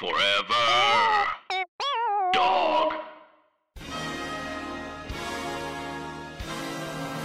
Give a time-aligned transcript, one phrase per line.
[0.00, 1.26] Forever.
[2.32, 2.94] Dog.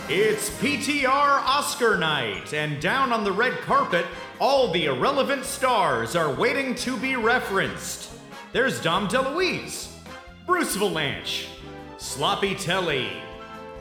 [0.10, 4.06] It's PTR Oscar night, and down on the red carpet,
[4.42, 8.12] all the irrelevant stars are waiting to be referenced.
[8.52, 9.94] There's Dom DeLuise,
[10.46, 11.48] Bruce Vilanch,
[11.98, 13.10] Sloppy Telly,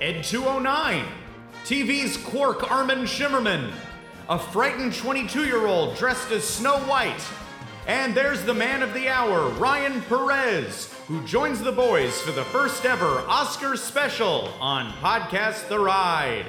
[0.02, 1.04] Ed209,
[1.64, 3.72] TV's Quark Armin Shimerman,
[4.29, 7.29] a frightened 22 year old dressed as Snow White,
[7.87, 12.45] and there's the man of the hour, Ryan Perez, who joins the boys for the
[12.45, 16.46] first ever Oscar special on Podcast The Ride.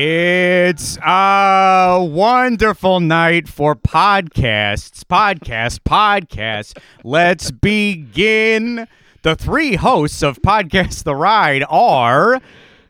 [0.00, 6.78] It's a wonderful night for podcasts, podcasts, podcasts.
[7.02, 8.86] Let's begin.
[9.22, 12.40] The three hosts of Podcast The Ride are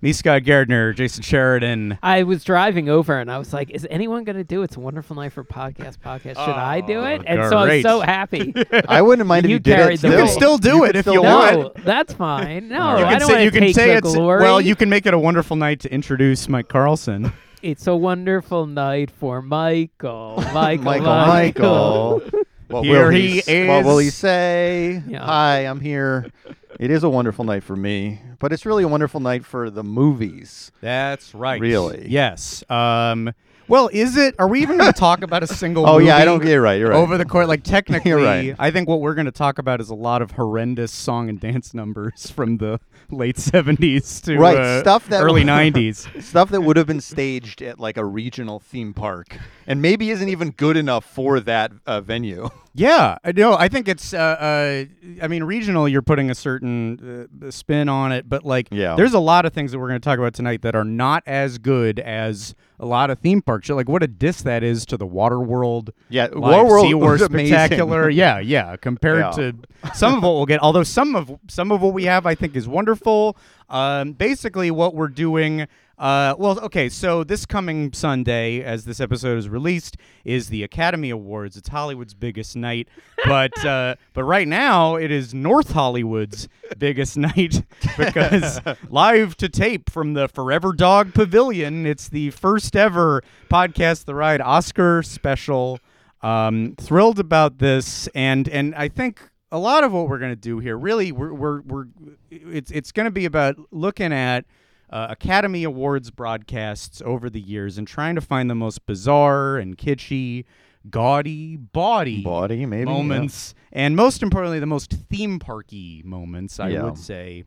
[0.01, 1.99] me, Scott Gardner, Jason Sheridan.
[2.03, 4.67] I was driving over and I was like, "Is anyone going to do it?
[4.67, 6.37] It's a Wonderful Night for Podcast Podcast?
[6.45, 8.55] Should I do oh, it?" And so I was so happy.
[8.89, 9.91] I wouldn't mind if You you did it.
[9.91, 10.13] You still.
[10.13, 11.57] can still do it if you do want.
[11.57, 12.69] no, that's fine.
[12.69, 14.43] No, You I can don't say you can take say the it's glory.
[14.43, 14.61] well.
[14.61, 17.33] You can make it a wonderful night to introduce Mike Carlson.
[17.61, 20.37] It's a wonderful night for Michael.
[20.53, 20.85] Michael.
[20.85, 22.23] Michael, Michael.
[22.69, 23.67] What Here will he is.
[23.69, 25.03] What will he say?
[25.09, 25.25] Yeah.
[25.25, 26.31] Hi, I'm here.
[26.79, 29.83] It is a wonderful night for me, but it's really a wonderful night for the
[29.83, 30.71] movies.
[30.81, 31.61] That's right.
[31.61, 32.07] Really?
[32.09, 32.63] Yes.
[32.71, 33.33] Um.
[33.69, 34.35] Well, is it?
[34.39, 35.87] Are we even going to talk about a single?
[35.87, 36.81] Oh yeah, I don't get it right.
[36.81, 36.97] You're right.
[36.97, 38.57] Over the court, like technically, right.
[38.59, 41.39] I think what we're going to talk about is a lot of horrendous song and
[41.39, 42.81] dance numbers from the
[43.11, 46.23] late '70s to Right, uh, stuff that early '90s.
[46.23, 50.29] Stuff that would have been staged at like a regional theme park, and maybe isn't
[50.29, 52.49] even good enough for that uh, venue.
[52.75, 53.55] Yeah, I know.
[53.55, 54.15] I think it's.
[54.15, 54.85] Uh, uh,
[55.23, 55.89] I mean, regional.
[55.89, 58.95] You're putting a certain uh, spin on it, but like, Yeah.
[58.95, 61.23] there's a lot of things that we're going to talk about tonight that are not
[61.27, 63.69] as good as a lot of theme parks.
[63.69, 65.91] Like, what a diss that is to the Waterworld.
[66.09, 66.33] Yeah, Live
[66.67, 67.55] Waterworld SeaWorld was amazing.
[67.55, 68.09] spectacular.
[68.11, 68.77] yeah, yeah.
[68.77, 69.31] Compared Yeah.
[69.33, 69.55] to
[69.95, 72.57] some of what we'll get, although some of some of what we have, I think,
[72.57, 73.37] is wonderful.
[73.69, 75.67] Um, basically, what we're doing.
[75.99, 76.89] Uh, well, okay.
[76.89, 81.57] So this coming Sunday, as this episode is released, is the Academy Awards.
[81.57, 82.89] It's Hollywood's biggest night,
[83.27, 86.49] but uh, but right now it is North Hollywood's
[86.79, 87.65] biggest night
[87.99, 91.85] because live to tape from the Forever Dog Pavilion.
[91.85, 95.81] It's the first ever podcast, the ride Oscar special.
[96.21, 99.21] Um, thrilled about this, and and I think
[99.51, 101.87] a lot of what we're gonna do here, really, we're we're, we're
[102.31, 104.45] it's it's gonna be about looking at.
[104.91, 109.77] Uh, Academy Awards broadcasts over the years and trying to find the most bizarre and
[109.77, 110.45] kitschy,
[110.89, 112.97] gaudy, bawdy Body, maybe yeah.
[112.97, 116.59] moments, and most importantly, the most theme parky moments.
[116.59, 116.85] I Yeah.
[116.85, 117.45] would say.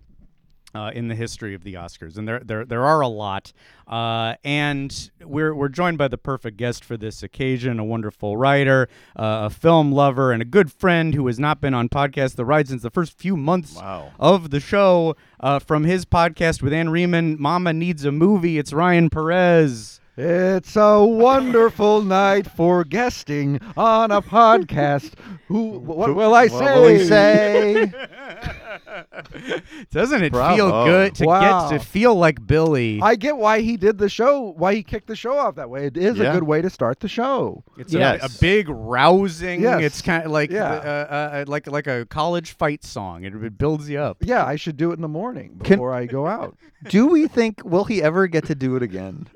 [0.74, 3.52] Uh, in the history of the Oscars, and there there there are a lot,
[3.88, 8.88] uh, and we're we're joined by the perfect guest for this occasion, a wonderful writer,
[9.18, 12.46] uh, a film lover, and a good friend who has not been on podcast the
[12.46, 14.12] ride since the first few months Wow.
[14.20, 15.16] of the show.
[15.42, 20.01] Uh, from his podcast with Ann Riemann, "Mama Needs a Movie," it's Ryan Perez.
[20.18, 25.14] It's a wonderful night for guesting on a podcast.
[25.48, 25.80] Who?
[25.80, 26.56] What will I say?
[26.56, 27.94] What will he say?
[29.92, 30.56] Doesn't it Bravo.
[30.56, 31.70] feel good to Wow.
[31.70, 33.00] get to feel like Billy?
[33.02, 34.54] I get why he did the show.
[34.58, 35.86] Why he kicked the show off that way.
[35.86, 36.32] It is Yeah.
[36.32, 37.64] a good way to start the show.
[37.78, 38.22] It's Yes.
[38.22, 39.62] a, a big rousing.
[39.62, 39.82] Yes.
[39.82, 40.72] It's kind of like Yeah.
[40.74, 43.24] uh, uh, like like a college fight song.
[43.24, 44.18] It, it builds you up.
[44.22, 46.58] Yeah, I should do it in the morning Can- before I go out.
[46.90, 49.28] Do we think will he ever get to do it again?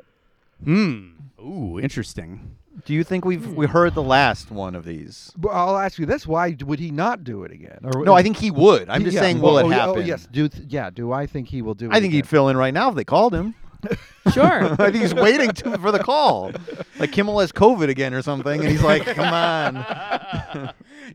[0.63, 1.11] Hmm.
[1.39, 2.55] Ooh, interesting.
[2.85, 5.31] Do you think we've we heard the last one of these?
[5.37, 7.79] But I'll ask you this: Why would he not do it again?
[7.83, 8.89] Or No, I think he would.
[8.89, 9.97] I'm just Yeah, saying, well, will it oh, yeah, happen?
[9.97, 10.27] Oh, yes.
[10.31, 10.89] Do th- yeah?
[10.89, 11.85] Do I think he will do?
[11.87, 13.55] It I it think he'd fill in right now if they called him.
[14.33, 14.63] Sure.
[14.81, 16.51] I think he's waiting to, for the call.
[16.97, 20.73] Like Kimmel has COVID again or something, and he's like, "Come on."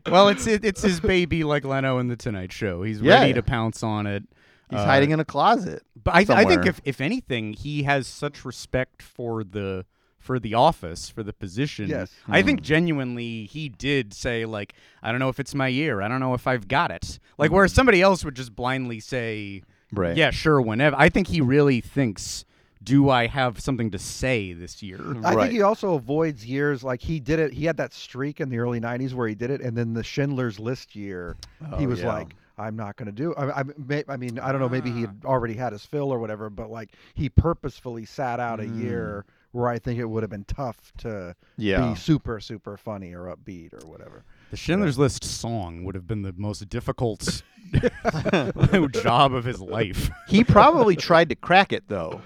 [0.09, 2.83] well, it's it, it's his baby, like Leno in the Tonight Show.
[2.83, 3.15] He's Yeah.
[3.19, 4.23] ready to pounce on it.
[4.69, 5.83] He's Uh, hiding in a closet.
[6.03, 9.85] But I, I think if if anything, he has such respect for the
[10.21, 11.89] for the office for the position.
[11.89, 12.11] Yes.
[12.27, 12.65] I think mm-hmm.
[12.65, 16.01] genuinely he did say like, I don't know if it's my year.
[16.01, 17.19] I don't know if I've got it.
[17.37, 20.15] Like where somebody else would just blindly say, Right.
[20.15, 20.95] yeah, sure, whenever.
[20.97, 22.45] I think he really thinks,
[22.83, 24.99] do I have something to say this year?
[25.01, 25.37] I Right.
[25.41, 27.53] think he also avoids years like he did it.
[27.53, 30.03] He had that streak in the early '90s where he did it, and then the
[30.03, 31.35] Schindler's List year,
[31.77, 32.07] he Oh, was yeah.
[32.07, 33.33] like, I'm not going to do.
[33.35, 34.69] I, I, I mean, I don't know.
[34.69, 35.07] Maybe he ah.
[35.07, 39.25] had already had his fill or whatever, but like he purposefully sat out a year
[39.27, 39.31] mm.
[39.51, 41.89] where I think it would have been tough to Yeah.
[41.89, 44.23] be super super funny or upbeat or whatever.
[44.51, 47.43] The Schindler's List song would have been the most difficult
[48.93, 50.09] job of his life.
[50.27, 52.21] He probably tried to crack it though,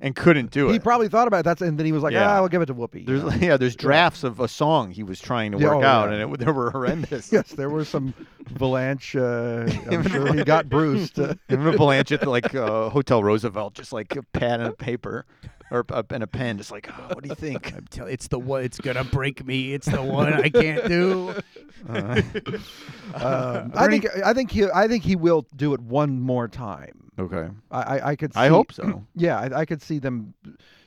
[0.00, 0.72] and couldn't do it.
[0.72, 2.30] He probably thought about that, and then he was like, Yeah.
[2.30, 5.20] "Ah, I'll give it to Whoopi." there's yeah, there's drafts of a song he was
[5.20, 6.18] trying to Yeah, work oh, out, yeah.
[6.18, 7.32] and it, they were horrendous.
[7.32, 8.14] yes, there were some
[8.52, 9.14] Vilanch.
[9.18, 11.18] Uh, I'm sure he got bruised.
[11.18, 14.72] Uh, Him and Blanche at like uh, Hotel Roosevelt, just like a pad and a
[14.72, 15.26] paper,
[15.70, 17.72] or a, and a pen, just like, oh, what do you think?
[17.76, 18.64] I'm tell- it's the one.
[18.64, 19.74] It's gonna break me.
[19.74, 21.34] It's the one I can't do.
[21.88, 22.20] Uh-huh.
[23.14, 26.48] um, uh, I think I think he I think he will do it one more
[26.48, 27.12] time.
[27.18, 28.34] Okay, I I, I could.
[28.34, 29.04] See, I hope so.
[29.14, 30.34] Yeah, I, I could see them,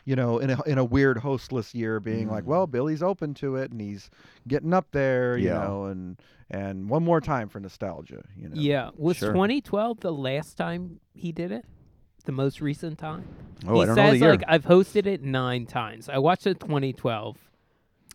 [0.03, 2.47] you know, in a in a weird hostless year, being like, mm.
[2.47, 4.09] well, Billy's open to it, and he's
[4.49, 5.63] getting up there, you Yeah.
[5.65, 6.19] know, and
[6.49, 8.55] and one more time for nostalgia, you know.
[8.55, 8.89] Yeah.
[8.97, 9.31] Was Sure.
[9.31, 11.65] 2012 the last time he did it?
[12.21, 13.25] The most recent time?
[13.67, 14.31] Oh, he I don't know says the year.
[14.31, 16.09] like I've hosted it nine times.
[16.09, 17.37] I watched the 2012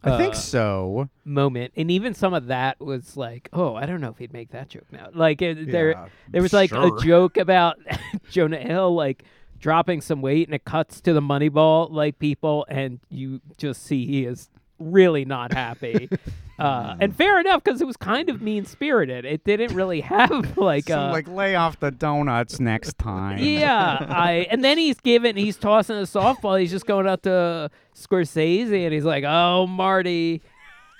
[0.02, 1.08] I think uh, so.
[1.24, 4.50] moment, and even some of that was like, oh, I don't know if he'd make
[4.50, 5.08] that joke now.
[5.12, 6.96] Like it, there, there was like sure.
[6.96, 7.78] a joke about
[8.30, 9.24] Jonah Hill like
[9.58, 14.06] dropping some weight, and it cuts to the Moneyball like people, and you just see
[14.06, 14.48] he is
[14.78, 16.08] really not happy.
[16.58, 19.24] uh, and fair enough, because it was kind of mean spirited.
[19.24, 23.38] It didn't really have like So, uh, like lay off the donuts next time.
[23.38, 26.58] yeah, I and then he's giving he's tossing a softball.
[26.60, 30.42] He's just going out to Scorsese and he's like, "Oh, Marty."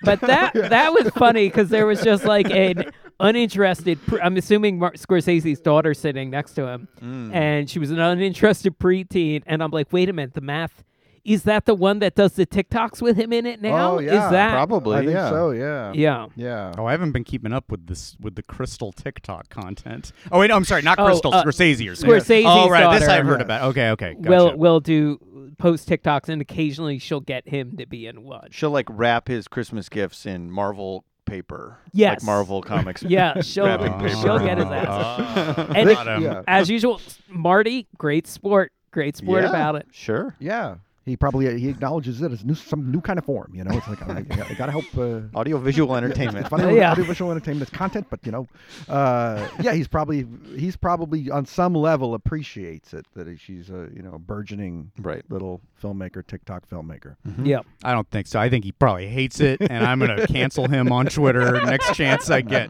[0.03, 3.99] But that that was funny because there was just like an uninterested.
[4.07, 7.35] Pre- I'm assuming Mar- Scorsese's daughter sitting next to him, Mm.
[7.35, 9.43] and she was an uninterested preteen.
[9.47, 10.85] And I'm like, wait a minute, the math.
[11.27, 13.97] Is that the one that does the TikToks with him in it now?
[13.97, 15.29] Oh, yeah, Is that Probably, I think yeah.
[15.31, 15.51] so.
[15.51, 15.93] Yeah.
[15.93, 16.27] Yeah.
[16.37, 16.73] Yeah.
[16.79, 20.13] Oh, I haven't been keeping up with this with the Crystal TikTok content.
[20.31, 21.35] Oh wait, no, I'm sorry, not Oh, Crystal.
[21.35, 21.85] uh, Scorsese.
[21.85, 22.13] You're saying.
[22.13, 23.09] Scorsese's Oh right, this.
[23.09, 23.63] I've heard about.
[23.71, 24.15] Okay, okay.
[24.15, 24.29] Gotcha.
[24.31, 25.19] Will will do
[25.59, 28.49] post TikToks and occasionally she'll get him to be in one.
[28.51, 31.79] She'll like wrap his Christmas gifts in Marvel paper.
[31.93, 32.21] Yes.
[32.21, 33.03] Like Marvel comics.
[33.09, 34.09] Yeah, she'll Wrapping paper.
[34.21, 35.59] she'll get his ass.
[35.75, 36.23] And got it- him.
[36.23, 36.43] yeah.
[36.47, 39.87] As usual, Marty, great sport, great sport Yeah, about it.
[39.91, 40.37] Sure.
[40.39, 40.77] Yeah.
[41.07, 43.53] He probably he acknowledges it as new, some new kind of form.
[43.55, 44.85] You know, it's like I, I got to help.
[44.99, 46.39] Uh, Audio visual entertainment.
[46.39, 46.91] It's funny, Yeah.
[46.91, 48.49] audiovisual entertainment is content, but you know,
[48.89, 50.27] uh, yeah, he's probably
[50.57, 55.23] he's probably on some level appreciates it that she's a you know burgeoning Right.
[55.31, 57.15] little filmmaker, TikTok filmmaker.
[57.41, 57.61] Yeah.
[57.85, 58.41] I don't think so.
[58.41, 62.29] I think he probably hates it, and I'm gonna cancel him on Twitter next chance
[62.31, 62.69] I get.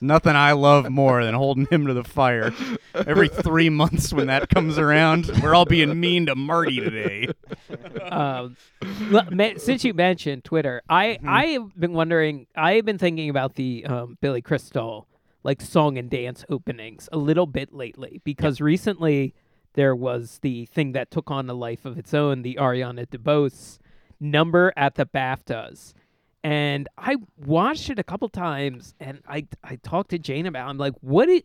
[0.00, 2.52] Nothing I love more than holding him to the fire.
[2.94, 7.28] Every three months when that comes around, we're all being mean to Marty today.
[8.10, 8.56] Um,
[9.56, 12.46] since you mentioned Twitter, I I have been wondering.
[12.56, 15.06] I have been thinking about the um, Billy Crystal
[15.44, 19.34] like song and dance openings a little bit lately because recently
[19.74, 23.78] there was the thing that took on a life of its own, the Ariana DeBose
[24.20, 25.94] number at the BAFTAs.
[26.42, 30.66] And I watched it a couple times, and I I talked to Jane about.
[30.66, 30.70] it.
[30.70, 31.44] I'm like, what it,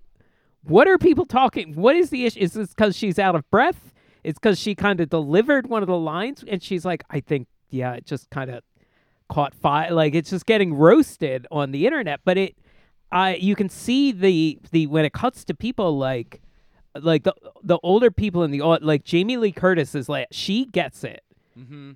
[0.63, 1.73] what are people talking?
[1.73, 2.39] What is the issue?
[2.39, 3.92] Is this because she's out of breath?
[4.23, 7.47] It's because she kind of delivered one of the lines, and she's like, I think,
[7.69, 8.63] yeah, it just kind of
[9.29, 9.91] caught fire.
[9.91, 12.21] Like it's just getting roasted on the internet.
[12.23, 12.57] But it,
[13.11, 16.41] I, you can see the the when it cuts to people like,
[16.95, 17.33] like the
[17.63, 21.21] the older people in the like Jamie Lee Curtis is like she gets it.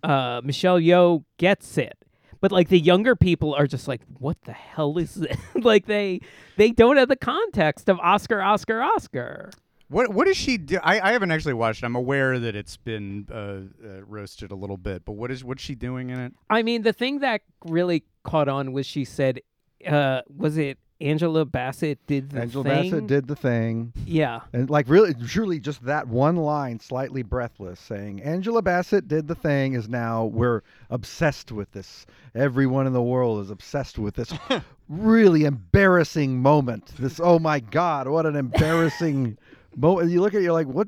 [0.04, 1.98] Uh, Michelle Yeoh gets it.
[2.40, 5.38] But like the younger people are just like, what the hell is this?
[5.56, 6.22] like they
[6.58, 9.50] they don't have the context of Oscar, Oscar, Oscar.
[9.90, 10.80] What what does she do?
[10.84, 11.84] I, I haven't actually watched.
[11.84, 15.62] I'm aware that it's been uh, uh, roasted a little bit, but what is what's
[15.64, 16.34] she doing in it?
[16.50, 19.42] I mean, the thing that really caught on was she said,
[19.88, 22.42] uh, was it Angela Bassett did the thing.
[22.42, 22.92] Angela thing?
[22.92, 24.42] Bassett did the thing, Yeah.
[24.52, 29.36] and like really, truly, just that one line, slightly breathless, saying Angela Bassett did the
[29.36, 32.06] thing, is now we're obsessed with this.
[32.34, 34.34] Everyone in the world is obsessed with this
[34.90, 36.94] really embarrassing moment.
[36.98, 39.38] This, oh my God, what an embarrassing
[39.78, 40.10] moment!
[40.12, 40.88] You look at it, you're like, what?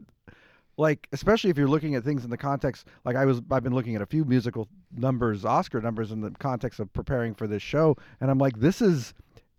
[0.77, 3.73] Like, especially if you're looking at things in the context, like I was, I've been
[3.75, 7.61] looking at a few musical numbers, Oscar numbers, in the context of preparing for this
[7.61, 9.13] show, and I'm like, this is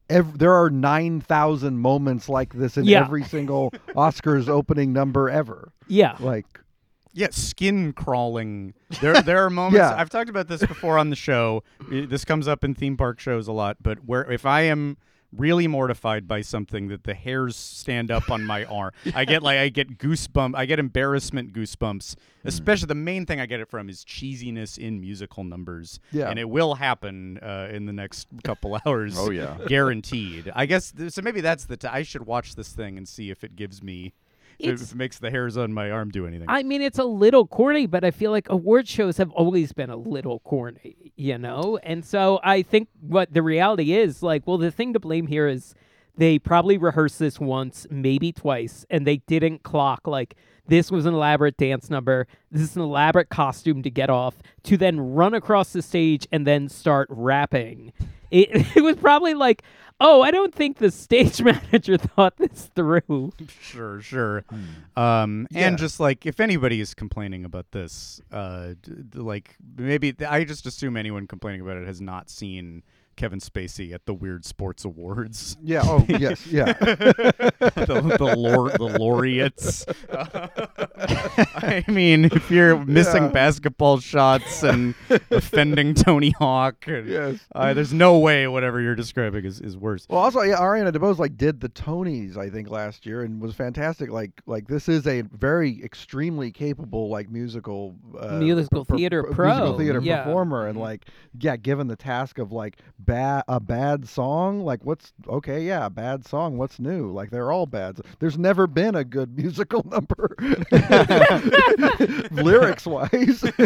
[0.08, 3.00] ev- there are 9,000 moments like this in Yeah.
[3.04, 5.72] every single Oscars opening number ever.
[5.88, 6.16] Yeah.
[6.20, 6.46] Like,
[7.12, 8.72] Yeah, skin crawling.
[9.02, 9.76] There there are moments.
[9.76, 9.94] Yeah.
[9.94, 11.64] I've talked about this before on the show.
[11.90, 14.96] This comes up in theme park shows a lot, but where if I am
[15.36, 18.92] really mortified by something that the hairs stand up on my arm.
[19.14, 20.54] I get like I get goosebumps.
[20.56, 22.16] I get embarrassment goosebumps.
[22.42, 22.48] Hmm.
[22.48, 26.00] Especially the main thing I get it from is cheesiness in musical numbers.
[26.12, 26.28] Yeah.
[26.30, 29.16] and it will happen uh, in the next couple hours.
[29.18, 29.56] Oh, yeah.
[29.66, 30.50] guaranteed.
[30.54, 31.22] I guess th- so.
[31.22, 31.76] Maybe that's the.
[31.76, 34.14] T- I should watch this thing and see if it gives me.
[34.62, 36.46] It makes the hairs on my arm do anything.
[36.48, 39.90] I mean, it's a little corny, but I feel like award shows have always been
[39.90, 41.78] a little corny, you know?
[41.82, 45.46] And so I think what the reality is like, well, the thing to blame here
[45.48, 45.74] is
[46.16, 50.36] they probably rehearsed this once, maybe twice, and they didn't clock like
[50.66, 52.26] this was an elaborate dance number.
[52.50, 56.46] This is an elaborate costume to get off, to then run across the stage and
[56.46, 57.92] then start rapping.
[58.30, 59.62] It, it was probably like,
[60.00, 63.32] oh, I don't think the stage manager thought this through.
[63.60, 64.44] Sure, sure.
[64.48, 65.00] Hmm.
[65.00, 65.68] Um, Yeah.
[65.68, 70.44] and just like if anybody is complaining about this, uh, d- d- like maybe I
[70.44, 72.82] just assume anyone complaining about it has not seen
[73.20, 75.58] Kevin Spacey at the Weird Sports Awards.
[75.62, 75.82] Yeah.
[75.84, 76.46] Oh, yes.
[76.50, 76.72] Yeah.
[76.72, 79.84] the the, lor- the laureates.
[80.98, 83.28] I mean, if you're missing Yeah.
[83.28, 84.94] basketball shots and
[85.30, 87.40] offending Tony Hawk, and, Yes.
[87.54, 90.06] uh, there's no way whatever you're describing is, is worse.
[90.08, 93.54] Well, also, yeah, Ariana DeBose like did the Tonys, I think, last year, and was
[93.54, 94.10] fantastic.
[94.10, 99.32] Like, like this is a very extremely capable like musical uh, Musical per- theater per-
[99.34, 100.22] pro, musical theater yeah.
[100.24, 100.70] performer, Mm-hmm.
[100.70, 101.04] and like,
[101.38, 102.78] yeah, given the task of like
[103.10, 107.10] bad a bad song, like what's okay, yeah, a bad song, what's new?
[107.10, 108.00] Like they're all bad.
[108.20, 110.36] There's never been a good musical number,
[112.30, 113.42] lyrics wise,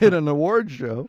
[0.00, 1.08] in an award show.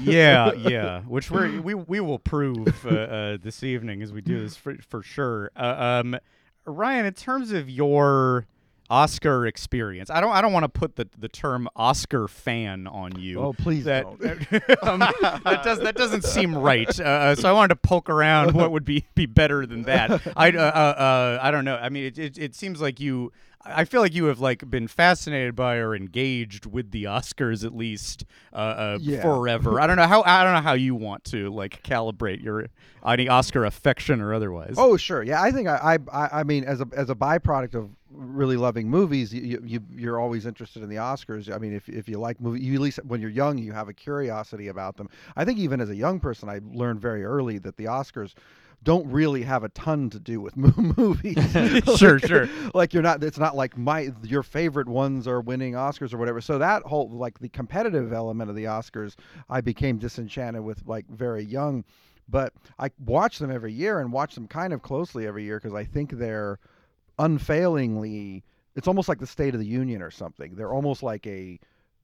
[0.00, 1.00] yeah, yeah.
[1.00, 4.76] Which we we we will prove uh, uh, this evening as we do this for
[4.88, 5.50] for sure.
[5.56, 6.18] Uh, um,
[6.64, 8.46] Ryan, in terms of your
[8.92, 13.18] Oscar experience, I don't I don't want to put the the term Oscar fan on
[13.18, 13.40] you.
[13.40, 14.22] Oh, please that, don't.
[14.82, 17.00] um, that does that doesn't seem right.
[17.00, 20.10] Uh, so I wanted to poke around what would be be better than that.
[20.36, 21.76] I uh, uh, uh, I don't know.
[21.76, 23.32] I mean, it, it it seems like you.
[23.64, 27.74] I feel like you have like been fascinated by or engaged with the Oscars at
[27.74, 29.22] least uh, uh, Yeah.
[29.22, 29.80] forever.
[29.80, 32.66] I don't know how I don't know how you want to like calibrate your
[33.06, 34.74] any Oscar affection or otherwise.
[34.76, 35.22] Oh, sure.
[35.22, 38.88] Yeah, I think I, I, I mean, as a as a byproduct of really loving
[38.90, 41.52] movies, you, you you're always interested in the Oscars.
[41.52, 43.88] I mean, if if you like movies, you at least when you're young, you have
[43.88, 45.08] a curiosity about them.
[45.36, 48.34] I think even as a young person, I learned very early that the Oscars
[48.82, 51.36] don't really have a ton to do with mo- movies.
[51.98, 52.48] Sure, Like- sure.
[52.74, 53.22] Like you're not.
[53.22, 56.40] It's not like my your favorite ones are winning Oscars or whatever.
[56.40, 59.14] So that whole like the competitive element of the Oscars,
[59.48, 61.84] I became disenchanted with like very young.
[62.28, 65.74] But I watch them every year and watch them kind of closely every year because
[65.74, 66.58] I think they're
[67.18, 68.44] unfailingly.
[68.74, 70.54] It's almost like the State of the Union or something.
[70.54, 71.58] They're almost like a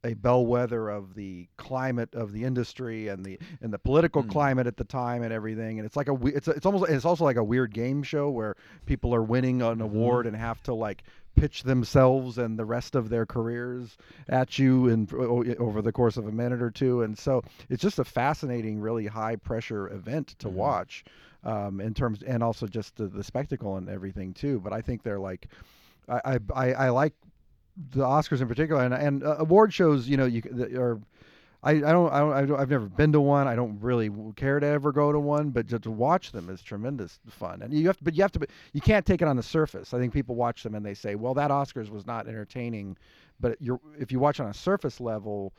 [0.04, 4.30] a bellwether of the climate of the industry and the and the political hmm.
[4.30, 5.78] climate at the time and everything.
[5.78, 8.30] And it's like a it's a, it's almost it's also like a weird game show
[8.30, 8.54] where
[8.86, 9.82] people are winning an mm-hmm.
[9.82, 11.02] award and have to like
[11.36, 13.96] pitch themselves and the rest of their careers
[14.28, 17.02] at you and over the course of a minute or two.
[17.02, 20.56] And so it's just a fascinating really high pressure event to mm-hmm.
[20.56, 21.04] watch
[21.44, 24.60] um, in terms and also just the, the spectacle and everything too.
[24.60, 25.48] But I think they're like
[26.08, 27.12] I, I, I like
[27.90, 30.42] the Oscars in particular, and, and uh, award shows, you know, you
[30.76, 31.00] are.
[31.60, 33.48] I, I don't I don't I I've never been to one.
[33.48, 36.62] I don't really care to ever go to one, but just to watch them is
[36.62, 37.62] tremendous fun.
[37.62, 39.42] And you have to, but you have to, be, you can't take it on the
[39.42, 39.92] surface.
[39.92, 42.96] I think people watch them and they say, well, that Oscars was not entertaining,
[43.40, 45.52] but you're if you watch on a surface level,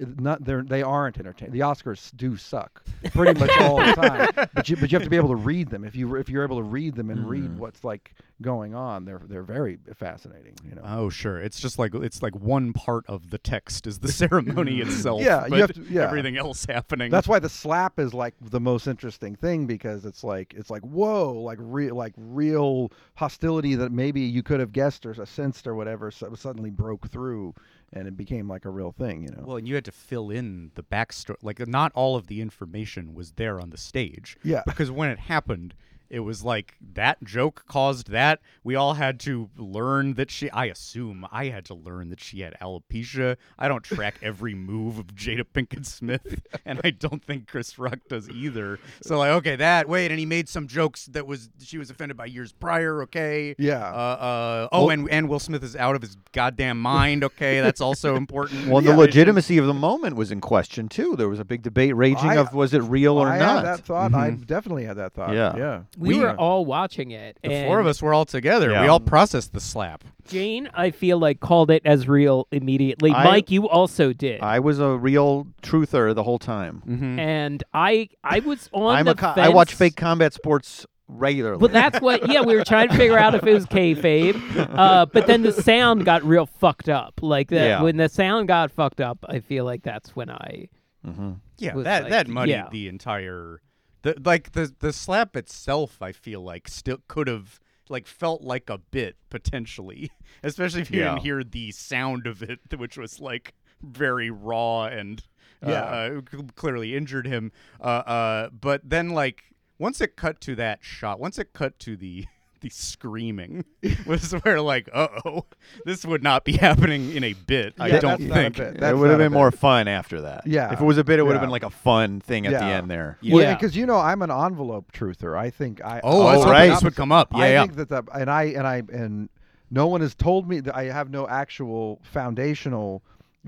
[0.00, 1.52] not they're they aren't entertaining.
[1.52, 2.82] The Oscars do suck
[3.12, 5.68] pretty much all the time, but you but you have to be able to read
[5.70, 5.84] them.
[5.84, 7.28] If you if you're able to read them and Mm-hmm.
[7.28, 10.54] read what's like going on, they're they're very fascinating.
[10.68, 10.82] You know.
[10.84, 14.80] Oh sure, it's just like it's like one part of the text is the ceremony
[14.80, 15.22] itself.
[15.22, 16.02] Yeah, you have to- yeah.
[16.02, 17.10] everything else happening.
[17.12, 20.82] That's why the slap is like the most interesting thing because it's like it's like
[20.82, 25.74] whoa, like real like real hostility that maybe you could have guessed or sensed or
[25.76, 27.54] whatever so suddenly broke through
[27.94, 29.44] and it became like a real thing, you know.
[29.46, 31.36] Well, and you had to fill in the backstory.
[31.42, 34.36] Like, not all of the information was there on the stage.
[34.42, 34.62] Yeah.
[34.66, 35.74] Because when it happened,
[36.14, 38.40] it was like that joke caused that.
[38.62, 40.48] We all had to learn that she.
[40.50, 43.36] I assume I had to learn that she had alopecia.
[43.58, 47.98] I don't track every move of Jada Pinkett Smith, and I don't think Chris Rock
[48.08, 48.78] does either.
[49.02, 52.16] So like, okay, that wait, and he made some jokes that was she was offended
[52.16, 53.02] by years prior.
[53.02, 53.54] Okay.
[53.58, 53.78] Yeah.
[53.84, 57.24] Uh, uh, oh, Well- and and Will Smith is out of his goddamn mind.
[57.24, 58.68] Okay, that's also important.
[58.68, 58.92] Well, Yeah.
[58.92, 61.16] the legitimacy of the moment was in question too.
[61.16, 63.64] There was a big debate raging I- of was it real or I not.
[63.64, 64.14] had that thought.
[64.14, 65.34] I definitely had that thought.
[65.34, 65.56] Yeah.
[65.56, 65.82] Yeah.
[66.04, 67.38] We, We- were all watching it.
[67.42, 68.68] The and four of us were all together.
[68.70, 70.04] We all processed the slap.
[70.28, 73.10] Jane, I feel like called it as real immediately.
[73.12, 74.40] I- Mike, you also did.
[74.40, 76.82] I was a real truther the whole time.
[76.86, 77.18] Mm-hmm.
[77.18, 79.46] and I I was on I'm the a co- fence.
[79.46, 81.58] I watch fake combat sports regularly.
[81.58, 82.30] Well, that's what.
[82.30, 85.52] Yeah, we were trying to figure out if it was kayfabe, uh, but then the
[85.52, 87.20] sound got real fucked up.
[87.20, 87.82] Like that Yeah.
[87.82, 90.68] when the sound got fucked up, I feel like that's when I.
[91.04, 92.68] hmm Yeah, was that like- that muddied yeah.
[92.70, 93.60] the entire
[94.04, 97.58] the like the the slap itself I feel like still could have
[97.88, 100.10] like felt like a bit potentially,
[100.42, 101.08] especially if you Yeah.
[101.10, 105.22] didn't hear the sound of it which was like very raw and
[105.62, 105.82] uh, Yeah.
[105.82, 106.20] uh,
[106.54, 109.42] clearly injured him uh uh but then like
[109.78, 112.26] once it cut to that shot, once it cut to the
[112.64, 113.64] the screaming
[114.06, 115.44] was where like, uh-oh,
[115.84, 117.74] this would not be happening in a bit.
[117.78, 118.56] I Yeah, don't that's not a think.
[118.56, 118.66] bit.
[118.76, 119.36] it That's would have a been bit.
[119.36, 120.46] more fun after that.
[120.46, 120.72] Yeah.
[120.72, 121.46] If it was a bit, it would have Yeah.
[121.46, 122.78] been like a fun thing at the Yeah.
[122.78, 123.18] end there.
[123.20, 123.54] Yeah.
[123.54, 125.36] because you know I'm an envelope truther.
[125.36, 126.00] I think I.
[126.02, 126.66] Oh, I was Oh, hoping right.
[126.70, 127.28] this would come up.
[127.32, 127.60] Yeah, I yeah.
[127.62, 129.28] think that the and I and I and
[129.70, 133.02] no one has told me that I have no actual foundational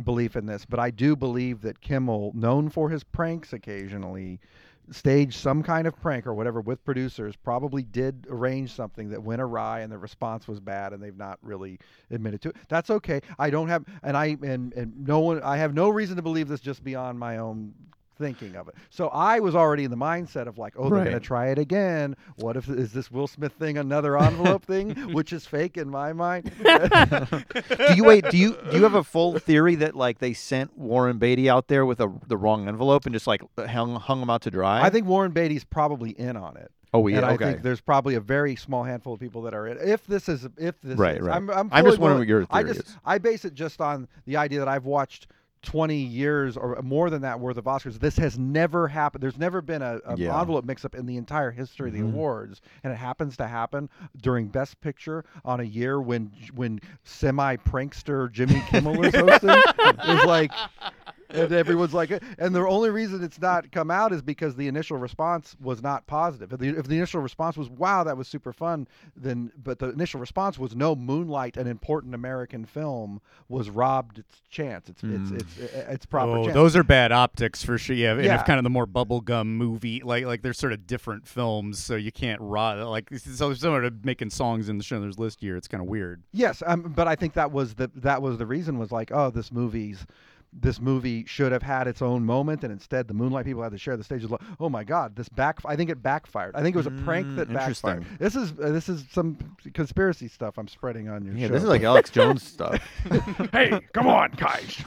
[0.05, 4.41] belief in this, but I do believe that Kimmel, known for his pranks occasionally,
[4.91, 9.41] staged some kind of prank or whatever with producers, probably did arrange something that went
[9.41, 11.79] awry and the response was bad and they've not really
[12.11, 12.57] admitted to it.
[12.69, 13.21] That's okay.
[13.39, 16.49] I don't have and I and and no one I have no reason to believe
[16.49, 17.75] this just beyond my own
[18.19, 18.75] thinking of it.
[18.91, 21.59] So I was already in the mindset of like, oh, they're going to try it
[21.59, 22.17] again.
[22.37, 26.13] What if is this Will Smith thing another envelope thing, which is fake in my
[26.13, 26.51] mind?
[26.63, 28.29] do you wait?
[28.31, 31.69] Do you do you have a full theory that like they sent Warren Beatty out
[31.69, 34.83] there with a the wrong envelope and just like hung hung him out to dry?
[34.83, 36.71] I think Warren Beatty's probably in on it.
[36.95, 37.19] Oh yeah.
[37.19, 37.45] and I okay.
[37.45, 39.77] think there's probably a very small handful of people that are in.
[39.81, 41.37] If this is, if this Right, is, right.
[41.37, 42.97] I'm, I'm, I'm just wondering willing- what your I just, is.
[43.05, 45.27] I base it just on the idea that I've watched
[45.67, 47.99] 20 years or more than that worth of Oscars.
[47.99, 49.23] This has never happened.
[49.23, 50.39] There's never been a, a Yeah.
[50.41, 52.13] envelope mix-up in the entire history of the Mhm.
[52.13, 53.91] awards, and it happens to happen
[54.23, 59.51] during Best Picture on a year when when semi prankster Jimmy Kimmel is hosting.
[59.51, 60.53] it's like.
[61.31, 64.97] And everyone's like, and the only reason it's not come out is because the initial
[64.97, 66.53] response was not positive.
[66.53, 69.91] If the, if the initial response was, "Wow, that was super fun," then, but the
[69.91, 74.89] initial response was, "No, Moonlight, an important American film, was robbed its chance.
[74.89, 77.97] It's it's it's it's, it's proper oh, chance." those are bad optics for sure.
[77.97, 78.39] Yeah, and Yeah.
[78.39, 81.97] if kind of the more bubblegum movie, like like they're sort of different films, so
[81.97, 85.57] you can't rob like so similar to making songs in the Schindler's List year.
[85.57, 86.23] It's kind of weird.
[86.33, 89.31] Yes, um, but I think that was the that was the reason was like, oh,
[89.31, 90.07] this movie's
[90.59, 93.79] this movie should have had its own moment, and instead the Moonlight people had to
[93.79, 94.23] share the stage.
[94.23, 95.59] It's Like, oh my God, this back!
[95.65, 96.57] I think it backfired.
[96.57, 98.05] I think it was a prank Mm, that backfired.
[98.19, 99.37] This is uh, this is some
[99.75, 101.53] conspiracy stuff I'm spreading on your yeah, show.
[101.55, 102.83] this is like Alex Jones stuff.
[103.53, 104.83] Hey, come on, guys.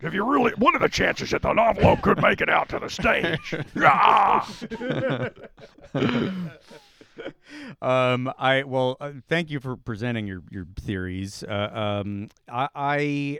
[0.00, 2.78] If you really, what are the chances that the envelope could make it out to
[2.80, 3.54] the stage?
[3.76, 4.44] Yeah.
[7.80, 11.42] Um, I well, uh, thank you for presenting your your theories.
[11.42, 13.38] Uh, um, I, I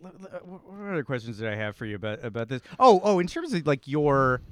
[0.00, 2.62] what other questions did I have for you about about this?
[2.78, 4.42] Oh, oh, in terms of like your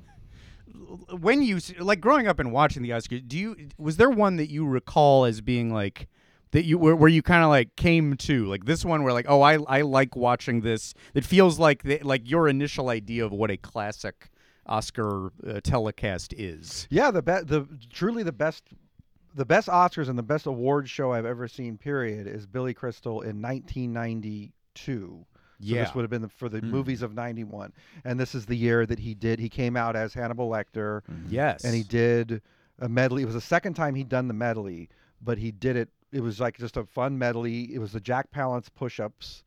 [1.19, 4.51] when you like growing up and watching the Oscars, do you was there one that
[4.51, 6.09] you recall as being like
[6.53, 9.27] that you where, where you kind of like came to like this one where like
[9.29, 10.95] oh I I like watching this.
[11.15, 14.31] It feels like the, like your initial idea of what a classic
[14.71, 16.87] Oscar uh, telecast is.
[16.91, 18.65] Yeah, the be- the truly the best
[19.35, 21.77] the best Oscars and the best awards show I've ever seen.
[21.77, 24.53] Period is Billy Crystal in 1992.
[24.83, 25.27] So
[25.63, 25.85] Yeah.
[25.85, 26.71] this would have been the, for the Hmm.
[26.71, 27.73] movies of '91,
[28.05, 29.39] and this is the year that he did.
[29.39, 32.41] He came out as Hannibal Lecter, Yes, and he did
[32.79, 33.23] a medley.
[33.23, 34.89] It was the second time he'd done the medley,
[35.21, 35.91] but he did it.
[36.13, 37.75] It was like just a fun medley.
[37.75, 39.45] It was the Jack Palance push-ups,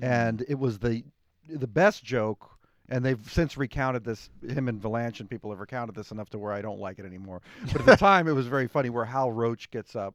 [0.00, 1.04] and it was the
[1.48, 2.50] the best joke.
[2.90, 4.30] And they've since recounted this.
[4.46, 7.04] Him and Vilanch and people have recounted this enough to where I don't like it
[7.04, 7.40] anymore.
[7.72, 8.90] But at the time, it was very funny.
[8.90, 10.14] Where Hal Roach gets up,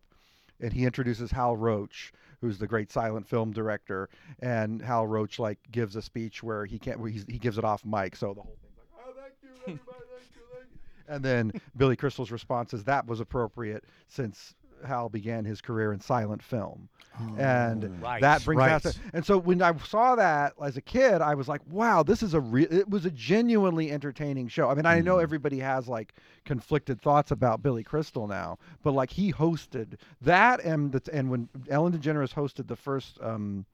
[0.60, 2.12] and he introduces Hal Roach,
[2.42, 4.10] who's the great silent film director,
[4.42, 7.00] and Hal Roach like gives a speech where he can't.
[7.00, 9.50] Where he's, he gives it off mic, so the whole thing's like, "Oh, thank you,
[9.62, 9.80] everybody,
[10.12, 14.54] thank you, thank you." And then Billy Crystal's response is that was appropriate since
[14.86, 16.90] Hal began his career in silent film.
[17.38, 18.72] and Oh, right, that brings right.
[18.72, 22.04] out the- and so when I saw that as a kid, I was like, "Wow,
[22.04, 24.70] this is a real." It was a genuinely entertaining show.
[24.70, 25.06] I mean, I Mm-hmm.
[25.06, 30.60] know everybody has like conflicted thoughts about Billy Crystal now, but like he hosted that,
[30.66, 33.66] and the, and when Ellen DeGeneres hosted the first um,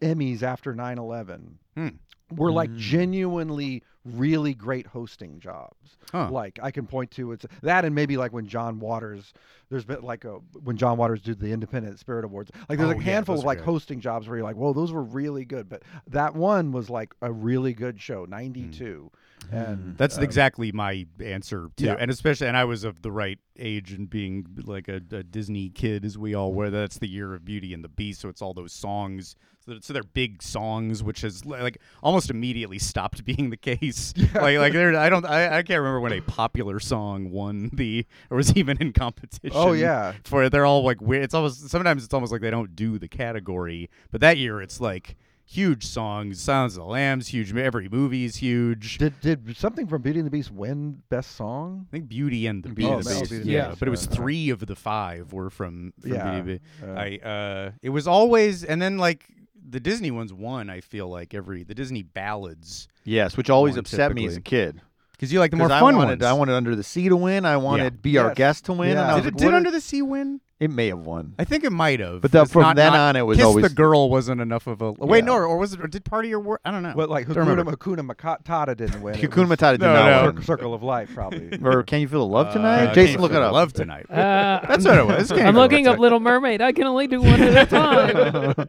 [0.00, 1.88] Emmys after 9/11, Hmm.
[2.36, 5.96] were like genuinely really great hosting jobs.
[6.12, 6.28] Huh.
[6.30, 9.32] Like I can point to it's that and maybe like when John Waters
[9.70, 12.50] there's been like a when John Waters did the Independent Spirit Awards.
[12.68, 13.64] Like there's Oh, a yeah, handful of like good.
[13.64, 17.14] hosting jobs where you're like, "Whoa, those were really good." But that one was like
[17.22, 18.30] a really good show, hmm.
[18.30, 19.10] 92.
[19.50, 21.96] And That's um, exactly my answer too, yeah.
[21.98, 25.70] and especially, and I was of the right age and being like a, a Disney
[25.70, 26.70] kid, as we all were.
[26.70, 29.36] That's the year of Beauty and the Beast, so it's all those songs.
[29.64, 34.12] So, so they're big songs, which has like almost immediately stopped being the case.
[34.34, 38.04] Like, like there, I don't, I, I can't remember when a popular song won the
[38.30, 39.52] or was even in competition.
[39.54, 40.14] Oh, yeah.
[40.24, 40.50] for it.
[40.50, 41.22] They're all like weird.
[41.24, 44.80] It's almost sometimes it's almost like they don't do the category, but that year it's
[44.80, 46.40] like huge songs.
[46.40, 47.54] Sounds of the Lambs, huge.
[47.54, 48.98] Every movie is huge.
[48.98, 51.86] Did did something from Beauty and the Beast win best song?
[51.88, 53.08] I think Beauty and the Beauty and Beast.
[53.08, 54.16] the Beast, Beauty and yeah, Beast, but it was right, right.
[54.16, 57.22] three of the five were from, from Yeah, Beauty and the Beast.
[57.24, 59.26] uh, I uh, it was always, and then like
[59.68, 60.68] the Disney ones won.
[60.70, 64.40] I feel like every the Disney ballads Yes, which always One upset me as a
[64.40, 64.80] kid.
[65.12, 66.22] because you like the more 'Cause I fun wanted, ones.
[66.24, 67.44] I wanted Under the Sea to win.
[67.46, 68.36] I wanted Be Our Yes.
[68.36, 68.90] Guest to win.
[68.90, 69.12] And Yeah.
[69.12, 70.40] I was Did, it, like, did Under the Sea win?
[70.60, 71.34] It may have won.
[71.36, 72.20] I think it might have.
[72.20, 74.40] But the- It's from not- then not- on, it was Kiss always- the Girl wasn't
[74.40, 75.18] enough of a wait.
[75.18, 75.24] Yeah.
[75.26, 75.80] No, or was it?
[75.80, 76.60] Or did Part of Your work?
[76.64, 76.92] I don't know.
[76.94, 77.72] But like Don't Hakuna, remember.
[77.72, 79.16] Hakuna Matata didn't win.
[79.16, 80.32] It Hakuna was Matata did No, not no.
[80.32, 80.42] win.
[80.44, 81.58] Circle of Life, probably.
[81.64, 82.84] Or Can You Feel the Love Uh, Tonight?
[82.84, 83.52] Can't Jason, look Feel it up.
[83.52, 84.06] Love tonight.
[84.08, 84.14] Uh,
[84.68, 85.28] That's what it was.
[85.30, 86.62] Can't I'm Feel looking Love up Little Mermaid.
[86.62, 88.68] I can only do one at a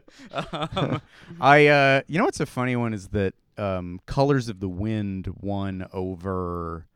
[0.76, 1.00] um,
[1.40, 5.28] I uh, you know what's a funny one is that um, Colors of the Wind
[5.40, 6.86] won over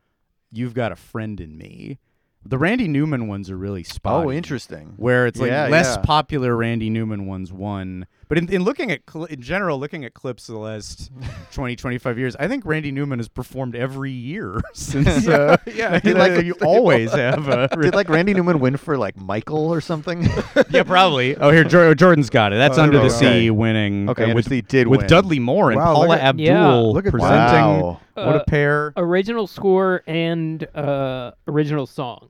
[0.51, 1.99] You've Got a Friend in Me.
[2.45, 4.27] The Randy Newman ones are really oh, spotty.
[4.27, 4.95] Oh, interesting.
[4.97, 6.03] Where it's like Yeah, less yeah.
[6.03, 8.07] popular Randy Newman ones won.
[8.31, 11.11] But in, in looking at cl- in general, looking at clips of the last
[11.53, 15.27] 20, 25 years, I think Randy Newman has performed every year since.
[15.27, 15.99] uh, yeah.
[16.05, 17.49] Did, like, you always have.
[17.49, 20.29] Uh, Did like Randy Newman win for like Michael or something?
[20.71, 21.37] yeah, probably.
[21.37, 22.57] Oh, here Jor- Jordan's got it.
[22.57, 23.43] That's Oh, Under the okay.
[23.43, 24.09] Sea winning.
[24.09, 25.09] Okay, uh, with, the did with win.
[25.09, 26.73] Dudley Moore and Wow, look Paula at- Abdul Yeah.
[26.77, 27.19] Look at that.
[27.19, 27.81] presenting.
[27.83, 28.01] Wow.
[28.15, 28.93] What a Uh, pair!
[28.97, 32.29] original score and uh, original song.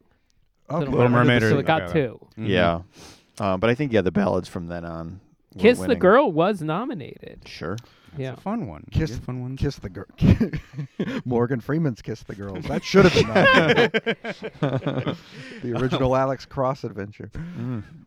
[0.71, 0.79] Okay.
[0.79, 1.93] Little Little Mermaid So it got okay.
[1.93, 2.27] two.
[2.39, 2.49] Mhm.
[2.49, 2.81] Yeah.
[3.39, 5.21] Um, but I think yeah, the ballads from then on.
[5.55, 5.97] Were Kiss the.
[5.97, 7.43] Girl was nominated.
[7.47, 7.77] Sure.
[8.17, 8.33] Yeah.
[8.33, 8.85] A fun one.
[8.91, 9.57] Kiss, the fun one.
[9.57, 10.07] kiss the girl.
[11.25, 12.65] Morgan Freeman's Kiss the Girls.
[12.65, 14.03] That should have been nominated.
[15.63, 17.31] the original Alex Cross adventure.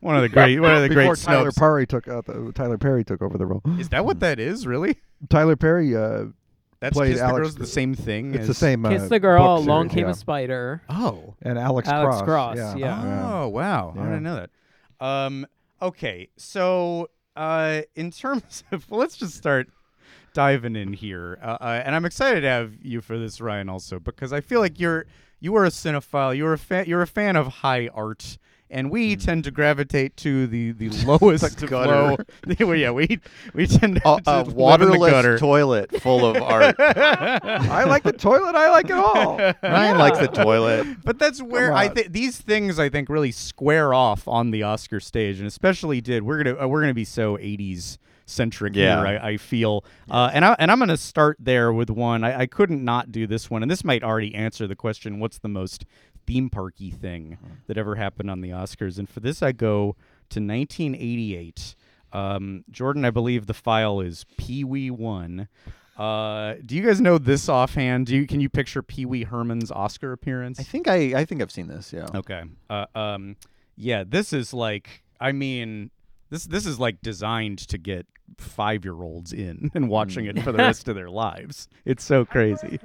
[0.01, 0.59] One of the great.
[0.59, 1.57] One of the Before great Tyler snubs.
[1.57, 3.61] Perry took uh, the, Tyler Perry took over the role.
[3.79, 4.67] Is that what that is?
[4.67, 4.97] Really?
[5.29, 5.95] Tyler Perry.
[5.95, 6.25] Uh,
[6.81, 8.33] That's Played Kiss the Girls the same thing.
[8.33, 8.85] it's as, the same.
[8.85, 10.11] Uh, Kiss the Girl, book Long Came yeah.
[10.11, 10.81] a Spider.
[10.89, 11.35] Oh.
[11.41, 12.57] And Alex, Alex Cross.
[12.57, 12.75] Cross, Yeah.
[12.75, 13.31] yeah.
[13.33, 13.93] Oh wow!
[13.97, 14.49] I didn't know that.
[15.05, 15.47] Um,
[15.81, 19.67] okay, so uh, in terms of, well, let's just start
[20.33, 23.99] diving in here, uh, uh, and I'm excited to have you for this, Ryan, also
[23.99, 25.05] because I feel like you're
[25.39, 28.37] you are a cinephile, you're a fan, you're a fan of high art.
[28.73, 32.17] And we tend to gravitate to the, the lowest The flow.
[32.17, 32.25] gutter.
[32.65, 33.19] well, yeah, we
[33.53, 36.75] we tend to, A, to a live in the waterless toilet full of art.
[36.79, 38.55] I like the toilet.
[38.55, 39.37] I like it all.
[39.37, 40.87] Ryan likes the toilet.
[41.03, 44.99] But that's where I think these things I think really square off on the Oscar
[44.99, 48.97] stage, and especially did we're gonna uh, we're gonna be so '80s centric Yeah.
[49.05, 49.19] here.
[49.21, 52.23] I, I feel, uh, and I and I'm gonna start there with one.
[52.23, 55.37] I, I couldn't not do this one, and this might already answer the question: What's
[55.39, 55.85] the most
[56.25, 58.97] theme parky thing that ever happened on the Oscars?
[58.97, 59.95] And for this, I go
[60.29, 61.75] to 1988.
[62.11, 65.47] Um, Jordan, I believe the file is Pee Wee One.
[65.97, 68.07] Uh, do you guys know this offhand?
[68.07, 70.59] Do you can you picture Pee Wee Herman's Oscar appearance?
[70.59, 71.93] I think I I think I've seen this.
[71.93, 72.07] Yeah.
[72.13, 72.43] Okay.
[72.69, 73.35] Uh, um,
[73.75, 75.91] yeah, this is like, I mean,
[76.33, 80.51] this this is like designed to get five year olds in and watching it for
[80.51, 81.67] the rest of their lives.
[81.85, 82.79] It's so crazy.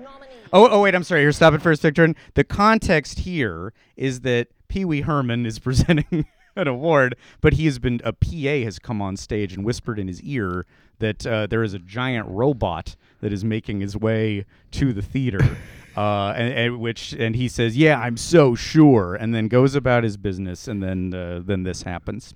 [0.52, 1.22] Oh, oh, wait, I'm sorry.
[1.22, 2.16] Here, stop it for a sec, Jordan.
[2.34, 7.78] The context here is that Pee Wee Herman is presenting an award, but he has
[7.78, 10.66] been a PA has come on stage and whispered in his ear
[10.98, 15.56] that uh, there is a giant robot that is making his way to the theater.
[15.96, 20.04] Uh, and, and which and he says, "Yeah, I'm so sure," and then goes about
[20.04, 22.34] his business, and then uh, then this happens.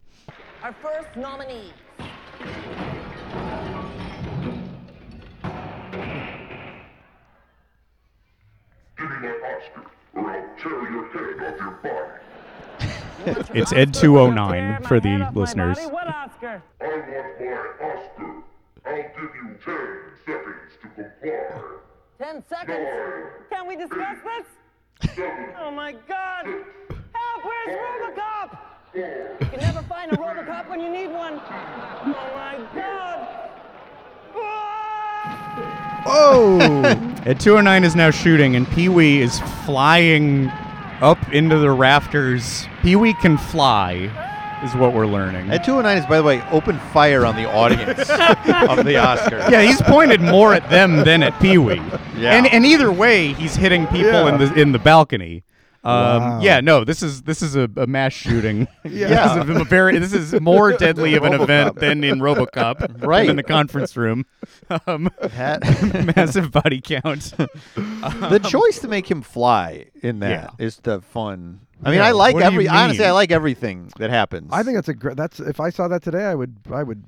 [0.62, 1.72] Our first nominee.
[8.96, 12.18] Give me my Oscar, or I'll tear your head off your body.
[13.54, 15.78] It's Ed 209 for the listeners.
[15.90, 16.60] What Oscar?
[16.80, 17.08] I want
[17.40, 18.42] my Oscar.
[18.84, 21.78] I'll give you ten seconds to comply.
[22.18, 22.68] Ten seconds.
[22.68, 25.14] Nine, Can we discuss this?
[25.14, 26.46] seven, Oh my God!
[26.46, 27.44] Help!
[27.44, 28.58] Where's Robocop?
[28.92, 31.34] Four, You can never find a Robocop when you need one.
[31.34, 33.28] Oh my God!
[36.04, 36.58] Oh,
[37.26, 40.48] Ed 209 is now shooting, and Pee Wee is flying
[41.00, 42.66] up into the rafters.
[42.82, 44.10] Pee Wee can fly,
[44.64, 45.50] is what we're learning.
[45.50, 49.48] Ed 209 is, by the way, open fire on the audience of the Oscars.
[49.50, 51.80] yeah, he's pointed more at them than at Pee Wee.
[52.16, 52.34] Yeah.
[52.36, 55.44] And and either way, he's hitting people in the in the balcony.
[55.84, 56.40] Um, Wow.
[56.40, 58.68] Yeah, no, this is this is a, a mass shooting.
[58.84, 59.34] Yeah.
[59.44, 63.28] this is a very this is more deadly of an event than in RoboCop, Right.
[63.28, 64.24] In the conference room,
[64.86, 65.10] um,
[66.16, 67.32] massive body count.
[67.74, 70.94] the choice to make him fly in that is Yeah.
[70.94, 71.60] the fun.
[71.84, 72.68] I mean, Yeah, I like what every.
[72.68, 74.50] Honestly, I like everything that happens.
[74.52, 75.16] I think that's a great.
[75.16, 77.02] That's if I saw that today, I would I would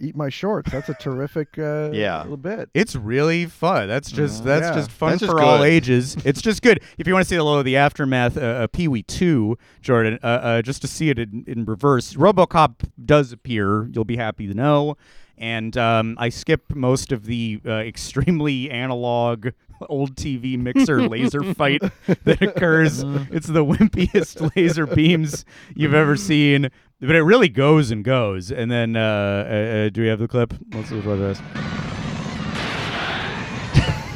[0.00, 0.70] eat my shorts.
[0.70, 2.22] That's a terrific uh, Yeah.
[2.22, 2.68] little bit.
[2.74, 3.88] It's really fun.
[3.88, 4.74] That's just that's Yeah.
[4.74, 6.16] just fun That's just for all ages.
[6.24, 6.82] It's just good.
[6.98, 9.56] If you want to see a little of the aftermath, uh, uh, Pee Wee Two,
[9.80, 12.14] Jordan, uh, uh, just to see it in, in reverse.
[12.14, 13.88] RoboCop does appear.
[13.92, 14.96] You'll be happy to know.
[15.40, 19.48] And um, I skip most of the uh, extremely analog
[19.88, 21.82] old TV mixer laser fight
[22.24, 23.02] that occurs.
[23.30, 28.50] It's the wimpiest laser beams you've ever seen, but it really goes and goes.
[28.50, 30.54] And then, uh, uh, uh, do we have the clip?
[30.72, 31.40] Let's let's watch this.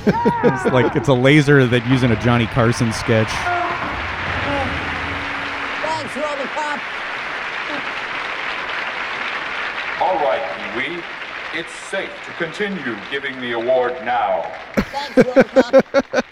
[0.05, 3.31] it's like it's a laser that using a Johnny Carson sketch.
[5.83, 6.81] Thanks, Robocop.
[10.03, 10.42] All right,
[10.75, 11.03] Pee-wee.
[11.62, 14.42] It's safe to continue giving the award now.
[14.75, 16.25] Thanks, Robocop.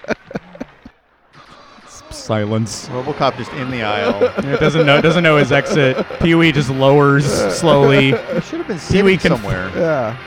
[2.11, 2.89] Silence.
[2.89, 4.25] RoboCop just in the aisle.
[4.45, 6.05] It doesn't know doesn't know his exit.
[6.19, 8.09] Pee Wee just lowers slowly.
[8.09, 9.71] It should have been Pee-wee can- somewhere.
[9.77, 10.19] Yeah.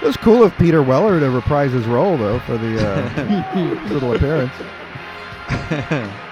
[0.00, 4.14] It was cool if Peter Weller to reprise his role though for the uh, little
[4.14, 4.54] appearance.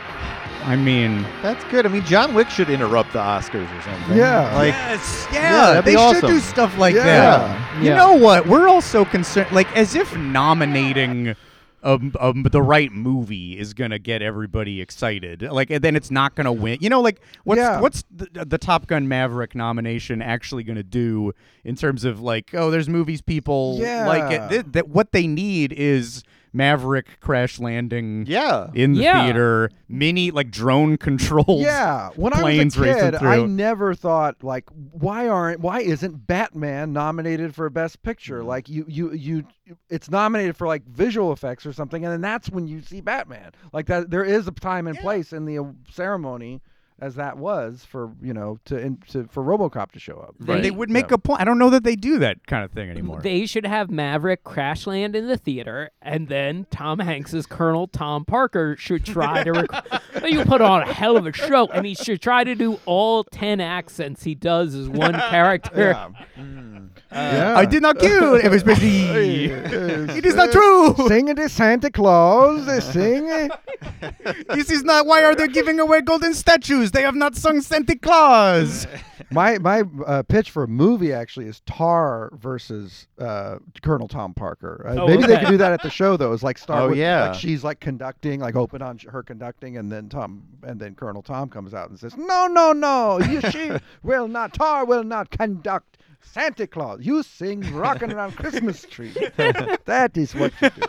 [0.65, 1.85] I mean, That's good.
[1.85, 4.17] I mean, John Wick should interrupt the Oscars or something.
[4.17, 4.55] Yeah.
[4.57, 7.05] Like, yes, yeah, yeah, that'd be they should do stuff like Yeah.
[7.05, 7.83] that.
[7.83, 7.97] You Yeah.
[7.97, 8.47] know what?
[8.47, 11.35] We're also concerned, like as if nominating.
[11.83, 15.43] Um, um, the right movie is gonna get everybody excited.
[15.43, 16.79] Like, and then it's not gonna win.
[16.81, 17.79] You know, like what's Yeah.
[17.79, 22.71] what's the, the Top Gun Maverick nomination actually gonna do in terms of like, oh,
[22.71, 24.31] there's movies people like.
[24.31, 24.47] Yeah.
[24.47, 26.23] It, th- that what they need is
[26.55, 28.25] Maverick crash landing.
[28.27, 28.69] yeah.
[28.75, 29.25] in the Yeah.
[29.25, 31.61] theater, mini like drone controlled.
[31.63, 36.27] Yeah, when I was a racing kid, I never thought like, why aren't, why isn't
[36.27, 38.43] Batman nominated for Best Picture?
[38.43, 38.47] Mm.
[38.47, 39.45] Like you, you, you,
[39.91, 43.51] it's nominated for like visual effects or something, and then that's when you see Batman.
[43.73, 46.63] Like that, there is a time and place in the uh, ceremony,
[47.01, 50.37] as that was for you know to, in, to for RoboCop to show up.
[50.49, 51.41] And they would make a point.
[51.41, 53.21] I don't know that they do that kind of thing anymore.
[53.21, 58.25] They should have Maverick crash land in the theater, and then Tom Hanks's Colonel Tom
[58.25, 59.53] Parker should try to.
[59.53, 62.79] Rec- you put on a hell of a show, and he should try to do
[62.87, 65.95] all ten accents he does as one character.
[66.39, 66.91] Mm.
[67.11, 68.35] Uh, yeah, I did not kill.
[68.35, 69.47] It was basically.
[69.47, 71.09] it is not uh, true.
[71.09, 72.67] Sing it is Santa Claus.
[72.67, 73.29] They sing.
[73.29, 74.47] it.
[74.49, 75.07] this is not.
[75.07, 76.84] Why are they giving away golden statues?
[76.91, 78.87] They have not sung Santa Claus.
[79.31, 84.85] My my uh, pitch for a movie actually is Tar versus uh, Colonel Tom Parker.
[84.89, 86.33] Uh, Oh, maybe they could do that at the show though.
[86.33, 87.29] Is like start Oh, with yeah.
[87.29, 91.23] like she's like conducting, like open on her conducting, and then Tom and then Colonel
[91.23, 93.71] Tom comes out and says, "No, no, no, you she
[94.03, 94.53] will not.
[94.53, 99.11] Tar will not conduct." Santa Claus, you sing rocking around Christmas tree.
[99.85, 100.83] that is what you do.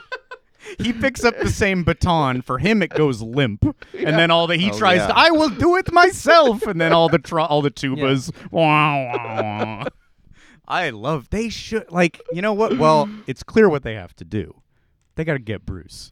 [0.79, 2.41] He picks up the same baton.
[2.41, 5.07] For him, it goes limp, and then all the he Oh, tries yeah.
[5.07, 5.17] to.
[5.17, 8.31] I will do it myself, and then all the tr- all the tubas.
[8.51, 9.83] Wah, wah, wah.
[10.67, 11.29] I love.
[11.29, 12.21] They should like.
[12.31, 12.77] You know what?
[12.77, 14.61] Well, it's clear what they have to do.
[15.15, 16.11] They got to get Bruce.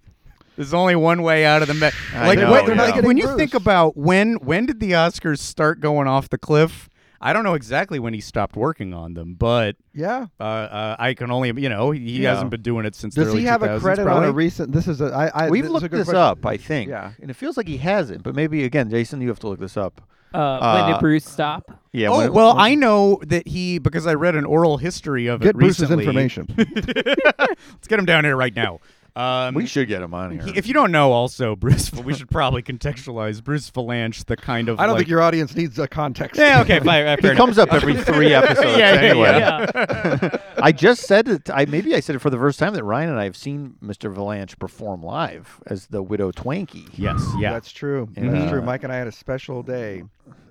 [0.56, 1.96] There's only one way out of the mess.
[2.14, 2.76] Like, know, what- yeah.
[2.76, 3.38] like Getting when you Bruce.
[3.38, 6.90] think about when when did the Oscars start going off the cliff?
[7.26, 10.28] I don't know exactly when he stopped working on them, but Yeah.
[10.40, 12.32] uh, uh, I can only you know he Yeah.
[12.32, 13.16] hasn't been doing it since.
[13.16, 14.72] Does the early he have a 2000s, credit on a recent?
[14.74, 15.06] This is a.
[15.06, 15.46] I.
[15.46, 16.22] I We've this a looked good this question.
[16.22, 16.90] up, I think.
[16.90, 17.14] Yeah.
[17.22, 19.78] And it feels like he hasn't, but maybe again, Jason, you have to look this
[19.78, 20.02] up.
[20.34, 21.72] Uh, when Uh, did Bruce stop?
[21.92, 22.10] Yeah.
[22.10, 25.28] Oh when it- well, when- I know that he because I read an oral history
[25.28, 26.06] of Get it Bruce's recently.
[26.06, 26.48] information.
[26.58, 28.80] Let's get him down here right now.
[29.16, 30.42] Um, we should get him on here.
[30.42, 34.70] he- if you don't know, also Bruce, we should probably contextualize Bruce Vilanch, the kind
[34.70, 36.40] of I don't like, think your audience needs a context.
[36.40, 37.06] Yeah, okay, fine.
[37.18, 37.38] he fair enough.
[37.38, 39.38] comes up every three episodes Yeah, yeah, anyway.
[39.38, 40.38] Yeah.
[40.58, 41.50] I just said it.
[41.52, 43.76] I maybe I said it for the first time that Ryan and I have seen
[43.84, 44.12] Mr.
[44.12, 46.90] Vilanch perform live as the widow Twankey.
[46.96, 47.52] Yes, yeah.
[47.54, 48.10] That's true.
[48.16, 48.62] And, That's true.
[48.62, 50.04] uh, Mike and I had a special day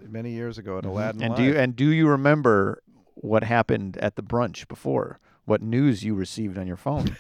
[0.09, 1.39] many years ago at Aladdin And Live.
[1.39, 2.81] do you and do you remember
[3.15, 5.19] what happened at the brunch before?
[5.47, 7.17] What news you received on your phone?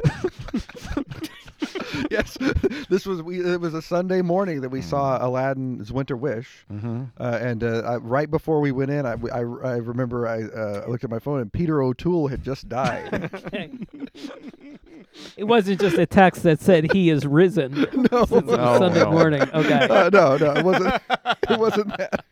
[2.10, 2.36] yes,
[2.88, 3.40] this was we.
[3.40, 5.24] It was a Sunday morning that we saw Mm-hmm.
[5.24, 9.76] Aladdin's Winter Wish, uh, and uh, I, right before we went in, I, I, I
[9.76, 13.30] remember I uh, looked at my phone and Peter O'Toole had just died.
[15.36, 17.72] It wasn't just a text that said he is risen
[18.12, 19.10] no, since No, Sunday no.
[19.10, 19.42] morning.
[19.42, 19.88] Okay.
[19.90, 21.02] uh, no, no, it wasn't.
[21.50, 22.24] It wasn't that.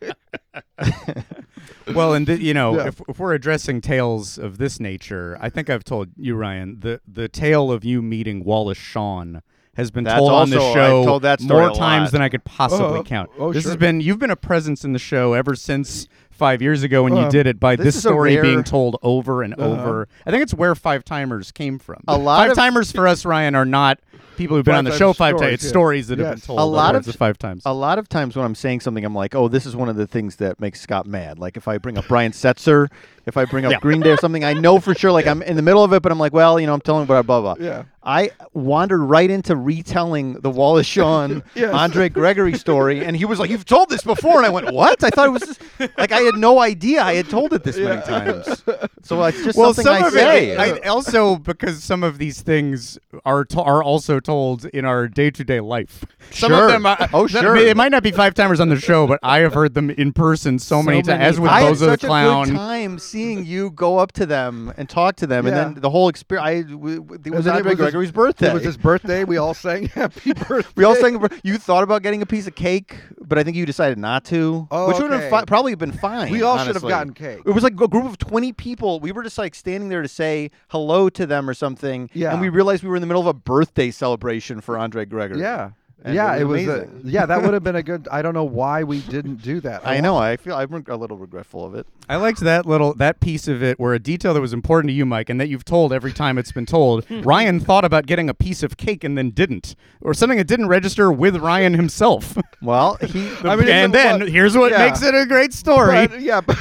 [1.95, 2.87] Well, and th- you know, Yeah.
[2.87, 7.01] if, if we're addressing tales of this nature, I think I've told you, Ryan, the
[7.07, 9.41] the tale of you meeting Wallace Shawn
[9.75, 12.11] has been That's told on this also- I've show told that more times lot.
[12.11, 13.29] than I could possibly Oh, count.
[13.39, 13.71] oh, this sure.
[13.71, 17.15] has been you've been a presence in the show ever since five years ago when
[17.15, 17.59] you Uh, did it.
[17.59, 19.63] By this this, story rare- being told over and Uh-huh.
[19.71, 22.01] over, I think it's where five timers came from.
[22.07, 23.99] A lot five of- timers for us, Ryan, are not
[24.39, 25.53] people who've been on the show times five times.
[25.53, 25.69] It's yeah.
[25.69, 27.61] stories that have been told A lot upwards of- five times.
[27.65, 29.95] A lot of times when I'm saying something, I'm like, oh, this is one of
[29.95, 31.37] the things that makes Scott mad.
[31.37, 32.87] Like if I bring up Brian Setzer,
[33.25, 33.79] if I bring up Yeah.
[33.79, 36.01] Green Day or something, I know for sure, like I'm in the middle of it,
[36.01, 37.55] but I'm like, well, you know, I'm telling blah, blah, blah.
[37.59, 37.83] Yeah.
[38.01, 41.73] I wandered right into retelling the Wallace Shawn Yes.
[41.73, 45.03] Andre Gregory story, and he was like, "You've told this before," and I went, "What?"
[45.03, 45.61] I thought it was just,
[45.97, 48.63] like I had no idea I had told it this many times.
[49.01, 50.49] So it's just well, something some I of say.
[50.51, 55.07] it, I, also because some of these things are to, are also told in our
[55.07, 56.05] day to day life.
[56.31, 56.65] Some Sure.
[56.65, 57.55] of them, are, Oh, that- sure.
[57.55, 60.13] It might not be five timers on the show, but I have heard them in
[60.13, 61.21] person so, So many times.
[61.21, 62.47] As with I had Bozo the such a Clown.
[62.49, 65.51] good time seeing you go up to them and talk to them, Yeah.
[65.65, 66.45] and then the whole experience.
[66.47, 68.49] I w- w- it was then it Andre was his- Gregory's birthday.
[68.49, 69.23] It was his birthday.
[69.23, 70.71] We all sang happy birthday.
[70.75, 71.19] we all sang.
[71.43, 74.67] You thought about getting a piece of cake, but I think you decided not to,
[74.71, 76.31] Oh, which would have fi- probably been fine.
[76.31, 77.39] We all should have gotten cake.
[77.45, 78.99] It was like a group of twenty people.
[78.99, 82.31] We were just like standing there to say hello to them or something, Yeah.
[82.31, 84.18] and we realized we were in the middle of a birthday celebration
[84.61, 85.39] for Andre Gregory.
[85.39, 85.71] Yeah.
[86.01, 86.77] And yeah, it it was was.
[86.77, 88.07] a- yeah, that would have been a good.
[88.09, 89.85] I don't know why we didn't do that.
[89.85, 90.15] I know.
[90.17, 91.85] I feel I'm a little regretful of it.
[92.07, 94.93] I liked that little that piece of it where a detail that was important to
[94.93, 97.05] you, Mike, and that you've told every time it's been told.
[97.25, 100.69] Ryan thought about getting a piece of cake and then didn't, or something that didn't
[100.69, 102.37] register with Ryan himself.
[102.61, 103.29] Well, he.
[103.43, 104.85] I mean, and then but- here's what yeah.
[104.85, 106.07] makes it a great story.
[106.07, 106.57] But, yeah, but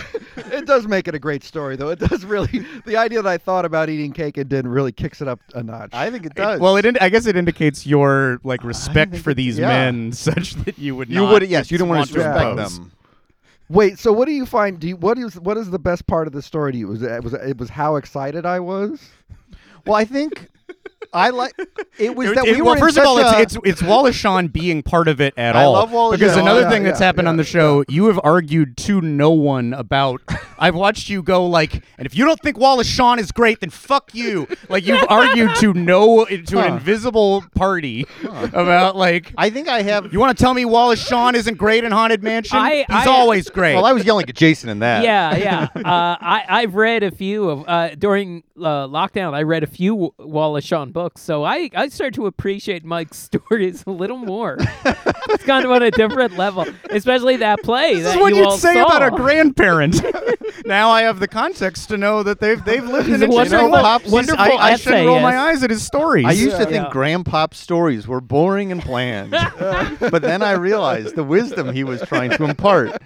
[0.52, 1.88] it does make it a great story, though.
[1.90, 2.64] It does really.
[2.86, 5.62] The idea that I thought about eating cake and didn't really kicks it up a
[5.62, 5.90] notch.
[5.92, 6.60] I think it It- does.
[6.60, 9.68] well, it ind- I guess it indicates your like respect think for it- these yeah.
[9.68, 11.48] men, such that you would you not would.
[11.48, 12.78] Yes, you didn't want to want disrespect impose.
[12.78, 12.92] them.
[13.70, 14.80] Wait, so what do you find?
[14.80, 16.88] Do you, what is what is the best part of the story to you?
[16.88, 18.98] Was it was it, it was how excited I was?
[19.86, 20.48] Well, I think
[21.12, 21.52] I like.
[21.98, 23.64] It was It- that it- we well, were in first of all, a- it's, it's
[23.64, 25.72] it's Wallace Shawn being part of it at I all.
[25.72, 26.42] love Wallace because Shawn.
[26.44, 29.72] another Yeah, thing that's yeah, happened on the show, you have argued to no one
[29.72, 30.20] about.
[30.58, 33.70] I've watched you go like, and if you don't think Wallace Shawn is great, then
[33.70, 34.46] fuck you.
[34.68, 36.58] Like you've argued to no to Huh.
[36.66, 38.06] an invisible party
[38.52, 39.32] about like.
[39.36, 40.12] I think I have.
[40.12, 42.58] You want to tell me Wallace Shawn isn't great in Haunted Mansion?
[42.58, 43.74] I- He's I- always great.
[43.74, 45.02] Well, I was yelling at Jason in that.
[45.04, 45.68] Yeah, yeah.
[45.76, 49.34] uh, I I've read a few of uh, during uh, lockdown.
[49.34, 53.18] I read a few W- Wallace Shawn books, so I I started to appreciate Mike's
[53.28, 54.56] stories a little more.
[54.84, 58.38] it's kind of on a different level, especially that play this that is what you
[58.40, 58.86] you'd all say saw.
[58.86, 60.02] about a grandparent.
[60.64, 63.70] now I have the context to know that they've they've lived in an a interesting
[63.70, 64.06] wonderful- life.
[64.10, 66.26] wonderful I, I shouldn't roll my eyes at his stories.
[66.26, 66.90] I used to think Yeah.
[66.92, 69.30] Grandpop's stories were boring and bland,
[70.00, 73.00] but then I realized the wisdom he was trying to impart.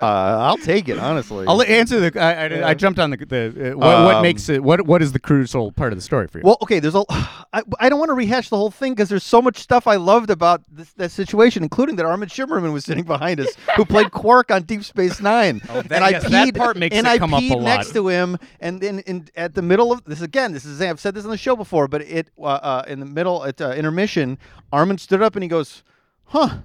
[0.00, 1.46] Uh, I'll take it honestly.
[1.46, 2.20] I'll answer the.
[2.20, 3.16] I, I, I jumped on the.
[3.16, 4.62] the uh, what, what Um, makes it?
[4.62, 6.44] What What is the crucial part of the story for you?
[6.44, 7.04] Well, okay, there's a.
[7.08, 9.96] I, I don't want to rehash the whole thing because there's so much stuff I
[9.96, 14.10] loved about this, that situation, including that Armin Shimerman was sitting behind us, who played
[14.10, 15.60] Quark on Deep Space Nine.
[15.70, 17.42] Oh, that- and I yes, peed, that part makes and it I come up a
[17.42, 20.80] peed next to him, and then in, at the middle of this again, this is
[20.80, 23.60] I've said this on the show before, but it uh, uh, in the middle at
[23.60, 24.38] uh, intermission,
[24.72, 25.82] Armin stood up and he goes,
[26.24, 26.58] "Huh,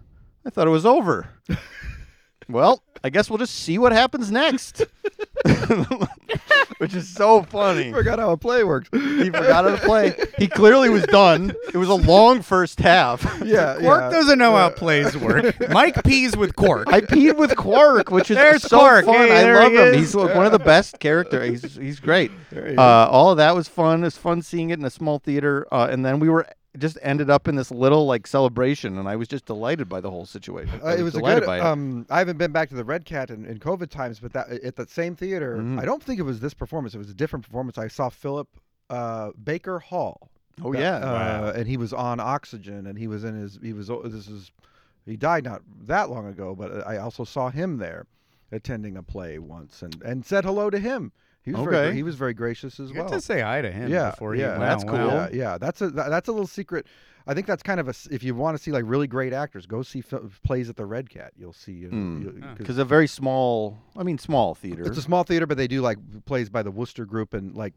[0.46, 1.30] I thought it was over."
[2.50, 4.86] well, I guess we'll just see what happens next.
[6.78, 7.86] Which is so funny.
[7.86, 8.90] He forgot how a play works.
[8.94, 10.14] He forgot how to play.
[10.38, 11.54] He clearly was done.
[11.74, 13.22] It was a long first half.
[13.46, 14.10] yeah, Quark yeah.
[14.10, 15.56] doesn't know how plays work.
[15.70, 16.88] Mike pees with Quark.
[16.92, 19.06] I peed with Quark, which is There's so Quark.
[19.06, 19.16] fun.
[19.16, 19.88] Hey, I love he him.
[19.90, 19.96] is.
[19.98, 21.62] He's one of the best characters.
[21.64, 22.32] He's he's great.
[22.52, 24.02] He Uh, all of that was fun.
[24.02, 26.98] It was fun seeing it in a small theater, uh, and then we were just
[27.02, 30.26] ended up in this little like celebration, and I was just delighted by the whole
[30.26, 30.80] situation.
[30.84, 31.46] Uh, I it was a good.
[31.46, 31.62] by it.
[31.64, 34.50] Um, I haven't been back to the Red Cat in, in COVID times, but that
[34.50, 35.80] at that same theater, Mhm.
[35.80, 36.94] I don't think it was this performance.
[36.94, 37.78] It was a different performance.
[37.78, 38.48] I saw Philip
[38.90, 40.30] uh, Baker Hall.
[40.64, 43.58] oh That- yeah, uh, and he was on oxygen, and he was in his.
[43.62, 43.88] He was.
[44.06, 44.52] This is.
[45.06, 48.06] He died not that long ago, but I also saw him there,
[48.52, 51.12] attending a play once, and and said hello to him.
[51.44, 51.76] He was very.
[51.78, 51.86] Okay.
[51.88, 53.10] gra- He was very gracious as You well.
[53.10, 54.60] get to say hi to him yeah, before yeah, he.
[54.60, 54.94] That's cool.
[54.94, 55.08] wow.
[55.08, 56.86] Yeah, yeah, that's a that's a little secret.
[57.28, 59.66] I think that's kind of a If you want to see like really great actors,
[59.66, 61.32] go see fil- plays at the Red Cat.
[61.38, 61.84] You'll see.
[61.86, 62.22] Hmm.
[62.24, 63.78] you'll- 'cause because a very small.
[63.96, 64.84] I mean, small theater.
[64.84, 67.74] it's a small theater, but they do like plays by the Wooster Group, and like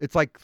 [0.00, 0.38] it's like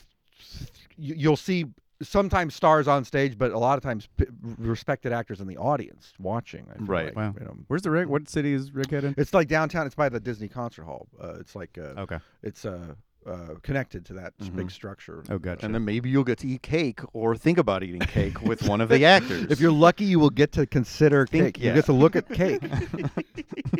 [0.96, 1.66] you, you'll see
[2.02, 4.24] sometimes stars on stage, but a lot of times p-
[4.58, 6.66] respected actors in the audience watching.
[6.72, 7.04] I feel Right.
[7.06, 7.34] like, Wow.
[7.38, 7.56] you know.
[7.68, 8.06] Where's the rig?
[8.06, 9.14] What city is Rick in?
[9.18, 9.86] It's like downtown.
[9.86, 11.08] It's by the Disney Concert Hall.
[11.22, 12.18] Uh, it's like uh, Okay.
[12.42, 12.94] it's uh,
[13.26, 15.22] uh, connected to that s- big structure.
[15.28, 15.66] Oh, gotcha.
[15.66, 18.80] and then maybe you'll get to eat cake or think about eating cake with one
[18.80, 19.46] of the actors.
[19.50, 21.62] If you're lucky, you will get to consider Think- cake.
[21.64, 22.62] You get to look at cake.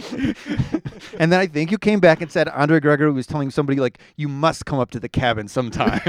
[1.18, 3.98] and then I think you came back and said Andre Gregory was telling somebody like
[4.16, 6.00] you must come up to the cabin sometime.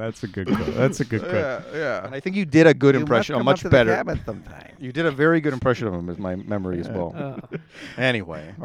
[0.00, 0.46] That's a good.
[0.48, 0.74] Quote.
[0.74, 1.34] That's a good quote.
[1.34, 2.04] Yeah, yeah.
[2.06, 3.70] And I think you did a good You impression, must a come up much to
[3.70, 3.94] better.
[3.94, 4.74] cabin sometime.
[4.78, 7.12] You did a very good impression of him, is my memory as well.
[7.16, 7.56] Uh,
[7.98, 8.64] Anyway, Hey,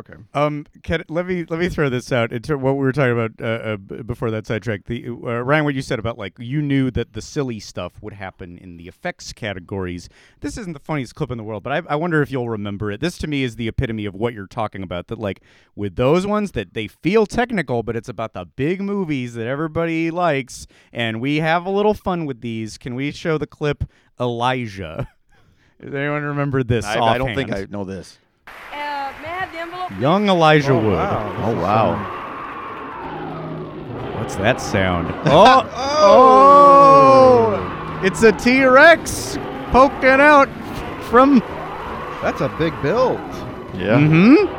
[0.00, 0.14] Okay.
[0.32, 3.32] Um, can, let me let me throw this out into what we were talking about
[3.38, 4.86] uh, uh, before that sidetrack.
[4.86, 8.14] The uh, Ryan, what you said about like you knew that the silly stuff would
[8.14, 10.08] happen in the effects categories.
[10.40, 12.90] This isn't the funniest clip in the world, but I, I wonder if you'll remember
[12.90, 13.02] it.
[13.02, 15.08] This to me is the epitome of what you're talking about.
[15.08, 15.42] That like
[15.76, 20.10] with those ones that they feel technical, but it's about the big movies that everybody
[20.10, 22.78] likes, and we have a little fun with these.
[22.78, 23.84] Can we show the clip
[24.18, 25.10] Elijah?
[25.82, 26.86] Does anyone remember this?
[26.86, 28.18] I, I don't think I know this.
[29.98, 30.98] Young Elijah Wood.
[30.98, 31.96] Oh wow!
[34.18, 35.08] What's that sound?
[35.26, 38.00] Oh, oh!
[38.04, 39.36] It's a T Rex
[39.70, 40.48] poking out
[41.10, 41.40] from.
[42.22, 43.18] That's a big build.
[43.74, 43.98] Yeah.
[43.98, 44.56] Mm-hmm.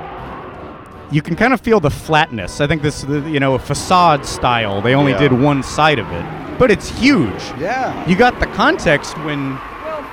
[1.13, 2.61] You can kind of feel the flatness.
[2.61, 4.81] I think this, you know, a facade style.
[4.81, 5.19] They only Yeah.
[5.19, 6.25] did one side of it,
[6.57, 7.41] but it's huge.
[7.59, 8.07] Yeah.
[8.07, 9.57] You got the context when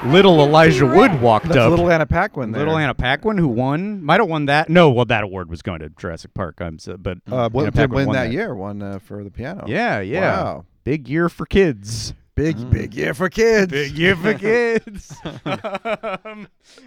[0.07, 1.71] little Elijah Wood walked That's up.
[1.71, 2.61] little Anna Paquin there.
[2.61, 4.69] Little Anna Paquin, who won, might have won that.
[4.69, 6.61] No, well, that award was going to Jurassic Park.
[6.61, 8.55] I'm so, but Uh, what Anna did Paquin win won that, year?
[8.55, 9.65] Won uh, for the piano.
[9.67, 10.21] Yeah, yeah.
[10.43, 10.65] Wow.
[10.85, 12.15] Big year for kids.
[12.35, 13.73] Big, big year for kids.
[13.73, 15.13] Big year for kids.
[15.25, 16.47] um,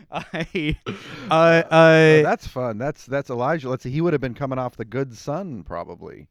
[0.09, 0.77] I,
[1.29, 2.77] uh, uh, Oh, that's fun.
[2.77, 3.69] That's that's Elijah.
[3.69, 3.91] Let's see.
[3.91, 6.29] He would have been coming off the Good Son probably.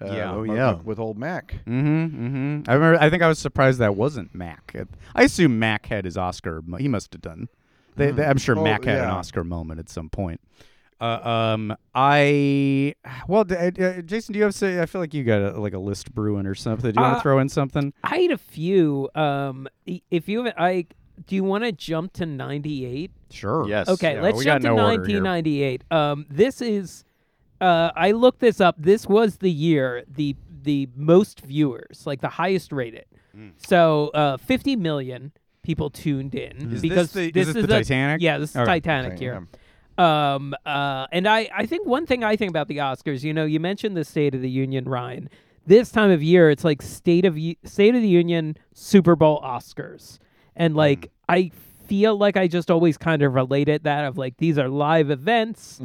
[0.00, 0.32] Uh, Yeah.
[0.36, 0.72] with- Oh, yeah.
[0.74, 1.54] with, with old Mac.
[1.66, 2.70] Mm-hmm, mm-hmm.
[2.70, 2.98] I remember.
[3.02, 4.74] I think I was surprised that wasn't Mac.
[5.14, 6.62] I assume Mac had his Oscar.
[6.78, 7.48] He must have done.
[7.96, 9.04] They, they- I'm sure Oh, Mac had an.
[9.10, 10.40] Oscar moment at some point.
[11.00, 12.94] Uh, um, I
[13.26, 14.80] well, d- uh, uh, Jason, do you have say?
[14.82, 16.92] I feel like you got a, like a list brewing or something.
[16.92, 17.94] Do you want Uh, to throw in something?
[18.04, 19.08] I had a few.
[19.14, 19.66] Um,
[20.10, 20.86] if you have, I
[21.26, 23.12] do you want to jump to ninety eight?
[23.30, 23.66] Sure.
[23.66, 23.88] Yes.
[23.88, 25.84] Okay, Yeah, let's jump got to no 1998.
[25.90, 27.04] Um, this is,
[27.60, 28.76] uh, I looked this up.
[28.78, 33.06] This was the year the the most viewers, like the highest rated.
[33.56, 35.32] So, uh, 50 million
[35.62, 36.72] people tuned in.
[36.72, 38.20] Is this because the- is this this is the Titanic?
[38.20, 38.66] Yeah, this is Okay.
[38.66, 39.46] Titanic here.
[39.98, 43.44] Um, uh, and I, I think one thing I think about the Oscars, you know,
[43.44, 45.28] you mentioned the State of the Union, Ryan.
[45.66, 49.40] This time of year, it's like State of U- State of the Union, Super Bowl,
[49.42, 50.18] Oscars,
[50.56, 51.50] and like I
[51.90, 55.80] feel like I just always kind of related that of like these are live events.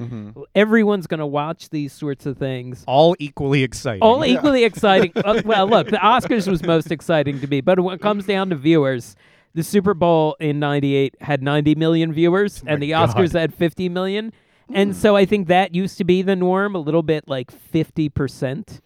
[0.53, 2.83] Everyone's gonna watch these sorts of things.
[2.85, 4.03] All equally exciting.
[4.03, 5.11] All equally exciting.
[5.15, 8.51] Uh, well, look, the Oscars was most exciting to me, but when it comes down
[8.51, 9.15] to viewers,
[9.55, 14.31] the Super Bowl in '98 had 90 million viewers, and the Oscars had 50 million.
[14.71, 18.09] And so I think that used to be the norm, a little bit like 50
[18.09, 18.79] percent.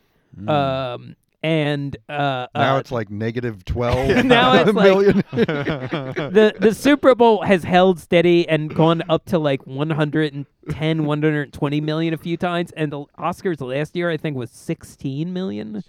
[0.48, 4.10] Um, and uh, Now uh, it's like negative twelve.
[4.26, 5.24] Now it's like- million.
[5.32, 12.14] the the Super Bowl has held steady and gone up to like 110, 120 million
[12.14, 15.84] a few times, and the Oscars last year I think was 16 million.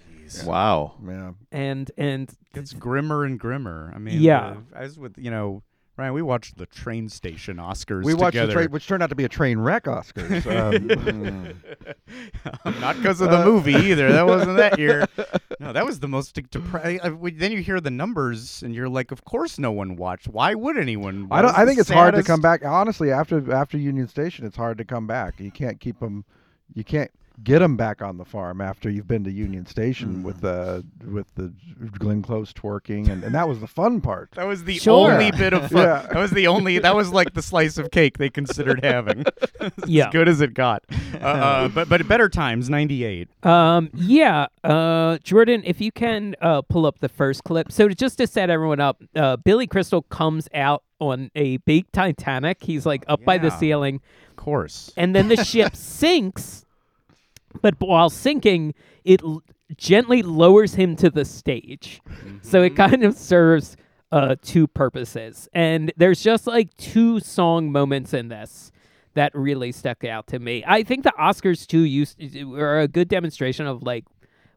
[0.44, 0.94] Wow.
[1.06, 1.32] yeah.
[1.50, 3.92] And and It's grimmer and grimmer.
[3.94, 4.56] I mean, Yeah.
[4.74, 5.62] as with you know,
[6.00, 8.04] Ryan, we watched the train station Oscars.
[8.04, 8.52] We watched the together.
[8.54, 10.46] train, which turned out to be a train wreck Oscars.
[10.46, 11.54] Um,
[12.80, 14.10] Not because of the movie either.
[14.10, 15.06] That wasn't that year.
[15.60, 17.00] No, that was the most depressing.
[17.36, 20.26] Then you hear the numbers, and you're like, "Of course, no one watched.
[20.26, 21.54] Why would anyone?" I don't.
[21.54, 22.64] I think the it's hard to come back.
[22.64, 25.38] Honestly, after after Union Station, it's hard to come back.
[25.38, 26.24] You can't keep them.
[26.72, 27.10] You can't
[27.42, 31.26] get them back on the farm after you've been to Union Station with the with
[31.34, 31.52] the
[31.98, 34.30] Glenn Close twerking, and, and that was the fun part.
[34.32, 35.12] That was the Sure.
[35.12, 35.82] only bit of fun.
[35.82, 36.06] Yeah.
[36.12, 36.78] That was the only.
[36.78, 39.24] That was like the slice of cake they considered having.
[39.60, 40.10] as Yeah.
[40.10, 40.82] good as it got.
[41.14, 42.68] Uh, uh, but but better times.
[42.70, 43.28] Ninety eight.
[43.44, 47.70] um yeah, uh Jordan, if you can uh pull up the first clip.
[47.72, 52.62] So just to set everyone up, uh Billy Crystal comes out on a big Titanic.
[52.62, 54.00] He's like up by the ceiling.
[54.28, 54.92] Of course.
[54.96, 55.74] and then the ship
[56.10, 56.64] sinks
[57.62, 58.74] but while sinking
[59.04, 59.42] it l-
[59.76, 62.00] gently lowers him to the stage.
[62.42, 63.76] So it kind of serves
[64.12, 65.48] uh, two purposes.
[65.52, 68.72] And there's just like two song moments in this
[69.14, 70.64] that really stuck out to me.
[70.66, 74.04] I think the oscars too used were a good demonstration of like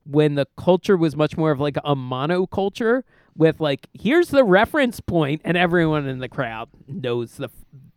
[0.06, 3.04] when the culture was much more of like a monoculture
[3.36, 7.50] with like here's the reference point and everyone in the crowd knows the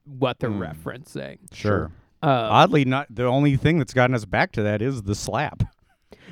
[0.05, 1.39] what they're referencing.
[1.53, 1.91] Sure.
[2.23, 5.63] Uh, Oddly, not the only thing that's gotten us back to that is the slap.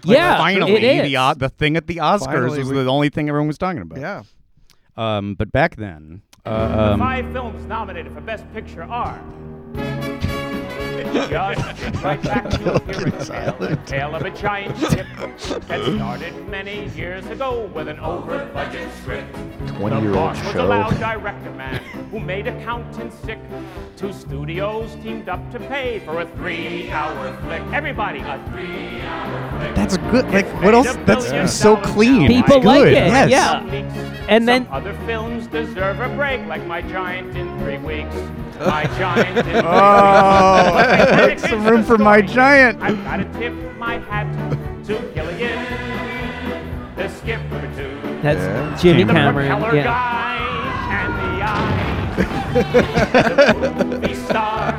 [0.04, 1.16] Like, Yeah, finally, it the is.
[1.16, 3.80] o- the thing at the Oscars Finally, was we- the only thing everyone was talking
[3.82, 4.00] about.
[4.00, 4.22] Yeah.
[4.96, 9.20] Um, but back then, The uh, um, five films nominated for Best Picture are.
[11.02, 15.06] Just right back to a fairy tale, tale of a giant ship
[15.66, 19.32] that started many years ago with an over-budget script.
[19.66, 20.64] 20-year-old the boss was show.
[20.64, 21.76] a loud director man
[22.10, 23.38] who made accountants sick.
[23.96, 27.62] Two studios teamed up to pay for a three-hour flick.
[27.72, 29.74] Everybody, a three-hour flick.
[29.74, 30.30] that's good.
[30.30, 30.94] Like, It's what else?
[31.04, 32.28] That's billion so clean.
[32.28, 33.30] People It's like it, Yes.
[33.30, 33.58] yeah.
[33.60, 34.24] Some.
[34.28, 38.14] And then- Some other films deserve a break, like My Giant in Three Weeks.
[38.60, 42.80] My Giant in Three Oh, make some room for my giant.
[42.82, 44.26] I've got to tip my hat
[44.86, 45.66] to Gilligan,
[46.96, 47.98] the skipper too.
[48.22, 48.76] That's Yeah.
[48.80, 49.48] Jimmy the Cameron.
[49.48, 49.84] propeller Yeah.
[49.84, 50.36] guy
[50.94, 51.30] and the
[53.74, 53.76] eye.
[53.76, 54.72] the movie star,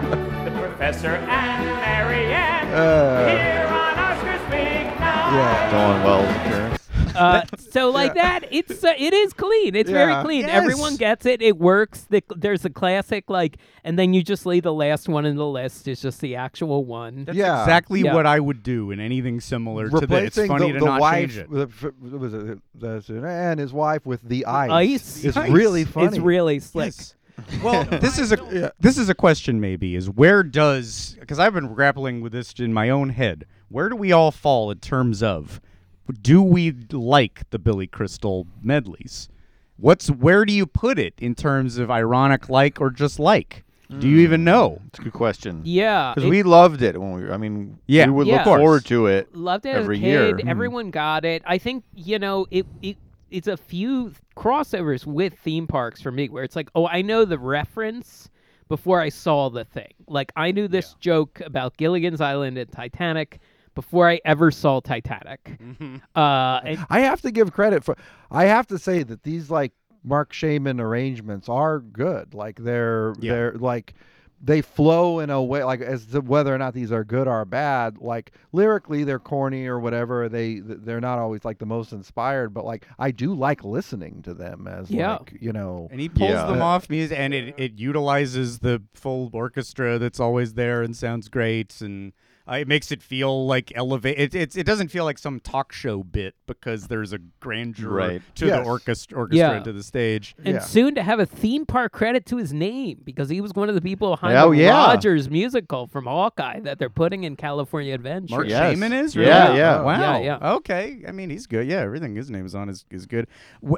[0.46, 2.68] the professor and Mary Ann.
[2.74, 2.78] Uh.
[3.30, 5.34] Here on Oscars Big Night.
[5.34, 5.72] Yeah.
[5.72, 6.75] Going well, appearance.
[7.26, 9.76] Uh, so like that, it's uh, it is clean.
[9.76, 10.24] It's very Yeah.
[10.24, 10.42] clean.
[10.42, 10.50] Yes.
[10.62, 11.42] Everyone gets it.
[11.42, 12.06] It works.
[12.10, 15.46] The, there's a classic like, and then you just leave the last one in the
[15.46, 15.88] list.
[15.88, 17.26] It's just the actual one.
[17.26, 17.62] That's Yeah.
[17.62, 18.14] exactly Yeah.
[18.14, 20.02] what I would do in anything similar to this.
[20.04, 21.50] It's Replacing funny the, to the not wife, change it.
[21.50, 24.72] the, f- was it, the, and his wife with the ice.
[24.72, 25.24] Ice.
[25.24, 25.50] is Ice.
[25.50, 26.08] really funny.
[26.08, 26.94] It's really slick.
[26.98, 27.16] Yes.
[27.64, 31.74] Well, this is a this is a question maybe is where does because I've been
[31.74, 33.46] grappling with this in my own head.
[33.68, 35.60] Where do we all fall in terms of
[36.22, 39.30] do we like the Billy Crystal medleys?
[39.78, 43.64] What's where do you put it in terms of ironic like or just like?
[44.00, 44.24] Do you hmm.
[44.24, 44.82] even know?
[44.88, 45.62] It's a good question.
[45.64, 48.08] Yeah, Because we loved it when we were, I mean, Yeah.
[48.08, 48.38] we would Yeah.
[48.38, 50.36] look forward to it loved it every as a year.
[50.38, 50.48] kid.
[50.48, 51.44] Everyone got it.
[51.46, 52.66] I think you know it.
[52.82, 52.98] It
[53.30, 57.26] it's a few crossovers with theme parks for me, where it's like, oh, I know
[57.26, 58.30] the reference
[58.70, 59.94] before I saw the thing.
[60.08, 63.40] Like I knew this joke about Gilligan's Island and Titanic
[63.76, 65.60] before I ever saw Titanic.
[66.16, 67.96] Uh, and I have to give credit for.
[68.32, 69.74] I have to say that these like
[70.04, 72.34] Marc Shaiman arrangements are good.
[72.34, 73.34] Like they're Yeah.
[73.34, 73.94] they're like
[74.42, 77.44] they flow in a way like as to whether or not these are good or
[77.46, 77.98] bad.
[78.00, 80.30] Like lyrically, they're corny or whatever.
[80.30, 84.34] They they're not always like the most inspired, but like I do like listening to
[84.34, 85.14] them as Yeah.
[85.14, 85.88] like you know.
[85.90, 86.46] And he pulls Yeah.
[86.48, 91.28] them off music, and it, it utilizes the full orchestra that's always there and sounds
[91.30, 92.12] great, and
[92.50, 94.18] uh, it makes it feel like elevate.
[94.20, 98.22] It, it it doesn't feel like some talk show bit because there's a grandeur Right.
[98.36, 98.64] to Yes.
[98.64, 99.56] the orchestra, orchestra Yeah.
[99.56, 100.36] and to the stage.
[100.44, 100.60] and Yeah.
[100.60, 103.76] soon to have a theme park credit to his name because he was one of
[103.76, 104.86] the people behind Oh, the yeah.
[104.88, 108.36] Rogers musical from Hawkeye that they're putting in California Adventure.
[108.36, 108.74] Marc Yes.
[108.74, 109.60] Shaiman is Yeah, really?
[109.60, 109.82] yeah.
[109.82, 110.20] Wow.
[110.20, 110.54] Yeah, yeah.
[110.56, 111.04] Okay.
[111.08, 111.68] I mean, he's good.
[111.68, 113.28] Yeah, everything his name is on is is good.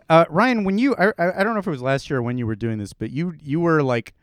[0.10, 2.22] Uh, Ryan, when you I, I I don't know if it was last year or
[2.22, 4.14] when you were doing this, but you you were like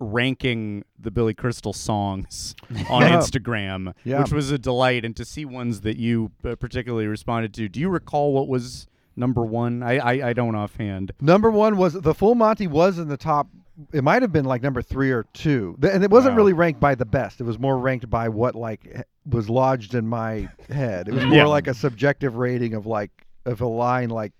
[0.00, 2.54] ranking the Billy Crystal songs
[2.90, 3.16] on Yeah.
[3.18, 4.20] Instagram, Yeah.
[4.22, 7.68] which was a delight, and to see ones that you uh, particularly responded to.
[7.68, 9.82] Do you recall what was number one?
[9.82, 11.12] I I, I don't offhand.
[11.20, 13.48] Number one was the Full Monty was in the top.
[13.92, 16.36] It might have been like number three or two, and it wasn't Wow.
[16.38, 17.40] really ranked by the best.
[17.40, 21.08] It was more ranked by what like was lodged in my head.
[21.08, 21.46] It was more Yeah.
[21.46, 23.10] like a subjective rating of like
[23.44, 24.32] of a line like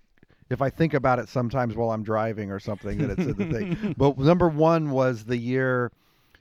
[0.49, 3.95] if I think about it sometimes while I'm driving or something that it's the thing.
[3.99, 5.91] But number one was the year.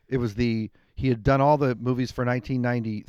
[0.07, 3.05] It was the he had done all the movies for 1990.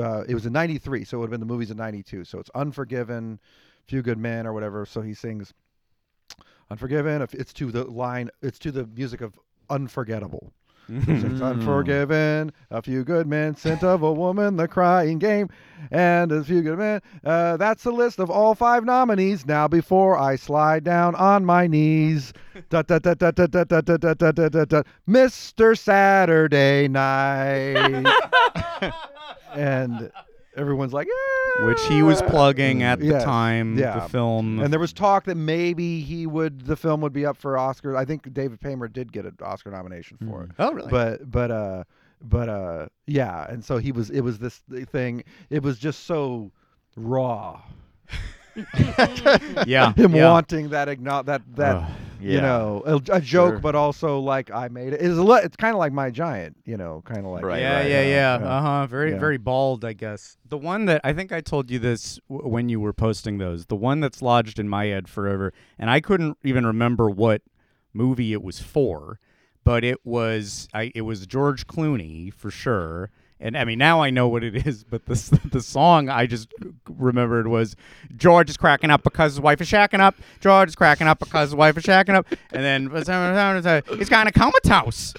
[0.00, 2.24] Uh, it was in '93, so it would have been the movies in '92.
[2.24, 3.40] So it's Unforgiven,
[3.86, 4.86] Few Good Men, or whatever.
[4.86, 5.52] So he sings
[6.70, 7.22] Unforgiven.
[7.22, 8.30] if It's to the line.
[8.42, 9.38] It's to the music of
[9.70, 10.52] Unforgettable.
[10.88, 12.50] She's unforgiven.
[12.70, 15.50] A few good men Scent of a woman, the crying game,
[15.90, 17.02] and a few good men.
[17.22, 19.44] Uh, that's the list of all five nominees.
[19.44, 22.32] Now, before I slide down on my knees,
[25.08, 25.78] Mr.
[25.78, 28.06] Saturday Night,
[29.54, 30.10] and
[30.58, 31.08] everyone's like,
[31.60, 34.00] Which he was plugging at the time, yeah.
[34.00, 34.60] the film.
[34.60, 37.96] And there was talk that maybe he would, the film would be up for Oscar.
[37.96, 40.50] I think David Paymer did get an Oscar nomination for it.
[40.58, 40.90] oh, really?
[40.90, 41.84] But but uh
[42.20, 44.10] but uh yeah, and so he was.
[44.10, 45.22] It was this thing.
[45.50, 46.50] It was just so
[46.96, 47.62] raw.
[49.66, 50.30] yeah, Him yeah.
[50.30, 51.90] wanting that igno- that that Ugh,
[52.20, 53.58] you know a, a joke, Sure.
[53.58, 55.00] but also like I made it.
[55.00, 57.76] It's le- it's kind of like my giant, you know, kind of like Right, yeah,
[57.78, 58.46] right, yeah, yeah, yeah.
[58.48, 58.86] Uh huh.
[58.86, 59.18] Very, Yeah.
[59.18, 60.36] very bald, I guess.
[60.48, 63.66] The one that I think I told you this w- when you were posting those.
[63.66, 67.42] The one that's lodged in my head forever, and I couldn't even remember what
[67.92, 69.18] movie it was for,
[69.64, 70.90] but it was I.
[70.94, 73.10] It was George Clooney for sure.
[73.40, 76.52] And I mean, now I know what it is, but the the song I just
[76.88, 77.76] remembered was
[78.16, 80.16] George is cracking up because his wife is shacking up.
[80.40, 82.90] George is cracking up because his wife is shacking up, and then
[83.98, 85.14] he's kind of comatose.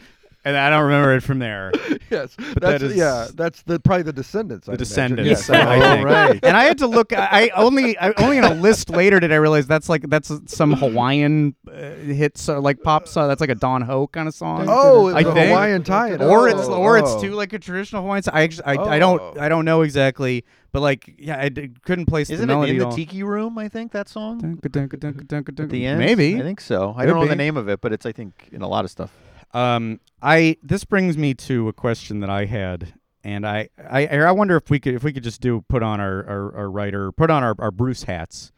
[0.46, 1.72] And I don't remember it from there.
[2.10, 4.66] yes, But that's that is yeah, that's the probably the Descendants.
[4.68, 4.78] the I'd.
[4.78, 5.30] Descendants.
[5.30, 6.06] Yes, I I- think.
[6.06, 6.40] right.
[6.44, 7.12] And I had to look.
[7.14, 10.32] I I only I, only in a list later did I realize that's like that's
[10.48, 13.28] some Hawaiian uh, hits uh, like pop song.
[13.28, 14.66] That's like a Don Ho kind of song.
[14.70, 15.48] Oh, I the think.
[15.50, 16.22] Hawaiian tie-in.
[16.22, 17.22] or Oh, it's or it's oh.
[17.22, 18.24] too like a traditional Hawaiian.
[18.24, 18.34] song.
[18.36, 19.34] I actually, I, I don't Oh.
[19.40, 22.72] I don't know exactly, but like yeah, I d- couldn't place Isn't the it melody
[22.74, 22.92] in the all.
[22.96, 23.58] tiki room?
[23.58, 26.00] I think that song At at the end.
[26.00, 26.94] Maybe I think so.
[26.98, 28.92] I don't know the name of it, but it's I think in a lot of
[28.92, 29.12] stuff.
[29.54, 32.94] Um, I this brings me to a question that I had,
[33.24, 36.00] and I I, I wonder if we could if we could just do put on
[36.00, 38.52] our our, our writer put on our, our Bruce hats.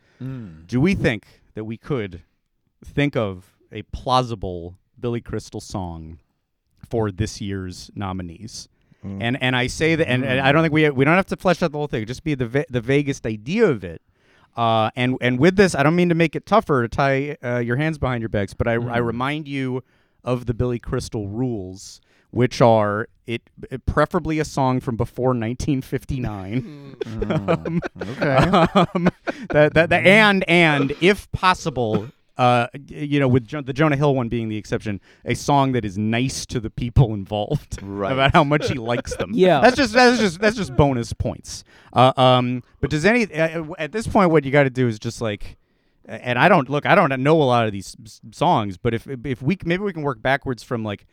[0.67, 1.25] Do we think
[1.55, 2.21] that we could
[2.85, 6.19] think of a plausible Billy Crystal song
[6.87, 8.67] for this year's nominees?
[9.03, 11.37] And and I say that, and, and I don't think we we don't have to
[11.37, 12.05] flesh out the whole thing.
[12.05, 13.99] Just be the va- the vaguest idea of it.
[14.55, 17.57] Uh, and and with this, I don't mean to make it tougher to tie uh,
[17.57, 19.83] your hands behind your backs, but I, I remind you
[20.23, 22.01] of the Billy Crystal rules,
[22.31, 26.95] which are it, it preferably a song from before 1959.
[27.05, 28.27] um, Okay.
[28.33, 29.09] um,
[29.49, 34.15] that, that, that- and and if possible, uh, you know, with jo- the Jonah Hill
[34.15, 38.11] one being the exception, a song that is nice to the people involved Right.
[38.11, 39.31] about how much he likes them.
[39.33, 39.61] Yeah.
[39.61, 41.63] that's just that's just that's just bonus points.
[41.93, 44.99] Uh, um, but does any uh, at this point what you got to do is
[44.99, 45.57] just like.
[46.05, 46.85] And I don't look.
[46.85, 47.95] I don't know a lot of these
[48.31, 51.05] songs, but if if we maybe we can work backwards from like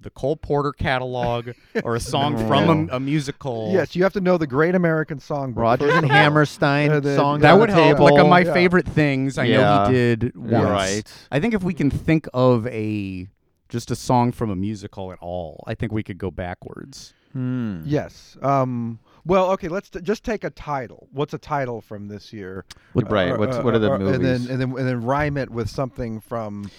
[0.00, 1.50] the Cole Porter catalog
[1.84, 3.70] or a song from a, a musical.
[3.72, 5.56] Yes, you have to know the Great American Songbook.
[5.56, 6.10] Rodgers and.
[6.10, 7.98] Hammerstein And then- songs That would help.
[8.00, 8.52] Like on my Yeah.
[8.52, 10.52] favorite things, I know he did once.
[10.64, 11.12] Right.
[11.30, 13.28] I think if we can think of a
[13.68, 17.12] just a song from a musical at all, I think we could go backwards.
[17.32, 17.82] Hmm.
[17.84, 18.36] Yes.
[18.42, 19.68] Um, well, okay.
[19.68, 21.08] Let's t- just take a title.
[21.12, 22.64] What's a title from this year?
[22.92, 24.20] What- right, what's- what are the And movies?
[24.20, 26.70] then and then and then rhyme it with something from.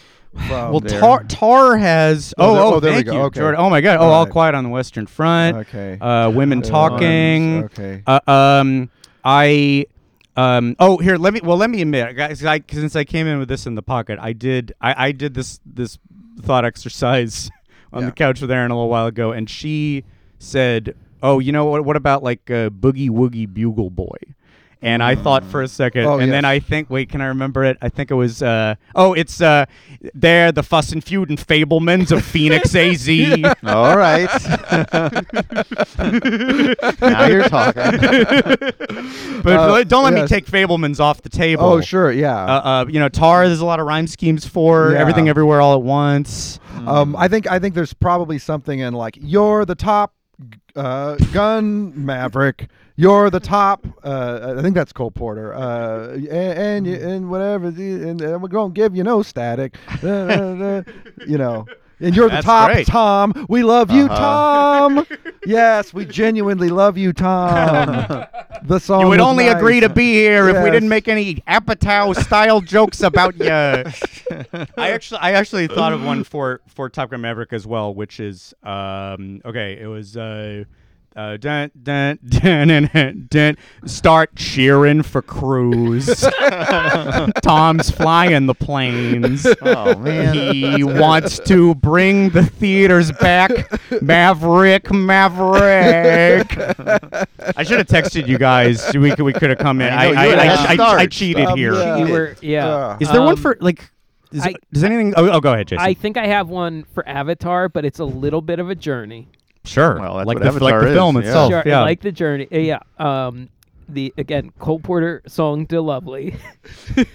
[0.48, 1.00] from Well, there.
[1.00, 2.34] Tar, Tar has.
[2.38, 3.14] Oh, Oh, there- oh, oh, there we go.
[3.14, 3.40] you, Okay.
[3.40, 3.60] Jordan.
[3.62, 3.98] Oh my God.
[4.00, 4.32] Oh, All all right.
[4.32, 5.56] quiet on the Western Front.
[5.58, 5.98] Okay.
[6.00, 7.64] Uh, women Uh, talking.
[7.66, 8.04] okay.
[8.06, 8.90] Uh, um,
[9.24, 9.86] I.
[10.38, 11.16] Um, oh, here.
[11.16, 11.40] Let me.
[11.42, 12.44] Well, let me admit, guys.
[12.44, 14.74] I, since I came in with this in the pocket, I did.
[14.82, 15.98] I, I did this this
[16.42, 17.50] thought exercise
[17.94, 18.08] on Yeah.
[18.10, 20.04] the couch with Erin a little while ago, and she
[20.38, 21.84] said, "Oh, you know what?
[21.86, 24.18] What about like uh, Boogie Woogie Bugle Boy?"
[24.82, 26.46] And I thought for a second, Oh, and then.
[26.46, 27.76] I think, wait, can I remember it?
[27.82, 29.66] I think it was, uh, oh, it's uh,
[30.14, 33.10] there, the fuss and feud and fabelmans of Phoenix AZ.
[33.64, 34.30] All right.
[37.02, 37.84] now you're talking.
[39.44, 40.30] But Uh, don't let me yes.
[40.30, 41.64] take Fabelmans off the table.
[41.66, 42.12] Oh, sure.
[42.12, 42.36] Yeah.
[42.36, 43.48] Uh, uh, you know, Tar.
[43.48, 45.00] There's a lot of rhyme schemes for Yeah.
[45.00, 46.60] everything, everywhere, all at once.
[46.86, 50.14] Um, I think I think there's probably something in like you're the top
[50.76, 52.70] uh, gun maverick.
[52.98, 53.86] You're the top.
[54.04, 55.54] Uh, I think that's Cole Porter.
[55.54, 57.68] Uh, and and, you, and whatever.
[57.68, 59.78] And, we're gonna give you no static.
[61.28, 61.66] You know.
[62.00, 62.88] And you're the That's top, great.
[62.88, 63.46] Tom.
[63.48, 64.16] We love you, Uh-huh.
[64.18, 65.06] Tom.
[65.46, 68.26] yes, we genuinely love you, Tom.
[68.64, 69.02] the song.
[69.02, 69.56] You would was only nice.
[69.56, 70.72] agree to be here if we Yes.
[70.74, 73.48] didn't make any Apatow style jokes about you.
[73.50, 78.20] I actually, I actually thought of one for for Top Gun Maverick as well, which
[78.20, 79.78] is um, okay.
[79.80, 80.66] It was uh,
[81.16, 86.08] uh, dun, dun, dun, dun, dun, dun, start cheering for Cruise.
[87.42, 89.46] Tom's flying the planes.
[89.62, 90.34] Oh man.
[90.54, 93.52] He wants to bring the theaters back.
[94.02, 96.52] Maverick, Maverick.
[97.58, 98.94] I should have texted you guys.
[98.96, 99.94] We could we could have come in.
[99.94, 101.12] I I know, I, you had I, a I, I, start.
[101.12, 101.74] cheated Um, here.
[101.74, 101.98] Is yeah.
[101.98, 102.68] You were, yeah.
[102.68, 103.90] Uh, there one Um, for like?
[104.32, 105.14] Is, I- does anything?
[105.16, 105.86] Oh, oh, go ahead, Jason.
[105.86, 109.30] I think I have one for Avatar, but it's a little bit of a journey.
[109.66, 110.00] Sure.
[110.00, 111.22] Well, that's like what the like the is, film yeah.
[111.22, 111.52] itself.
[111.52, 111.80] sure, yeah.
[111.80, 112.48] I like the journey.
[112.52, 112.80] Uh, yeah.
[112.98, 113.50] Um,
[113.88, 116.36] the again Cole Porter song "De Lovely."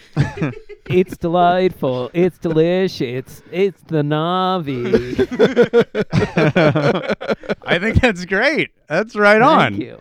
[0.88, 2.10] it's delightful.
[2.12, 3.42] It's delicious.
[3.50, 5.18] It's the Na'vi.
[7.62, 8.70] I think that's great.
[8.88, 9.72] That's right on.
[9.72, 10.00] Thank you.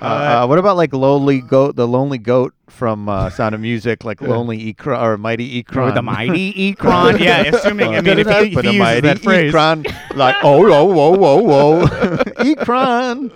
[0.00, 4.04] Uh, uh, what about like lonely goat, the lonely goat from uh, Sound of Music,
[4.04, 5.90] like lonely Ikran or mighty Ikran?
[5.90, 7.18] Or the mighty Ikran.
[7.20, 7.94] yeah, assuming.
[7.94, 9.52] I mean, if he, if but he a uses that phrase.
[9.52, 11.86] Ikran, like oh whoa whoa whoa whoa,
[12.56, 13.30] Ikran.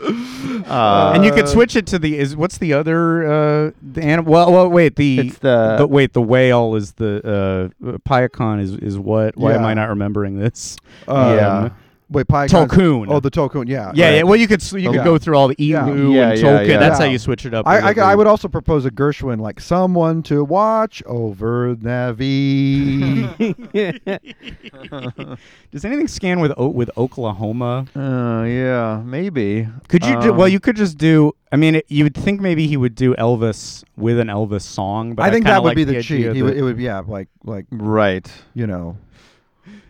[0.69, 4.33] Uh, and you could switch it to the is what's the other uh the animal
[4.33, 8.99] well, well wait the It's the- wait the whale is the uh Payakan is is
[8.99, 10.77] what why am I not remembering this
[11.07, 11.69] Uh, Yeah.
[12.09, 13.07] Wait, Pi Tolkien.
[13.11, 13.67] Oh, the Tulkun.
[13.67, 13.91] Yeah.
[13.95, 14.15] yeah right.
[14.19, 15.05] yeah well you could you could Yeah.
[15.05, 16.79] go through all the Elu Yeah, and yeah, Tulkun yeah.
[16.79, 18.13] that's how you switch it up a I, little I.
[18.13, 23.27] I would also propose a Gershwin, like someone to watch over Na'vi.
[25.73, 29.69] does anything scan with with Oklahoma Uh, yeah, maybe.
[29.89, 32.41] could you do, well Um, you could just do I mean it, you would think
[32.41, 35.77] maybe he would do Elvis with an Elvis song but I think that would like
[35.77, 36.37] be the, idea cheat.
[36.37, 38.31] He would, it would, yeah, like, like Right.
[38.55, 38.97] you know.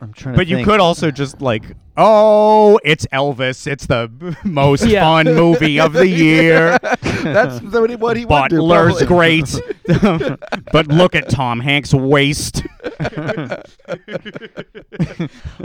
[0.01, 0.69] I'm trying to But you think.
[0.69, 1.65] could also just like,
[1.97, 3.67] oh, it's Elvis.
[3.67, 5.01] It's the most Yeah.
[5.03, 6.79] fun movie of the year.
[6.81, 9.07] That's what he, what he would do, Butler's probably.
[9.07, 9.61] great.
[10.73, 12.63] but look at Tom Hanks' waist.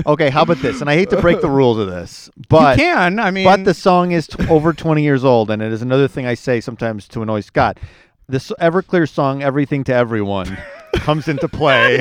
[0.05, 0.81] okay, how about this?
[0.81, 3.19] And I hate to break the rules of this, but you can.
[3.19, 6.07] I mean, but the song is t- over 20 years old, and it is another
[6.07, 7.79] thing I say sometimes to annoy Scott.
[8.27, 10.57] This Everclear song, "Everything to Everyone,"
[10.95, 11.99] comes into play.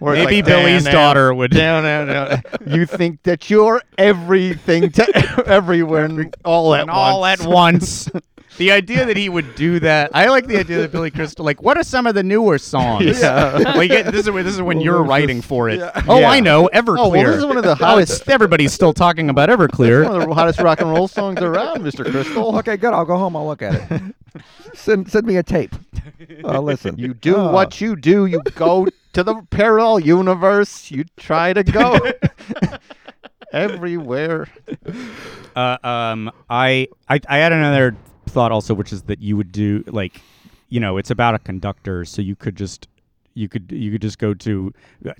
[0.00, 1.50] Where it's maybe like, Billy's "Down, daughter would.
[1.50, 2.42] Down, down, down.
[2.66, 7.40] You think that you're everything to everywhere and all at and all once.
[7.40, 8.10] at once.
[8.58, 11.60] The idea that he would do that, I like the idea that Billy Crystal, like,
[11.60, 13.04] what are some of the newer songs?
[13.20, 13.58] Yeah.
[13.58, 15.78] Well, you get- this is when- this is when Well, you're writing this- for it.
[15.80, 15.90] yeah.
[16.08, 16.30] Oh, Yeah.
[16.30, 16.98] I know, Everclear.
[16.98, 20.08] Oh, well, this is one of the hottest- Everybody's still talking about Everclear.
[20.08, 22.10] One of the hottest rock and roll songs around, Mr.
[22.10, 22.56] Crystal.
[22.60, 22.94] Okay, good.
[22.94, 23.36] I'll go home.
[23.36, 24.02] I'll look at it.
[24.72, 25.74] send send me a tape.
[26.46, 26.96] I'll listen.
[26.96, 27.52] You do Oh.
[27.52, 27.84] what ah.
[27.84, 28.24] you do.
[28.24, 28.86] You go
[29.16, 30.90] to the parallel universe.
[30.90, 31.98] You try to go
[33.52, 34.46] everywhere.
[35.56, 37.96] Uh, um, I, I I had another
[38.26, 40.20] thought also, which is that you would do like,
[40.68, 42.88] you know, it's about a conductor, so you could just
[43.36, 44.72] you could you could just go to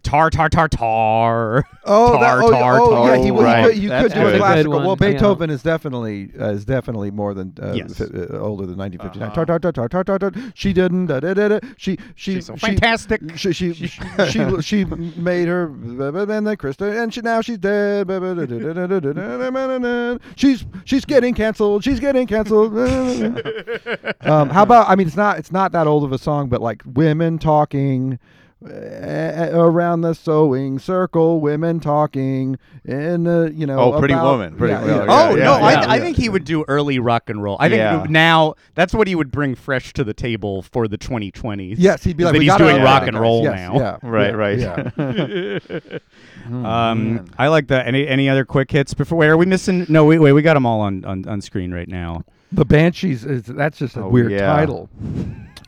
[0.02, 1.68] tar tar tar tar.
[1.84, 3.60] Oh, tar, that, oh, tar, oh, tar, yeah, he, right.
[3.60, 4.80] he could, you could do a classical.
[4.80, 8.00] Well, Beethoven is definitely uh, is definitely more than uh, yes.
[8.00, 9.22] f- uh, older than 1959.
[9.22, 9.34] Uh-huh.
[9.34, 10.52] Tar, tar tar tar tar tar tar.
[10.54, 11.06] She didn't.
[11.06, 11.58] Da, da, da, da.
[11.76, 13.20] She she She's so she, fantastic.
[13.36, 13.86] She she she,
[14.30, 18.08] she, she made her and then Krista and she, now she's dead.
[20.36, 21.84] she's she's getting canceled.
[21.84, 22.76] She's getting canceled.
[24.22, 26.60] um, how about I mean it's not it's not that old of a song, but
[26.60, 28.05] like women talking
[28.64, 33.78] uh, around the sewing circle, women talking in the you know.
[33.78, 35.04] Oh, Pretty about- Woman, Pretty yeah, Woman, yeah.
[35.04, 35.90] yeah, Oh yeah, no, yeah, I, yeah.
[35.90, 37.58] I think he would do early rock and roll.
[37.60, 38.06] I think Yeah.
[38.08, 41.74] now that's what he would bring fresh to the table for the 2020s.
[41.76, 43.74] Yes, he'd be like, that "We doing rock and roll Yes, now.
[43.78, 45.62] Yeah, Right, yeah, right.
[45.84, 45.98] Yeah.
[46.66, 47.86] Um, I like that.
[47.86, 49.18] Any any other quick hits before?
[49.18, 49.84] Wait, are we missing?
[49.88, 50.32] No, wait, wait.
[50.32, 52.22] We got them all on, on, on screen right now.
[52.52, 54.46] the Banshees is that's just a Oh, weird yeah.
[54.46, 54.88] title.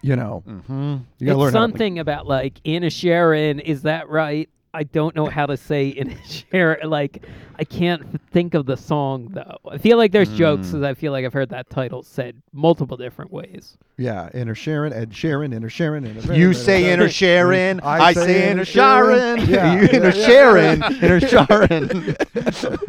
[0.03, 0.96] You know, Mm-hmm.
[1.18, 3.61] you gotta it's learn something about like Anna Sharon.
[3.61, 4.49] Is that right?
[4.79, 6.89] I don't know how to say Anna Sharon.
[6.89, 7.26] Like
[7.59, 9.59] I can't think of the song though.
[9.68, 10.70] I feel like there's jokes Mm.
[10.70, 13.76] because I feel like I've heard that title said multiple different ways.
[13.76, 17.99] How to, yeah, inner Sharon, Ed Sharon, inner Sharon, inner You say inner Sharon, I
[17.99, 20.91] I, say say inner inner Sharon, Yeah, you inner Sharon, yeah.
[21.03, 22.16] inner Sharon.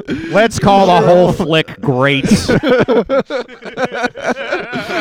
[0.32, 2.26] Let's call the whole flick great.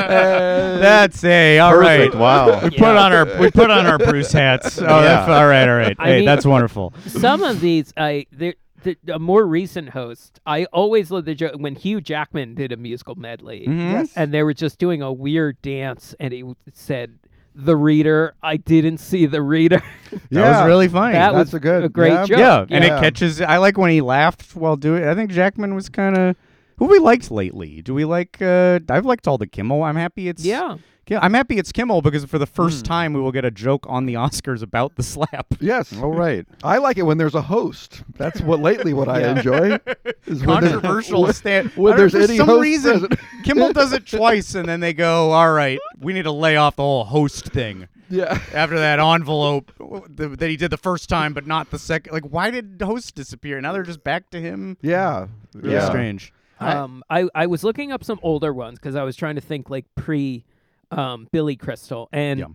[0.09, 1.99] That's a all right.
[2.11, 2.61] Perfect, wow.
[2.63, 4.79] We put on our we put on our Bruce hats.
[4.81, 5.97] Oh, that's, all right, all right.
[5.99, 6.78] I Hey, mean- that's wonderful.
[7.07, 10.41] Some of these, I the, the a more recent host.
[10.47, 14.11] I always love the joke when Hugh Jackman did a musical medley, Mhm.
[14.17, 17.19] and they were just doing a weird dance, and he said.
[17.61, 19.83] The reader, I didn't see the reader.
[20.13, 21.15] That Yeah, was really funny.
[21.15, 22.25] that that's was a good- a great yeah.
[22.27, 22.39] joke.
[22.39, 22.99] yeah, and Yeah.
[22.99, 23.41] it catches.
[23.41, 25.03] I like when he laughed while doing.
[25.03, 25.09] it.
[25.09, 26.37] I think Jackman was kind of.
[26.79, 27.83] Who we liked lately?
[27.83, 28.41] Do we like?
[28.41, 29.83] uh I've liked all the Kimmel.
[29.83, 30.45] I'm happy it's.
[30.45, 30.77] Yeah.
[31.09, 32.93] Yeah, I'm happy it's Kimmel because for the first Hmm.
[32.93, 35.47] time we will get a joke on the Oscars about the slap.
[35.61, 36.47] Yes, All right.
[36.63, 38.03] I like it when there's a host.
[38.19, 39.79] That's what lately what I enjoy.
[40.27, 41.71] Is Controversial when- stand.
[41.77, 43.21] when I don't- there's for any some host reason, present.
[43.45, 46.77] Kimmel does it twice, and then they go, "All right, we need to lay off
[46.77, 48.39] the whole host thing." Yeah.
[48.55, 49.73] After that envelope
[50.11, 52.13] that he did the first time, but not the second.
[52.13, 53.61] Like, why did host disappear?
[53.63, 54.77] Now they're just back to him.
[54.83, 55.27] Yeah.
[55.55, 55.87] Really Yeah.
[55.89, 56.33] strange.
[56.61, 59.71] Um, I, I was looking up some older ones because I was trying to think
[59.71, 60.45] like pre
[60.91, 62.47] um, Billy Crystal, and Yeah.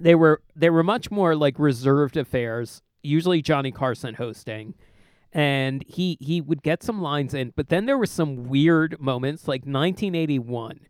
[0.00, 2.82] they were they were much more like reserved affairs.
[3.02, 4.74] Usually Johnny Carson hosting,
[5.32, 9.48] and he he would get some lines in, but then there were some weird moments
[9.48, 10.80] like 1981.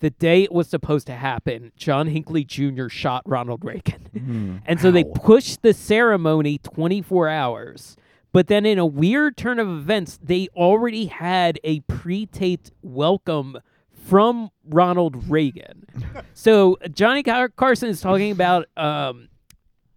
[0.00, 2.88] The day it was supposed to happen, John Hinckley Jr.
[2.88, 4.60] shot Ronald Reagan.
[4.66, 7.96] And so they pushed the ceremony 24 hours.
[8.36, 13.56] But then, in a weird turn of events, they already had a pre taped welcome
[13.90, 15.86] from Ronald Reagan.
[16.34, 19.30] so, Johnny Car- Carson is talking about um,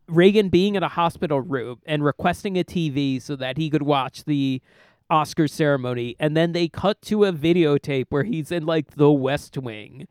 [0.07, 4.23] Reagan being in a hospital room and requesting a TV so that he could watch
[4.23, 4.61] the
[5.09, 6.15] Oscar ceremony.
[6.17, 10.07] And then they cut to a videotape where he's in like the West Wing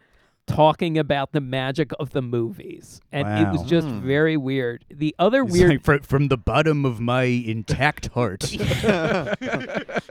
[0.49, 3.01] talking about the magic of the movies.
[3.13, 3.67] And it was Wow.
[3.67, 4.01] just hmm.
[4.01, 4.85] very weird.
[4.91, 8.45] The other It's weird like, fr- from the bottom of my intact heart.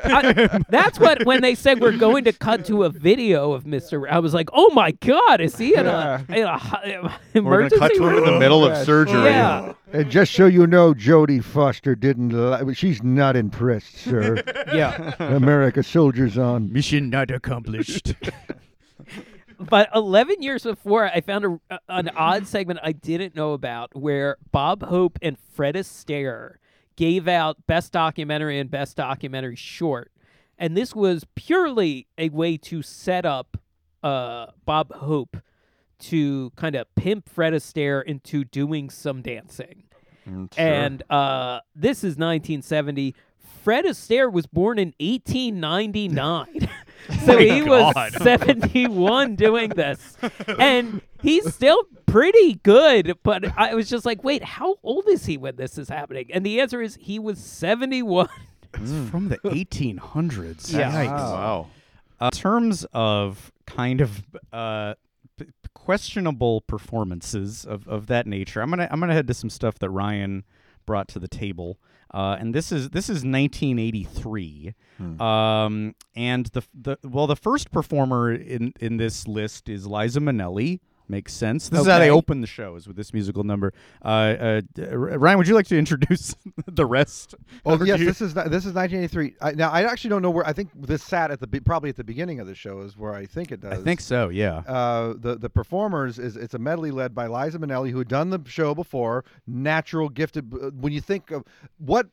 [0.04, 4.10] I- that's what when they said we're going to cut to a video of Mr.
[4.10, 7.00] I was like, oh my god, is he in a, in a hi-
[7.34, 8.86] We're emergency gonna cut to him in the middle of Yes.
[8.86, 9.24] surgery.
[9.26, 12.30] Yeah, And just so you know, Jodie Foster didn't.
[12.30, 14.42] Li- she's not impressed, sir.
[14.74, 15.14] yeah.
[15.20, 16.72] America soldiers on.
[16.72, 18.14] Mission not accomplished.
[19.60, 24.38] But 11 years before, I found a, an odd segment I didn't know about where
[24.52, 26.56] Bob Hope and Fred Astaire
[26.96, 30.12] gave out best documentary and best documentary short,
[30.58, 33.58] and this was purely a way to set up
[34.04, 35.38] uh, Bob Hope
[36.00, 39.84] to kind of pimp Fred Astaire into doing some dancing.
[40.28, 40.66] Mm, sure.
[40.66, 43.16] And uh, this is 1970.
[43.68, 46.70] Fred Astaire was born in 1899.
[47.26, 50.16] so he was 71 doing this.
[50.58, 53.18] And he's still pretty good.
[53.24, 56.30] But I was just like, wait, how old is he when this is happening?
[56.32, 58.30] And the answer is he was 71.
[58.76, 60.72] It's from the 1800s.
[60.72, 60.90] Yeah.
[60.90, 61.10] Yikes.
[61.10, 61.68] Wow.
[62.22, 64.94] Uh, in terms of kind of uh,
[65.38, 69.78] p- questionable performances of, of that nature, I'm gonna I'm gonna head to some stuff
[69.80, 70.46] that Ryan
[70.86, 71.78] brought to the table,
[72.14, 74.74] uh, and this is this is 1983,
[75.20, 80.80] um, and the the well the first performer in in this list is Liza Minnelli.
[81.10, 81.70] Makes sense.
[81.70, 83.74] This is how they open the show, is with this musical number.
[84.04, 86.36] Uh, uh, Ryan, would you like to introduce
[86.68, 87.34] the rest?
[87.66, 89.36] Oh yes, you- this is this is 1983.
[89.42, 90.46] I, now I actually don't know where.
[90.46, 92.98] I think this sat at the be- probably at the beginning of the show is
[92.98, 93.80] where I think it does.
[93.80, 94.28] I think so.
[94.30, 94.58] Yeah.
[94.68, 98.30] Uh, the the performers is it's a medley led by Liza Minnelli who had done
[98.30, 99.24] the show before.
[99.48, 100.82] Natural, gifted.
[100.82, 101.44] When you think of
[101.78, 102.08] what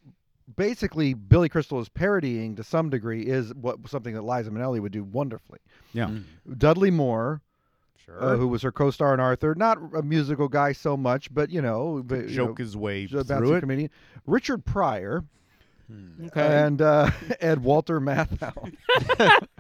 [0.57, 4.93] basically Billy Crystal is parodying to some degree is what something that Liza Minnelli would
[4.93, 5.59] do wonderfully.
[5.93, 6.11] Yeah.
[6.59, 7.41] Dudley Moore.
[8.05, 8.23] Sure.
[8.23, 9.55] Uh, who was her co-star in Arthur?
[9.55, 13.07] Not a musical guy so much, but you know, but, you joke know, his way
[13.07, 13.61] through it.
[13.61, 13.91] comedian.
[14.27, 15.25] Richard Pryor.
[16.27, 16.41] Okay.
[16.41, 18.73] And uh, and Walter Matthau.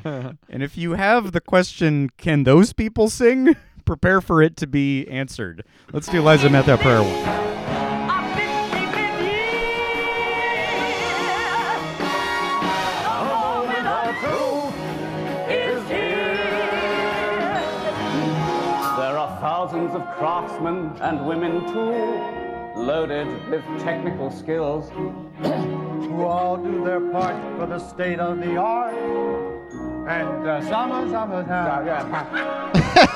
[0.48, 3.56] And if you have the question, can those people sing?
[3.84, 5.64] Prepare for it to be answered.
[5.92, 7.53] Let's do Liza Matthau Pryor one.
[20.24, 24.88] Craftsmen and women too, loaded with technical skills.
[25.42, 28.94] who all do their part for the state of the art.
[30.08, 32.14] And uh, summer, summertime.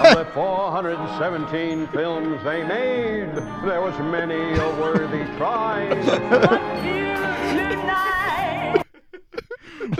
[0.04, 3.34] of the 417 films they made,
[3.64, 6.04] there was many a worthy prize.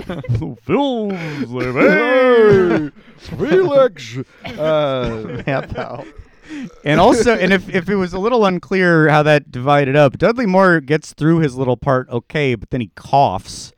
[0.66, 6.06] Films, Hey, Felix uh, Matthau.
[6.84, 10.46] And also, and if, if it was a little unclear how that divided up, Dudley
[10.46, 13.72] Moore gets through his little part okay, but then he coughs.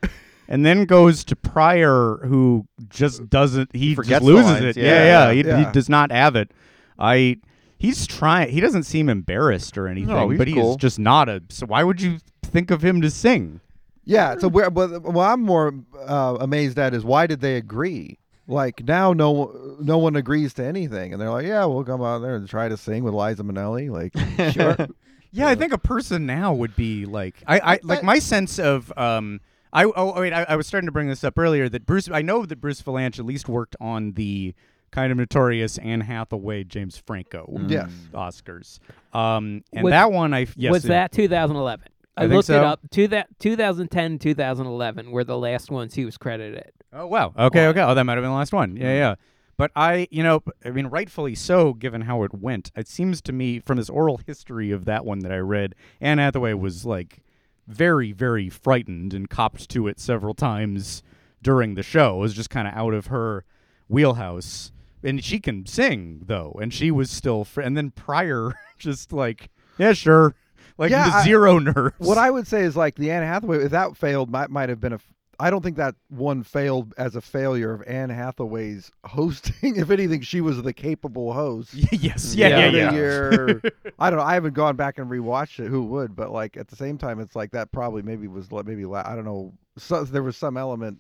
[0.49, 3.71] And then goes to Pryor, who just doesn't.
[3.73, 4.77] He just loses lines, it.
[4.77, 4.85] yeah.
[4.85, 5.33] Yeah, yeah.
[5.33, 5.65] He, Yeah.
[5.67, 6.51] he does not have it.
[6.99, 7.37] I.
[7.79, 8.51] He's trying.
[8.51, 10.77] He doesn't seem embarrassed or anything, no, he's but he's cool.
[10.77, 11.41] just not a.
[11.51, 13.61] So why would you think of him to sing?
[14.05, 18.19] Yeah, so where, but what I'm more uh, amazed at is why did they agree?
[18.51, 22.19] Like now, no no one agrees to anything, and they're like, "Yeah, we'll come out
[22.19, 24.77] there and try to sing with Liza Minnelli." Like, Sure.
[25.31, 28.93] yeah, I think a person now would be like I, I like my sense of
[28.99, 29.41] um
[29.73, 32.23] I oh, wait I, I was starting to bring this up earlier that Bruce I
[32.23, 34.53] know that Bruce Vilanch at least worked on the
[34.91, 37.93] kind of notorious Anne Hathaway James Franco Yes.
[38.13, 38.81] Oscars
[39.15, 41.87] um and Was- that one I yes was it- that 2011?
[42.17, 42.81] I, I think looked it up.
[42.91, 46.73] To that 2010, 2011 were the last ones he was credited.
[46.93, 47.33] Oh wow.
[47.39, 47.81] Okay, okay.
[47.83, 48.77] Oh, that might have been the last one.
[48.77, 49.15] Yeah, yeah.
[49.57, 52.73] But I, you know, I mean, rightfully so, given how it went.
[52.75, 56.17] It seems to me, from this oral history of that one that I read, Anne
[56.19, 57.23] Hathaway was like
[57.69, 61.03] very, very frightened and copped to it several times
[61.43, 62.17] during the show.
[62.17, 63.45] It was just kind of out of her
[63.89, 64.73] wheelhouse.
[65.03, 67.45] And she can sing though, and she was still.
[67.45, 70.35] Fr- and then Pryor, just like, yeah, sure,
[70.79, 71.95] like Yeah, the I- zero nerves.
[71.99, 73.65] what I would say is like the Anne Hathaway.
[73.65, 74.97] If that failed, might might have been a.
[74.97, 79.77] f- I don't think that one failed as a failure of Anne Hathaway's hosting.
[79.77, 81.75] if anything, she was the capable host.
[81.93, 82.93] yes, yeah, yeah, Of yeah.
[82.93, 83.63] year.
[83.99, 84.25] I don't know.
[84.25, 85.69] I haven't gone back and rewatched it.
[85.69, 86.15] Who would?
[86.15, 89.15] But like at the same time, it's like that probably maybe was like maybe I
[89.17, 89.53] don't know.
[89.79, 90.99] So, there was some element.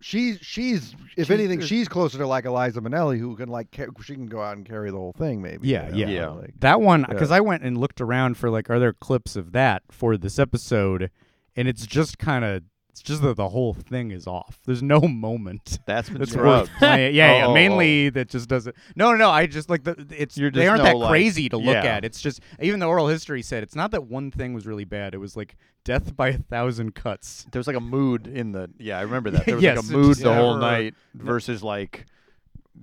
[0.00, 3.86] She's she's if She's- anything she's closer to like Eliza Minnelli who can like ca-
[4.02, 5.68] she can go out and carry the whole thing maybe.
[5.68, 6.28] Yeah, you know, yeah.
[6.30, 7.06] like- that one yeah.
[7.08, 10.40] because I went and looked around for like, are there clips of that for this
[10.40, 11.08] episode?
[11.54, 14.60] And it's just kind of, it's just that the whole thing is off.
[14.66, 16.68] There's no moment That's that's scrubbed.
[16.70, 17.14] worth playing.
[17.14, 17.46] Yeah, yeah.
[17.46, 18.76] Oh, oh, Mainly that just doesn't.
[18.94, 19.30] No, no, no.
[19.30, 20.06] I just like the.
[20.10, 21.96] It's You're they just aren't no, that like- crazy to look yeah.
[21.96, 22.04] at.
[22.04, 25.14] It's just even the oral history said it's not that one thing was really bad.
[25.14, 27.46] It was like death by a thousand cuts.
[27.50, 29.46] There was like a mood in the yeah, I remember that.
[29.46, 32.04] There was Yes, like a mood the whole night versus like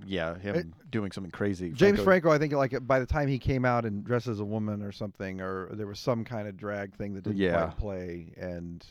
[0.06, 1.70] yeah, him doing something crazy.
[1.70, 4.44] James Franco, I think like by the time he came out and dressed as a
[4.44, 7.66] woman or something, or there was some kind of drag thing that didn't Yeah.
[7.66, 8.84] quite play, and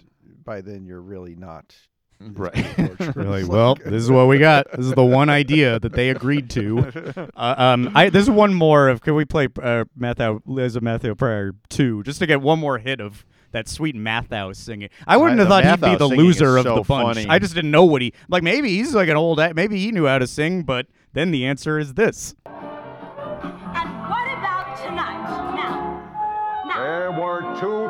[0.44, 1.76] by then you're really not.
[2.22, 2.54] Right.
[3.16, 3.44] Really?
[3.44, 4.70] Like- Well, this is what we got.
[4.72, 7.30] This is the one idea that they agreed to.
[7.36, 9.02] Uh, um, I there's one more of.
[9.02, 13.00] Can we play uh, Matthew Liza Matthew Pryor two just to get one more hit
[13.00, 14.90] of that sweet Matthau singing.
[15.08, 17.16] I wouldn't I- have thought the he'd be the loser of so the bunch.
[17.16, 17.28] funny.
[17.30, 18.44] I just didn't know what he like.
[18.44, 19.40] Maybe he's like an old.
[19.56, 22.36] Maybe he knew how to sing, but then the answer is this.
[22.44, 23.99] What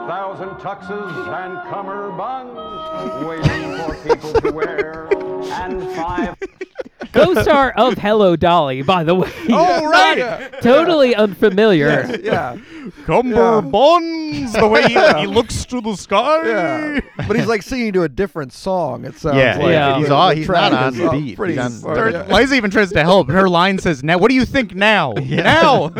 [0.10, 0.90] 2,000 tuxes
[1.28, 5.08] and cummerbunds waiting for people to wear.
[5.54, 6.36] And five.
[7.14, 9.32] Co-star of Hello Dolly, by the way.
[9.52, 10.18] Oh, right.
[10.18, 10.48] Yeah.
[10.62, 12.20] Totally unfamiliar.
[12.24, 12.56] yeah.
[13.06, 15.20] Cumberbunds, the way he, Yeah.
[15.20, 16.48] he looks to the sky.
[16.48, 17.00] Yeah.
[17.28, 19.06] But he's like singing to a different song.
[19.06, 20.00] It sounds Yeah, like yeah.
[20.00, 21.36] He's all- he's not on the beat.
[21.38, 22.36] Pretty He's on- far- Or- yeah.
[22.36, 23.30] Liza even tries to help.
[23.30, 25.14] Her line says, "Now, what do you think now?
[25.14, 25.92] Now."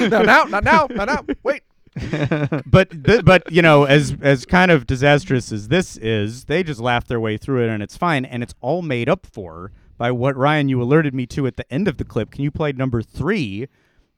[0.00, 1.24] no, now, not now, not now.
[1.42, 1.60] Wait.
[2.66, 6.80] but th- but you know, as as kind of disastrous as this is, they just
[6.80, 10.10] laugh their way through it, and it's fine, and it's all made up for by
[10.10, 12.30] what Ryan you alerted me to at the end of the clip.
[12.30, 13.68] Can you play number three?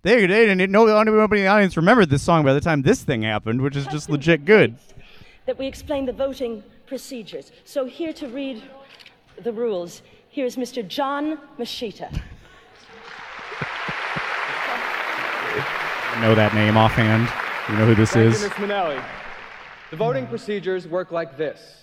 [0.02, 3.02] They, they didn't know nobody in the audience remembered this song by the time this
[3.02, 4.76] thing happened, which is just legit good.
[5.46, 7.52] that we explain the voting procedures.
[7.64, 8.62] So here to read
[9.42, 10.86] the rules, here is Mr.
[10.86, 12.22] John Machita.
[16.12, 17.28] I know that name offhand.
[17.70, 18.42] You know who this Thank is?
[18.42, 18.56] you, Ms.
[18.58, 19.02] Minnelli.
[19.90, 21.76] The voting procedures work like this.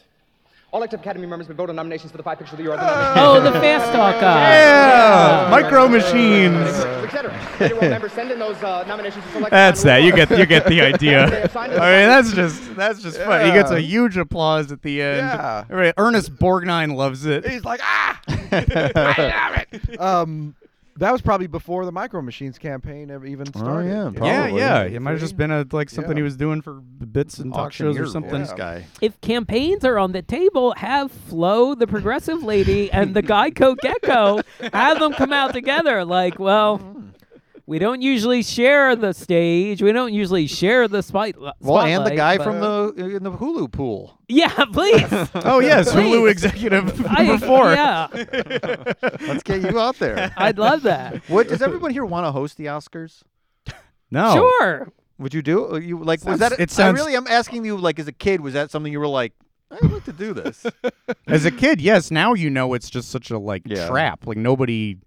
[0.73, 2.73] All active Academy members may vote on nominations for the five pictures of the year.
[2.73, 4.49] or Oh, the Fast Talk guy.
[4.59, 6.55] Yeah, Micro Machines.
[6.57, 7.33] Et cetera.
[7.61, 9.51] Anyway, send in those uh, nominations to select.
[9.51, 10.03] That's that.
[10.03, 11.29] You get you get the idea.
[11.29, 13.45] They I mean, that's just that's just funny.
[13.45, 15.17] He gets a huge applause at the end.
[15.19, 15.63] Yeah.
[15.69, 17.47] Everybody- Ernest Borgnine loves it.
[17.47, 19.99] He's like, ah, I love it.
[20.01, 20.53] Um,
[20.97, 23.87] that was probably before the Micro Machines campaign ever even oh, started.
[23.87, 24.59] yeah, Yeah, Probably.
[24.59, 24.83] yeah.
[24.83, 26.21] It might have just been a like something Yeah.
[26.21, 28.39] he was doing for bits and talk shows or something.
[28.39, 28.85] This guy.
[29.01, 34.41] If campaigns are on the table, have Flo, the progressive lady, and the Geico Gecko,
[34.73, 36.03] have them come out together.
[36.05, 37.11] Like, well, mm.
[37.67, 39.81] We don't usually share the stage.
[39.83, 41.35] We don't usually share the spite.
[41.59, 44.17] Well, and the guy but- from the in the Hulu pool.
[44.27, 45.03] Yeah, please.
[45.35, 46.15] Oh yes, Please.
[46.15, 47.71] Hulu executive I- number four.
[47.73, 48.07] Yeah,
[49.21, 50.33] Let's get you out there.
[50.37, 51.17] I'd love that.
[51.29, 53.21] What does everyone here want to host the Oscars?
[54.09, 54.33] No.
[54.59, 54.91] Sure.
[55.19, 55.73] Would you do?
[55.73, 56.23] uh, You like?
[56.23, 56.59] was Sounds- that?
[56.59, 57.75] it sounds- I really am asking you.
[57.77, 59.33] Like, as a kid, was that something you were like?
[59.69, 60.65] I'd like to do this.
[61.27, 62.09] As a kid, yes.
[62.09, 63.89] Now you know it's just such a like Yeah.
[63.89, 64.25] trap.
[64.25, 64.97] Like nobody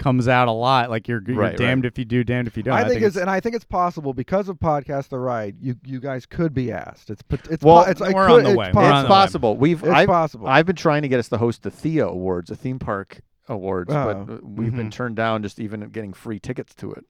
[0.00, 0.90] comes out a lot.
[0.90, 1.92] Like you're, you're Right, damned right.
[1.92, 2.74] if you do, damned if you don't.
[2.74, 5.56] I, think, it's, and I think it's possible because of podcast the ride.
[5.60, 7.10] You you guys could be asked.
[7.10, 8.72] It's it's Well, po- it's, we're could- on the way.
[8.74, 9.56] We're it's the possible.
[9.56, 10.48] We've It's I've, possible.
[10.48, 13.92] I've been trying to get us to host the Thea Awards, a theme park awards,
[13.94, 14.24] Oh.
[14.24, 14.88] but we've been mm-hmm.
[14.90, 17.04] turned down just even getting free tickets to it.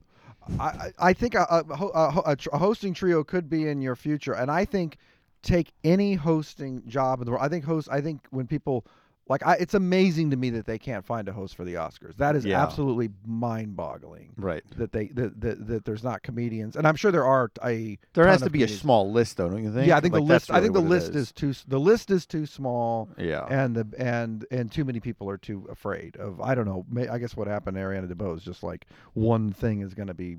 [0.59, 3.67] I, I I think a, a, a, ho- a, tr- a hosting trio could be
[3.67, 4.97] in your future, and I think
[5.43, 7.43] take any hosting job in the world.
[7.43, 7.87] I think host.
[7.91, 8.85] I think when people
[9.29, 12.17] like, I, it's amazing to me that they can't find a host for the Oscars.
[12.17, 12.61] That is Yeah.
[12.61, 14.33] absolutely mind-boggling.
[14.37, 14.63] Right.
[14.77, 17.97] That they that, that that there's not comedians, and I'm sure there are a.
[18.13, 19.87] There ton has to of be a small list, though, don't you think?
[19.87, 20.51] Yeah, I think Like, the that's list.
[20.57, 21.31] I think the really what it list is.
[21.31, 21.53] too.
[21.67, 23.09] The list is too small.
[23.17, 23.45] Yeah.
[23.49, 26.41] And the and and too many people are too afraid of.
[26.41, 26.85] I don't know.
[26.89, 30.07] May, I guess what happened to Ariana DeBose is just like one thing is going
[30.07, 30.37] to be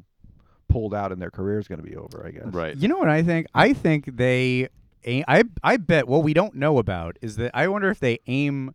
[0.68, 2.24] pulled out and their career is going to be over.
[2.26, 2.46] I guess.
[2.46, 2.76] Right.
[2.76, 3.46] You know what I think?
[3.54, 4.68] I think they.
[5.04, 8.18] Aim, I I bet what we don't know about is that I wonder if they
[8.26, 8.74] aim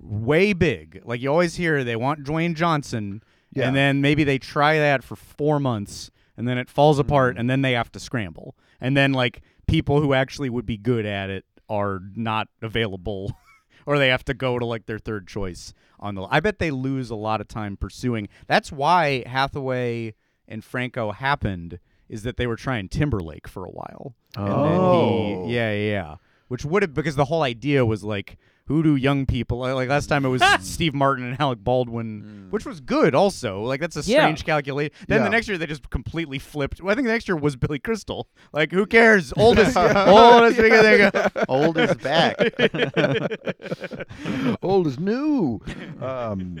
[0.00, 1.02] way big.
[1.04, 3.66] Like you always hear, they want Dwayne Johnson, Yeah.
[3.66, 7.08] and then maybe they try that for four months, and then it falls mm-hmm.
[7.08, 10.76] apart, and then they have to scramble, and then like people who actually would be
[10.76, 13.32] good at it are not available.
[13.86, 16.24] Or they have to go to like their third choice on the.
[16.30, 18.28] I bet they lose a lot of time pursuing.
[18.46, 20.12] That's why Hathaway
[20.46, 24.14] and Franco happened is that they were trying Timberlake for a while.
[24.36, 25.40] And Oh.
[25.40, 26.16] then he, yeah, yeah, yeah.
[26.48, 28.38] Which would have because the whole idea was like,
[28.68, 29.74] who do young people like?
[29.74, 33.62] like last time it was Steve Martin and Alec Baldwin, which was good also.
[33.62, 34.20] Like that's a Yeah.
[34.22, 34.92] strange calculation.
[35.08, 35.24] Then Yeah.
[35.24, 36.82] the next year they just completely flipped.
[36.82, 38.28] Well, I think the next year was Billy Crystal.
[38.52, 39.32] Like who cares?
[39.36, 41.10] Oldest, oldest big thing.
[41.48, 42.36] Old back.
[44.62, 45.60] Old is new.
[46.00, 46.58] Um,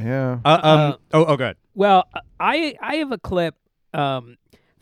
[0.00, 0.38] yeah.
[0.44, 0.80] Uh, um.
[0.80, 1.56] Uh, oh, oh, good.
[1.74, 2.04] Well,
[2.38, 3.54] I I have a clip
[3.94, 4.36] um,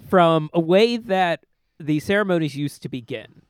[0.09, 1.45] from a way that
[1.79, 3.43] the ceremonies used to begin.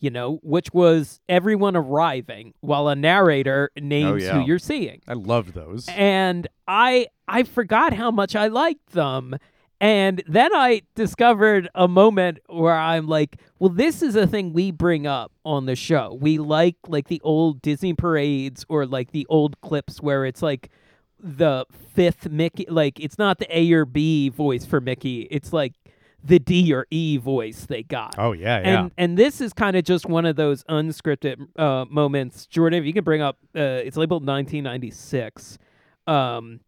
[0.00, 4.32] You know, which was everyone arriving while a narrator names oh, yeah.
[4.34, 5.02] who you're seeing.
[5.08, 5.88] I loved those.
[5.88, 9.36] And I I forgot how much I liked them.
[9.80, 14.70] And then I discovered a moment where I'm like, well, this is a thing we
[14.70, 16.16] bring up on the show.
[16.20, 20.70] We like like the old Disney parades or like the old clips where it's like
[21.20, 25.28] the fifth Mickey like it's not the A or B voice for Mickey.
[25.30, 25.74] It's like
[26.22, 28.14] the D or E voice they got.
[28.18, 28.80] Oh yeah, yeah.
[28.82, 32.46] And and this is kind of just one of those unscripted uh, moments.
[32.46, 35.58] Jordan, if you can bring up, uh, it's labeled 1996,
[36.06, 36.60] um,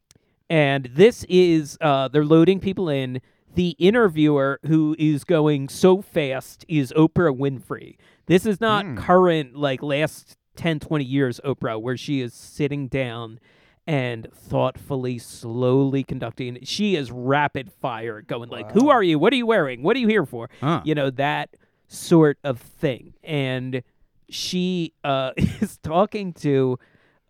[0.49, 3.21] and this is uh, they're loading people in.
[3.57, 7.97] the interviewer who is going so fast is Oprah Winfrey.
[8.27, 8.95] This is not Hmm.
[8.97, 13.41] current, like last 10, 20 years Oprah, where she is sitting down
[13.87, 16.59] and thoughtfully, slowly conducting.
[16.63, 19.19] She is rapid fire, going like, "Who are you?
[19.19, 19.83] What are you wearing?
[19.83, 20.83] What are you here for?" Huh.
[20.85, 21.57] You know that
[21.89, 23.15] sort of thing.
[23.23, 23.83] And
[24.29, 26.79] she uh, is talking to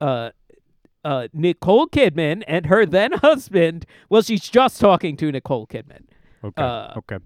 [0.00, 0.30] uh,
[1.04, 3.86] uh, Nicole Kidman and her then husband.
[4.08, 6.04] Well, she's just talking to Nicole Kidman.
[6.44, 6.62] Okay.
[6.62, 7.18] Uh, okay.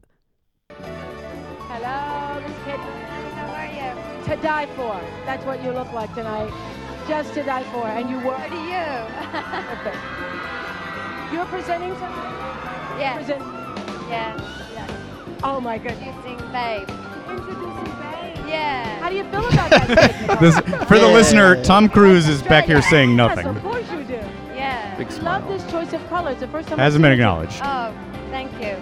[0.71, 3.33] Hello, Miss Kidman.
[3.33, 4.25] How are you?
[4.37, 5.01] To die for.
[5.27, 6.74] That's what you look like tonight.
[7.09, 7.87] Just to die for.
[7.87, 8.37] And you were.
[8.39, 8.75] So do you.
[9.75, 9.95] okay.
[11.33, 12.97] You're presenting tonight?
[12.99, 13.17] Yes.
[13.27, 13.43] Present-
[14.09, 14.37] yeah.
[14.73, 14.91] Yes.
[15.43, 16.17] Oh my goodness.
[16.25, 16.89] Introducing Babe.
[17.29, 18.47] Introducing Babe.
[18.49, 18.99] Yeah.
[19.01, 20.39] How do you feel about that?
[20.41, 23.47] This, for the listener, Tom Cruise is back here saying Yes, nothing.
[23.47, 24.21] of course you do.
[24.55, 24.97] Yeah.
[24.97, 26.31] Big Love this choice of color.
[26.31, 26.79] It's the first time.
[26.79, 27.25] Hasn't I've been seen it.
[27.25, 27.61] acknowledged.
[27.63, 27.93] Oh,
[28.31, 28.77] thank you.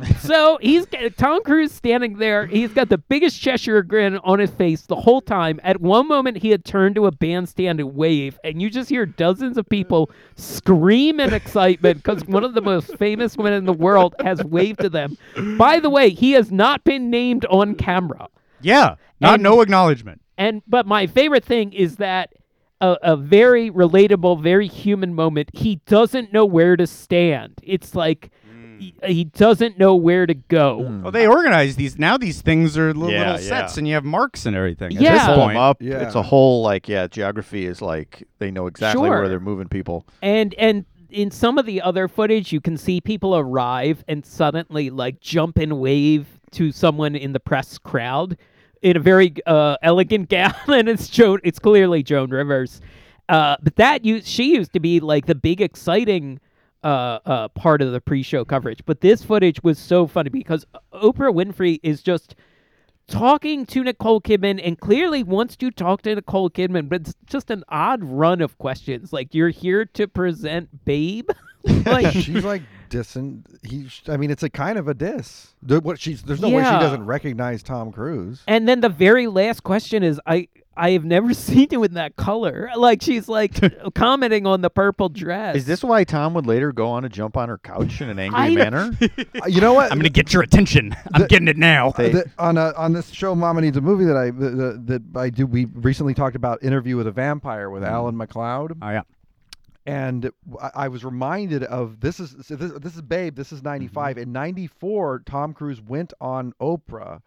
[0.20, 0.86] so he's
[1.16, 2.46] Tom Cruise standing there.
[2.46, 5.60] He's got the biggest Cheshire grin on his face the whole time.
[5.62, 9.06] At one moment, he had turned to a bandstand and wave, and you just hear
[9.06, 13.72] dozens of people scream in excitement because one of the most famous women in the
[13.72, 15.16] world has waved to them.
[15.58, 18.28] By the way, he has not been named on camera.
[18.60, 18.96] Yeah.
[19.20, 20.20] Not And- no acknowledgement.
[20.38, 22.32] And but my favorite thing is that
[22.80, 25.50] a, a very relatable, very human moment.
[25.52, 27.54] He doesn't know where to stand.
[27.62, 28.30] It's like
[28.82, 31.00] he, he doesn't know where to go.
[31.02, 32.16] Well, they organize these now.
[32.16, 33.80] These things are little, Yeah, little sets, yeah.
[33.80, 34.92] and you have marks and everything.
[34.92, 35.26] Yeah.
[35.26, 35.80] This point, up.
[35.80, 35.98] Yeah.
[36.00, 37.06] It's a whole like yeah.
[37.06, 39.20] Geography is like they know exactly Sure.
[39.20, 40.06] where they're moving people.
[40.22, 44.88] And and in some of the other footage, you can see people arrive and suddenly
[44.90, 48.36] like jump and wave to someone in the press crowd
[48.82, 51.38] in a very uh, elegant gown, and it's Joan.
[51.44, 52.80] It's clearly Joan Rivers.
[53.28, 56.40] Uh, but that used she used to be like the big exciting
[56.82, 58.80] uh, uh, part of the pre-show coverage.
[58.84, 62.34] But this footage was so funny because Oprah Winfrey is just
[63.06, 67.50] talking to Nicole Kidman and clearly wants to talk to Nicole Kidman, but it's just
[67.50, 69.12] an odd run of questions.
[69.12, 71.30] Like you're here to present Babe.
[71.86, 73.44] like she's like dissing.
[73.62, 75.54] He, I mean, it's a kind of a diss.
[75.66, 78.42] What she's there's no way she doesn't recognize Tom Cruise.
[78.46, 82.16] And then the very last question is I I have never seen you in that
[82.16, 82.70] color.
[82.76, 83.54] Like she's like
[83.94, 85.56] commenting on the purple dress.
[85.56, 88.18] Is this why Tom would later go on to jump on her couch in an
[88.18, 88.90] angry I- manner?
[89.00, 89.92] Uh, you know what?
[89.92, 90.96] I'm going to get your attention.
[91.12, 91.88] I'm The- getting it now.
[91.90, 94.82] Uh, the- on a, on this show, Mama Needs a Movie that I the, the,
[94.84, 95.46] that I do.
[95.46, 97.92] We recently talked about Interview with a Vampire with mm-hmm.
[97.92, 98.78] Alan McLeod.
[98.80, 99.02] Oh yeah.
[99.86, 103.34] and I, I was reminded of this is so this, this is Babe.
[103.36, 104.16] This is '95.
[104.16, 104.22] Mm-hmm.
[104.22, 107.20] In '94, Tom Cruise went on Oprah,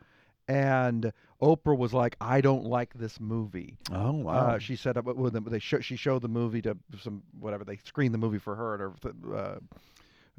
[0.47, 1.11] and
[1.41, 4.33] Oprah was like, "I don't like this movie." Oh wow.
[4.33, 7.63] Uh, she said, uh, well, they- they show, she showed the movie to some whatever
[7.65, 9.59] they screened the movie for her at her uh,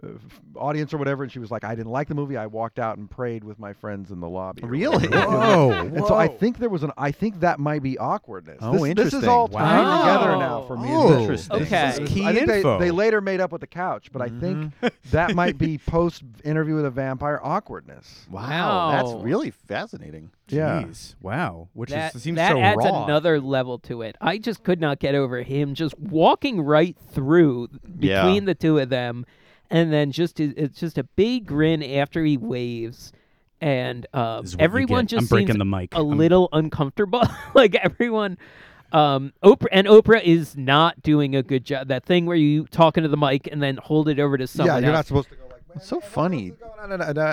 [0.05, 0.09] Uh,
[0.57, 2.37] audience or whatever, and she was like, "I didn't like the movie.
[2.37, 5.09] I walked out and prayed with my friends in the lobby." Really?
[5.09, 5.31] whatever.
[5.31, 6.93] Whoa, And so I think there was an.
[6.99, 8.59] I think that might be awkwardness.
[8.61, 10.03] Oh, this, This is all tying Wow.
[10.03, 10.89] together now for me.
[10.91, 11.63] Oh, Interesting.
[11.63, 11.87] Okay.
[11.87, 12.79] This is key I think they, info.
[12.79, 14.69] they later made up with the couch, but I mm-hmm.
[14.81, 18.27] think that might be post interview with a vampire awkwardness.
[18.31, 20.31] Wow, that's really fascinating.
[20.49, 20.87] Yeah.
[21.23, 21.69] Wow.
[21.73, 23.05] Which that, is, seems that so adds raw.
[23.05, 24.17] another level to it.
[24.21, 27.69] I just could not get over him just walking right through
[27.99, 28.23] Yeah.
[28.23, 29.27] between the two of them,
[29.71, 33.13] and then just it's just a big grin after he waves,
[33.61, 35.95] and uh, This is what you everyone just I'm breaking seems the mic.
[35.95, 37.23] a I'm- little uncomfortable.
[37.55, 38.39] like everyone.
[38.93, 41.89] Um, Oprah and Oprah is not doing a good job.
[41.89, 44.77] That thing where you talk into the mic and then hold it over to someone
[44.83, 45.63] yeah, you're not supposed to go like.
[45.75, 46.53] It's so funny.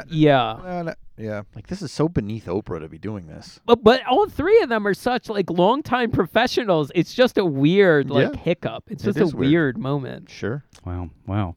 [0.09, 1.43] yeah, Yeah.
[1.55, 3.59] Like this is so beneath Oprah to be doing this.
[3.65, 6.91] But but all three of them are such like longtime professionals.
[6.95, 8.39] It's just a weird like Yeah.
[8.39, 8.85] hiccup.
[8.89, 9.49] It's It just a weird.
[9.51, 10.29] weird moment.
[10.29, 10.63] Sure.
[10.85, 11.11] Wow.
[11.27, 11.55] Wow.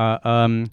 [0.00, 0.70] Uh, um,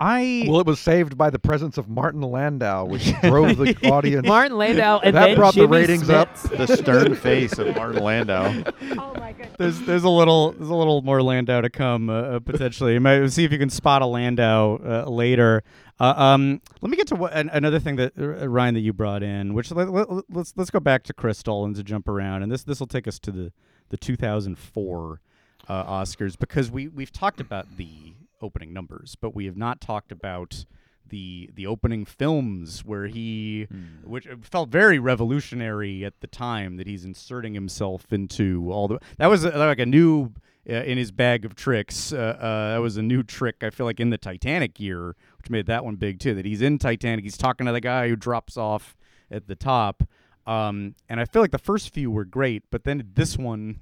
[0.00, 4.26] I Well, it was saved by the presence of Martin Landau, which drove the audience.
[4.26, 6.34] Martin Landau and that then brought Jimmy the ratings up.
[6.44, 8.62] The stern face of Martin Landau.
[8.92, 9.56] Oh my goodness.
[9.58, 12.94] there's there's a little there's a little more Landau to come uh, uh, potentially.
[12.94, 15.62] You might see if you can spot a Landau uh, later.
[15.98, 18.94] Uh, um, let me get to what, an, another thing that uh, Ryan that you
[18.94, 22.42] brought in, which let, let, let's let's go back to Crystal and to jump around,
[22.42, 23.52] and this this will take us to the
[23.90, 25.20] the 2004
[25.68, 28.09] uh, Oscars because we we've talked about the
[28.42, 30.64] opening numbers, but we have not talked about
[31.10, 33.66] the the opening films where he
[34.04, 39.26] which felt very revolutionary at the time that he's inserting himself into all the that
[39.26, 40.32] was uh, like a new
[40.68, 43.86] uh, in his bag of tricks uh, uh, that was a new trick I feel
[43.86, 47.24] like in the Titanic year which made that one big too that he's in Titanic
[47.24, 48.96] he's talking to the guy who drops off
[49.30, 50.04] at the top
[50.46, 53.80] um, and I feel like the first few were great but then this one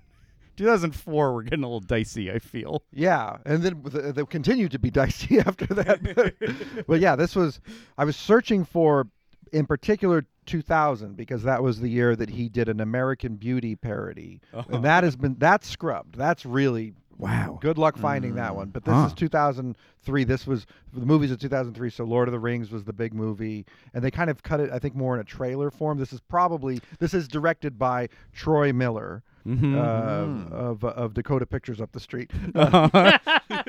[0.58, 2.30] 2004, we're getting a little dicey.
[2.30, 2.82] I feel.
[2.92, 6.84] Yeah, and then th- they continued to be dicey after that.
[6.86, 7.60] but yeah, this was
[7.96, 9.08] I was searching for,
[9.52, 14.40] in particular, 2000 because that was the year that he did an American Beauty parody,
[14.68, 16.16] and that has been that's scrubbed.
[16.16, 17.58] That's really wow.
[17.60, 18.56] Good luck finding that mm.
[18.56, 18.68] one.
[18.70, 19.06] But this Huh.
[19.06, 20.24] is 2003.
[20.24, 21.90] This was the movies of 2003.
[21.90, 24.70] So Lord of the Rings was the big movie, and they kind of cut it,
[24.70, 25.98] I think, more in a trailer form.
[25.98, 29.22] This is probably this is directed by Troy Miller.
[29.46, 29.74] Mhm.
[29.76, 32.30] Uh, of of Dakota Pictures up the street.
[32.54, 33.18] Uh-huh.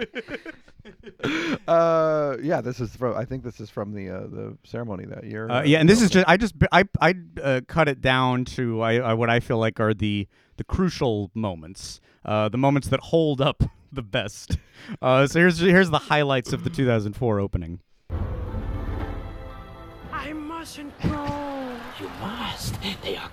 [1.67, 3.15] uh, yeah, this is from.
[3.15, 5.49] I think this is from the uh, the ceremony that year.
[5.49, 8.81] Uh, yeah, and this is just I just I I uh, cut it down to
[8.81, 10.27] I, I what I feel like are the
[10.57, 14.57] the crucial moments, uh, the moments that hold up the best.
[15.01, 17.79] Uh, so here's here's the highlights of the 2004 opening.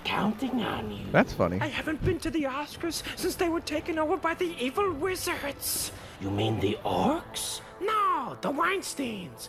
[0.06, 1.04] Counting on you.
[1.10, 1.58] That's funny.
[1.60, 5.90] I haven't been to the Oscars since they were taken over by the evil wizards.
[6.20, 7.60] You mean the orcs?
[7.80, 9.48] No, the Weinsteins.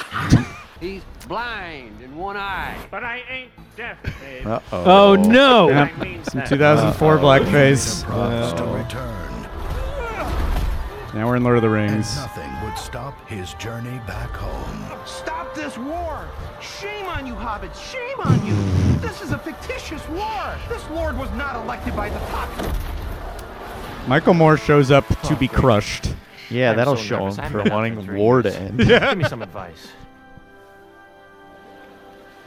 [0.80, 2.76] He's blind in one eye.
[2.90, 4.46] But I ain't deaf, babe.
[4.46, 4.84] Uh-oh.
[4.84, 5.68] Oh, no.
[5.68, 8.02] Yeah, That means some that- 2004 blackface.
[8.04, 9.33] Promised to Uh, return.
[11.14, 12.16] Now we're in Lord of the And Rings.
[12.16, 14.98] nothing would stop his journey back home.
[15.06, 16.28] Stop this war!
[16.60, 17.80] Shame on you, hobbits!
[17.90, 18.54] Shame on you!
[18.98, 20.54] This is a fictitious war!
[20.68, 22.72] This lord was not elected by the popular.
[24.08, 26.14] Michael Moore shows up to be crushed.
[26.50, 27.36] Yeah, I'm that'll so show nervous.
[27.38, 28.60] him I for haven't wanting that the for three war to years.
[28.60, 28.78] end.
[28.86, 29.88] Give me some advice.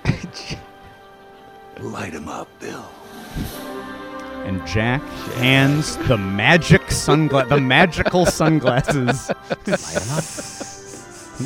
[1.80, 2.85] Light him up, Bill.
[4.48, 5.02] And Jack
[5.36, 9.30] hands the magic sunglass, the magical sunglasses.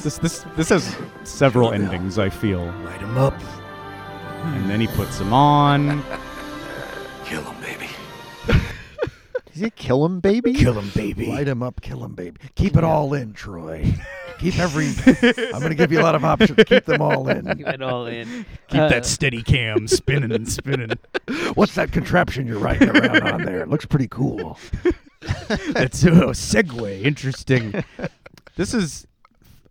[0.04, 2.20] this this this has several endings.
[2.20, 2.64] I feel.
[2.86, 3.34] Light him up.
[4.44, 6.04] And then he puts them on.
[7.26, 7.81] Kill him, baby.
[9.54, 10.54] Does he kill him, baby?
[10.54, 11.28] Kill him, baby.
[11.28, 12.38] Light him up, kill him, baby.
[12.56, 13.94] Keep it all in, Troy.
[14.40, 14.88] Keep every.
[15.54, 16.64] I'm going to give you a lot of options.
[16.66, 17.46] Keep them all in.
[17.58, 18.46] Keep it all in.
[18.70, 20.92] Keep Uh, that steady cam spinning and spinning.
[21.54, 23.62] What's that contraption you're riding around on there?
[23.62, 24.58] It looks pretty cool.
[25.48, 27.04] That's a segue.
[27.04, 27.84] Interesting.
[28.56, 29.06] This is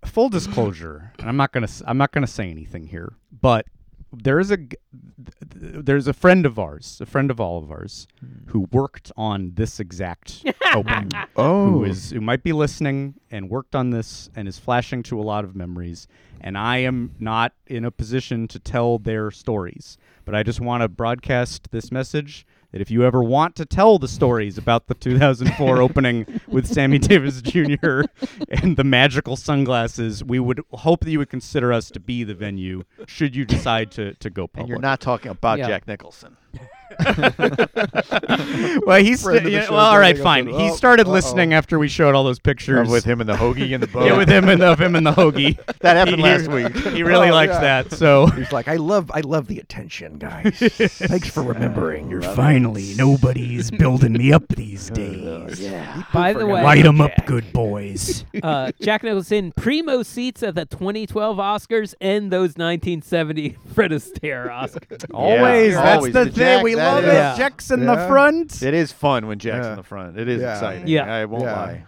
[0.05, 3.67] full disclosure, and I'm not gonna s- I'm not gonna say anything here, but
[4.13, 4.77] there is a g-
[5.17, 8.51] th- th- there's a friend of ours, a friend of all of ours, hmm.
[8.51, 11.11] who worked on this exact opening.
[11.37, 11.71] Oh.
[11.71, 15.23] who is who might be listening and worked on this and is flashing to a
[15.23, 16.09] lot of memories.
[16.41, 20.83] And I am not in a position to tell their stories, but I just want
[20.83, 24.95] to broadcast this message that if you ever want to tell the stories about the
[24.95, 28.03] 2004 opening with Sammy Davis Jr.
[28.49, 32.35] and the magical sunglasses, we would hope that you would consider us to be the
[32.35, 34.61] venue should you decide to, to go public.
[34.61, 35.69] And you're not talking about Yeah.
[35.69, 36.37] Jack Nicholson.
[38.87, 40.23] well, he's Friend of the yeah, well, all Jack right, Nicholson.
[40.25, 40.47] fine.
[40.49, 41.13] he Oh, started uh-oh.
[41.13, 43.87] listening after we showed all those pictures Of with him and the hoagie in the
[43.87, 44.07] boat.
[44.07, 45.59] yeah, with him and of him and the hoagie.
[45.81, 46.77] That happened He- last he- week.
[46.95, 47.61] He really Oh, likes yeah.
[47.83, 47.93] that.
[47.93, 50.59] So he's like, I love, I love the attention, guys.
[50.59, 52.11] Thanks for remembering.
[52.11, 55.59] You're finally nobody's building me up these days.
[55.61, 56.03] Yeah.
[56.13, 58.25] By the way, light 'em up, good boys.
[58.43, 65.05] uh, Jack Nicholson primo seats at the 2012 Oscars and those 1970 Fred Astaire Oscars.
[65.15, 66.13] Always, that's always.
[66.13, 66.63] the The thing.
[66.63, 67.15] We that love is- it.
[67.15, 67.37] Yeah.
[67.37, 67.95] Jack's in Yeah.
[67.97, 68.63] the front.
[68.63, 69.71] It is fun when Jack's Yeah.
[69.73, 70.19] in the front.
[70.19, 70.53] It is Yeah.
[70.55, 70.87] exciting.
[70.89, 71.13] Yeah.
[71.13, 71.53] I won't Yeah.
[71.55, 71.85] lie.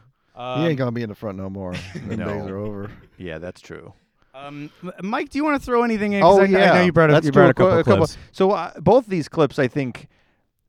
[0.59, 1.75] he ain't gonna be in the front no more.
[2.09, 2.27] The No.
[2.27, 2.91] days are over.
[3.19, 3.93] Yeah, that's true.
[4.35, 6.23] Um, M- Mike, do you want to throw anything in?
[6.23, 7.83] 'Cause Oh I, yeah, I know you brought, a, Let's you do brought a, cou-
[7.85, 8.17] couple clips.
[8.33, 10.09] So uh, both these clips, I think,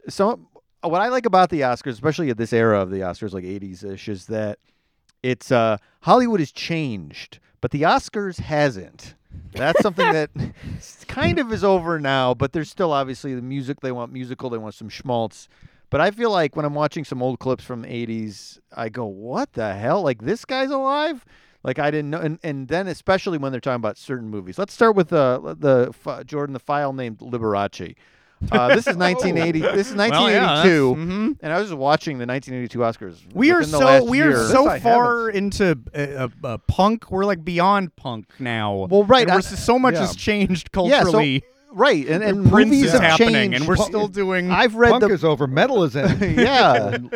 [0.10, 0.48] some
[0.82, 3.84] what I like about the Oscars, especially at this era of the Oscars, like '80s
[3.86, 4.60] ish, is that
[5.24, 9.16] it's uh, Hollywood has changed, but the Oscars hasn't.
[9.54, 10.30] That's something that
[11.08, 13.82] kind of is over now, but there's still obviously the music.
[13.82, 14.50] They want musical.
[14.50, 15.48] They want some schmaltz.
[15.90, 19.06] But I feel like when I'm watching some old clips from the '80s, I go,
[19.06, 20.02] "What the hell?
[20.02, 21.24] Like this guy's alive?"
[21.64, 24.58] Like I didn't know, and, and then especially when they're talking about certain movies.
[24.58, 25.94] Let's start with uh, the
[26.26, 27.96] Jordan, the file named Liberace.
[28.52, 29.60] Uh, this is 1980.
[29.62, 31.38] This is Well, yeah, 1982, that's- mhm.
[31.42, 33.34] and I was just watching the 1982 Oscars.
[33.34, 34.48] We are within the so last we are year.
[34.50, 37.10] so I far into uh, uh, uh, punk.
[37.12, 38.88] We're like beyond punk now.
[38.90, 40.02] Well, right, And we're, I- s- so much yeah.
[40.02, 41.44] has changed Yeah, so- culturally.
[41.74, 43.58] Right, and, and Prince movies is have happening, changed.
[43.60, 44.52] and we're Pu- still doing.
[44.52, 45.48] I've read Punk the is over.
[45.48, 46.38] Metal is in.
[46.40, 46.98] yeah.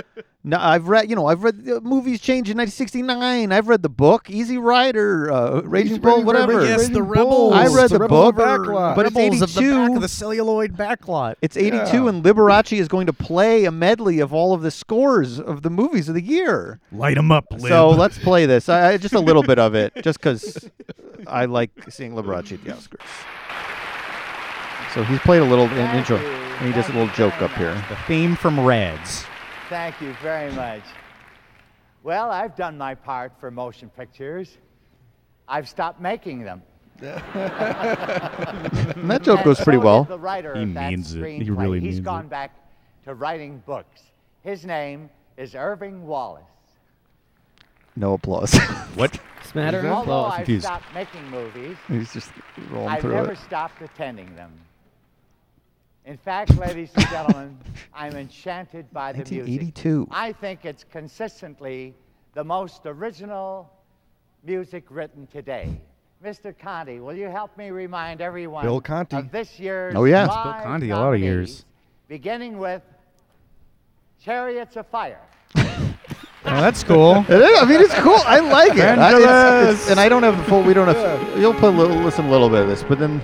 [0.43, 1.09] No, I've read.
[1.09, 3.51] You know, I've read the movies changed in 1969.
[3.51, 6.63] I've read the book, Easy Rider, uh, Raging Bull, whatever.
[6.63, 7.53] yes, the Raging rebels.
[7.53, 8.95] I read the, Rebels book, of Backlot.
[8.95, 9.75] but it's Rebels of the 82.
[9.87, 11.35] back of the celluloid backlot.
[11.41, 12.07] It's 82, Yeah.
[12.07, 15.69] and Liberace is going to play a medley of all of the scores of the
[15.69, 16.79] movies of the year.
[16.93, 17.63] Light them up, Lib.
[17.63, 18.69] So let's play this.
[18.69, 20.69] I, I, just a little bit of it, just because
[21.27, 23.01] I like seeing Liberace at the Oscars.
[24.97, 27.75] So he's played a little in intro, and he does a little joke up here.
[27.87, 29.27] the theme from Reds.
[29.69, 30.81] Thank you very much.
[32.01, 34.57] Well, I've done my part for motion pictures.
[35.47, 36.63] I've stopped making them.
[36.99, 37.11] And
[39.11, 40.03] that joke goes pretty so well.
[40.05, 41.19] The writer He of that means it.
[41.23, 41.59] He screenplay.
[41.59, 42.31] really He's means gone it.
[42.31, 42.55] back
[43.03, 44.01] to writing books.
[44.41, 46.41] His name is Irving Wallace.
[47.95, 48.51] No applause.
[48.95, 49.19] what?
[49.43, 50.31] Smatter of Although applause.
[50.31, 50.65] I've Confused.
[50.65, 52.31] stopped making movies, He's just
[52.71, 53.37] rolling I've through never it.
[53.37, 54.51] stopped attending them.
[56.07, 57.57] In fact, ladies and gentlemen,
[57.93, 59.39] I'm enchanted by the music.
[59.39, 60.07] 1982.
[60.09, 61.93] I think it's consistently
[62.33, 63.69] the most original
[64.45, 65.77] music written today.
[66.23, 66.57] Mr.
[66.57, 69.17] Conti, will you help me remind everyone Bill Conti.
[69.17, 70.25] of this year's Oh, yeah.
[70.25, 71.65] It's Bill Conti, a lot of nominees, years.
[72.07, 72.81] Beginning with
[74.23, 75.19] Chariots of Fire.
[76.49, 77.25] Oh, that's cool.
[77.27, 78.19] It is, I mean, it's cool.
[78.25, 78.79] I like it.
[78.97, 80.61] I- it's- it's- and I don't have the full.
[80.63, 81.37] We don't have.
[81.37, 83.21] You'll put a little, listen a little bit of this, but then.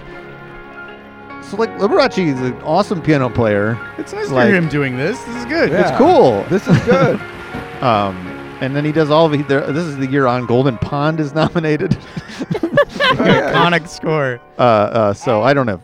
[1.54, 3.78] So like Liberace is an awesome piano player.
[4.00, 5.24] It's nice to hear him doing this.
[5.24, 5.72] This is good.
[5.72, 6.42] It's cool.
[6.50, 7.20] This is good.
[7.84, 8.16] um,
[8.60, 9.48] and then he does all of it.
[9.48, 11.92] There, this is the year on Golden Pond is nominated.
[13.12, 14.42] Iconic score.
[14.58, 15.82] Uh, uh, so I don't have.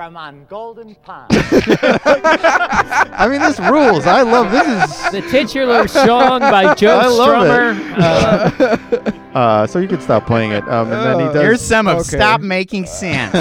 [0.00, 1.26] From On Golden Pond.
[1.30, 4.06] I mean, this rules.
[4.06, 5.04] I love this.
[5.04, 9.08] Is The titular song by Joe I love Strummer.
[9.08, 9.14] it.
[9.30, 10.66] Uh, so you can stop playing it.
[10.68, 11.40] Um, and then he does.
[11.40, 12.16] Here's some of okay.
[12.16, 13.32] Stop Making Sense.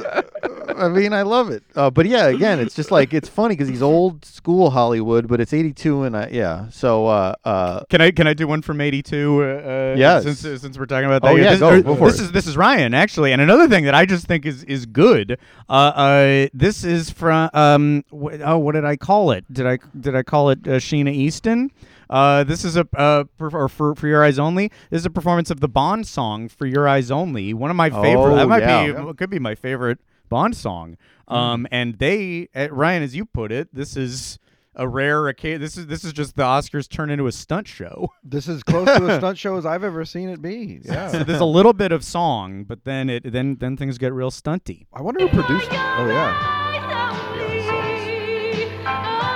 [0.77, 1.63] I mean, I love it.
[1.77, 5.41] Uh, but yeah, again, it's just like it's funny because he's old school Hollywood, but
[5.41, 6.69] it's '82, and I, yeah.
[6.71, 9.43] So uh, uh, Can I can I do one from '82?
[9.43, 10.25] Uh, uh, Yes.
[10.25, 12.21] Since uh, since we're talking about that, Oh, yeah, this, go, or- go for this
[12.21, 12.25] it.
[12.25, 15.39] is this is Ryan actually, and another thing that I just think is is good.
[15.69, 19.45] Uh, uh, this is from um, wh- oh, what did I call it?
[19.53, 21.71] Did I did I call it uh, Sheena Easton?
[22.13, 24.71] Uh, this is a uh, per- or for for your eyes only.
[24.91, 27.55] This is a performance of the Bond song for your eyes only.
[27.55, 28.33] One of my favorite.
[28.33, 29.03] Oh, that might yeah.
[29.03, 29.99] be could be my favorite
[30.29, 30.99] Bond song.
[31.29, 34.39] Um, and they, uh, Ryan, as you put it, this is
[34.75, 35.63] a rare occasion.
[35.63, 38.13] This is this is just the Oscars turn into a stunt show.
[38.23, 40.81] This is close to a stunt show as I've ever seen it be.
[40.85, 41.09] Yeah.
[41.09, 44.31] So there's a little bit of song, but then it then then things get real
[44.31, 44.87] stunty.
[44.93, 45.79] I wonder who produced it.
[45.79, 46.61] Oh yeah.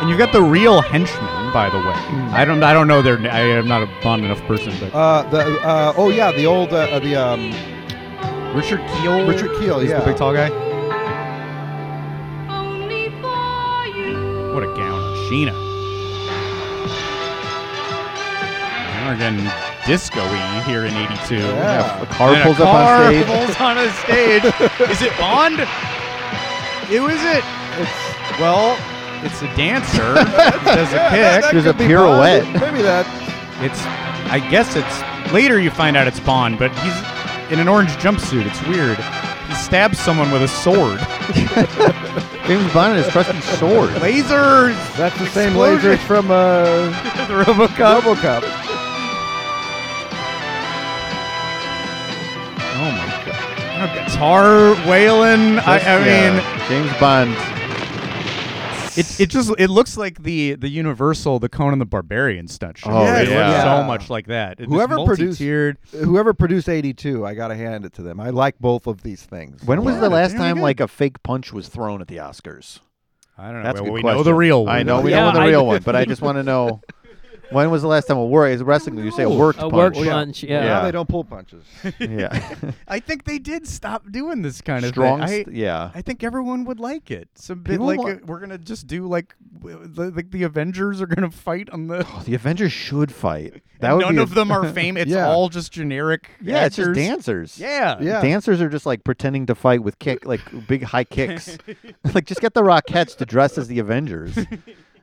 [0.01, 0.83] And you've got the real
[1.47, 1.95] henchmen, by the way.
[2.35, 3.19] I don't I don't know their.
[3.19, 6.47] na- I am not a Bond enough person, but Uh, the uh, oh yeah, the
[6.47, 7.51] old uh, uh, the um,
[8.55, 9.27] Richard Kiel.
[9.27, 10.01] Richard Kiel, is yeah.
[10.01, 10.51] the big tall guy.
[14.55, 15.53] What a gown, Sheena.
[18.97, 19.51] And We're getting
[19.87, 21.37] disco-y here in '82.
[21.37, 23.27] Yeah, a car And pulls a up on car stage.
[23.27, 24.45] Pulls on a stage.
[24.91, 25.59] is it Bond?
[26.89, 27.45] Who is it?
[27.79, 28.77] It's well,
[29.27, 30.15] it's a dancer.
[30.65, 31.51] does a kick.
[31.53, 32.45] There's a pirouette.
[32.61, 33.07] Maybe that.
[33.63, 33.81] It's.
[34.31, 35.61] I guess it's later.
[35.61, 36.97] You find out it's Bond, but he's
[37.53, 38.47] in an orange jumpsuit.
[38.47, 38.97] It's weird.
[39.49, 40.99] He stabs someone with a sword.
[42.47, 43.91] James Bond and his trusty sword.
[44.01, 44.75] Lasers.
[44.97, 45.93] That's the same Explosion.
[45.93, 46.87] lasers from uh,
[47.29, 48.01] the RoboCop.
[48.03, 48.43] RoboCop.
[52.79, 54.09] Oh my god.
[54.09, 55.59] Guitar wailing.
[55.61, 57.35] I, I mean, James Bond.
[58.97, 62.91] It, it just it looks like the the Universal, the Conan the Barbarian stunt show.
[62.91, 63.49] Oh, it yeah.
[63.49, 64.61] looks so much like that.
[64.61, 65.41] It- Whoever produced
[65.93, 68.21] whoever produced 82, I got to hand it to them.
[68.21, 69.63] I like both of these things.
[69.65, 72.81] When was Yeah, the last time like a fake punch was thrown at the Oscars?
[73.39, 73.63] I don't know.
[73.65, 74.17] That's a good we question.
[74.19, 74.75] know the real one.
[74.75, 76.81] I know we Yeah, know the I- real one, but I just want to know
[77.51, 78.99] when was the last time a work is wrestling?
[78.99, 79.97] You say a worked A punch.
[79.97, 80.61] work punch, yeah.
[80.65, 81.65] Now they don't pull punches.
[81.99, 82.55] yeah.
[82.89, 85.49] I think they did stop doing this kind of Strong thing.
[85.49, 85.91] I, yeah.
[85.95, 87.29] I think everyone would like it.
[87.37, 90.43] Some bit People like wa- uh, we're gonna just do like w- the, like the
[90.45, 92.07] Avengers are gonna fight on the.
[92.25, 93.63] The Avengers should fight.
[93.81, 95.03] That would none be a- of them are famous.
[95.03, 95.29] It's Yeah.
[95.29, 96.31] all just generic.
[96.41, 96.97] Yeah, it's just actors.
[97.07, 97.59] dancers.
[97.59, 98.01] Yeah.
[98.01, 98.23] Yeah.
[98.23, 101.59] Dancers are just like pretending to fight with kick, like big high kicks.
[102.15, 104.35] like just get the Rockettes to dress as the Avengers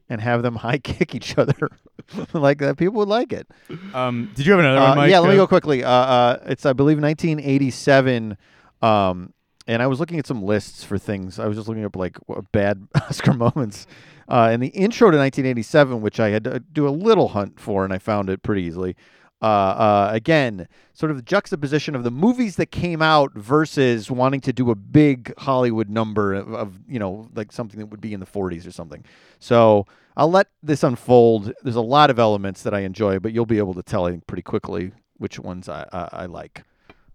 [0.09, 1.69] and have them high kick each other.
[2.33, 3.47] like that, people would like it.
[3.93, 5.11] Um, did you have another Uh, one, Mike?
[5.11, 5.83] yeah, let me Uh, go quickly.
[5.83, 8.37] Uh, uh, it's I believe 1987.
[8.81, 9.33] Um,
[9.67, 11.39] and I was looking at some lists for things.
[11.39, 12.17] I was just looking up like
[12.51, 13.87] bad Oscar moments.
[14.27, 17.83] Uh, and the intro to 1987, which I had to do a little hunt for,
[17.83, 18.95] and I found it pretty easily.
[19.43, 24.39] Uh, uh, again, sort of the juxtaposition of the movies that came out versus wanting
[24.39, 28.13] to do a big Hollywood number of, of you know like something that would be
[28.13, 29.03] in the 40s or something.
[29.39, 31.51] So I'll let this unfold.
[31.61, 34.11] There's a lot of elements that I enjoy, but you'll be able to tell I
[34.11, 36.63] think pretty quickly which ones I I, I like.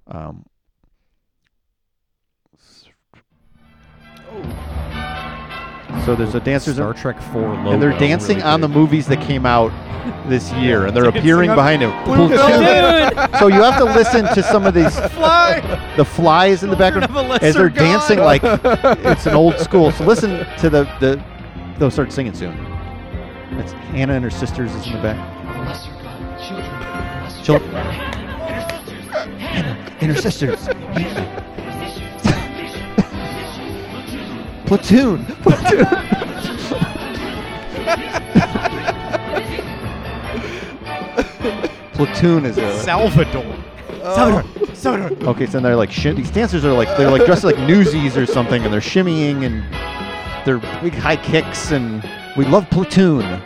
[0.06, 0.44] Um,
[6.08, 7.70] So there's a dancers Star Trek 4 logo.
[7.72, 9.70] and they're dancing really on the movies that came out
[10.26, 11.90] this year, and they're Dancing appearing behind him.
[13.38, 14.98] So you have to listen to some of these.
[15.10, 15.92] Fly.
[15.98, 19.92] The flies in the background as they're lesser dancing like it's an old school.
[19.92, 21.22] So listen to the the
[21.78, 22.56] they'll start singing soon.
[23.52, 25.18] That's Hannah and her sisters is in the back.
[27.44, 27.70] Children.
[29.36, 30.68] Hannah and her sisters.
[34.68, 35.24] Platoon.
[35.24, 35.86] Platoon.
[41.94, 43.44] Platoon is a Salvador.
[44.02, 44.14] Oh.
[44.14, 44.74] Salvador.
[44.74, 45.28] Salvador.
[45.30, 48.26] Okay, so they're like shim- these dancers are like they're like dressed like newsies or
[48.26, 49.64] something, and they're shimmying and
[50.46, 53.40] they're big high kicks, and we love Platoon.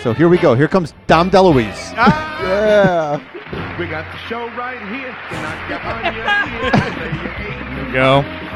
[0.00, 0.54] So here we go.
[0.54, 1.92] Here comes Dom DeLuise.
[1.96, 2.40] Ah!
[2.42, 3.78] yeah.
[3.78, 5.10] We got the show right here.
[5.42, 7.74] Knock you on your ear.
[7.74, 8.49] Here we go.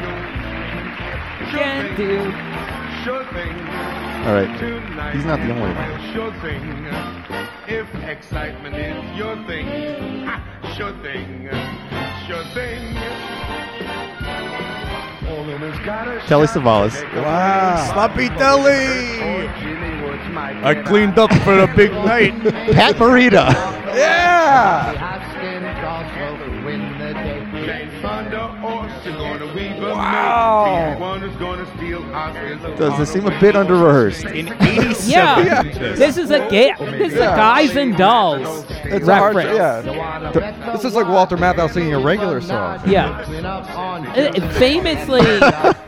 [1.55, 2.19] Can do.
[3.05, 3.55] Sure thing.
[4.25, 5.15] All right, Tonight.
[5.15, 6.13] he's not the only one.
[6.13, 6.85] Sure thing.
[7.67, 10.43] If excitement is your thing, ha,
[10.75, 11.47] sure thing.
[12.27, 12.97] Sure thing.
[15.29, 16.47] All in has got a Telly.
[16.47, 17.03] Savalas.
[17.15, 17.89] Wow.
[17.93, 19.21] Sloppy Telly.
[19.21, 22.33] Or oh, Jimmy Woods might I cleaned up for a big night.
[22.73, 23.53] Pat Morita.
[23.95, 25.33] Yeah.
[29.81, 30.97] Wow.
[30.99, 32.01] Wonder's gonna steal
[32.77, 34.25] Does this seem a bit under rehearsed?
[34.25, 35.09] In 87.
[35.09, 35.61] Yeah,
[35.95, 39.57] this is a ga- this is a guys and dolls It's a hard, reference.
[39.87, 40.71] yeah.
[40.73, 42.79] This is like Walter Matthau singing a regular song.
[42.87, 43.19] Yeah.
[44.15, 45.21] Uh, famously,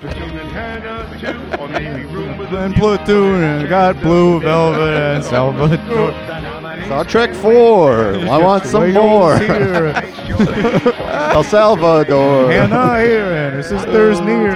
[2.49, 6.11] And Platoon and got Blue Velvet and Salvador.
[6.86, 8.16] Star Trek 4.
[8.30, 9.34] I want some more.
[11.34, 12.52] El Salvador.
[12.52, 14.56] Hannah here and her sister's oh, near.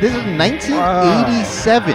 [0.00, 1.94] This is 1987.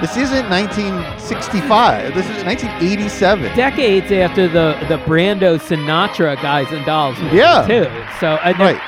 [0.00, 2.14] This isn't 1965.
[2.14, 3.54] This is 1987.
[3.54, 7.66] decades after the the Brando Sinatra guys and dolls movie Yeah.
[7.66, 7.84] too.
[8.20, 8.80] So I know, Right.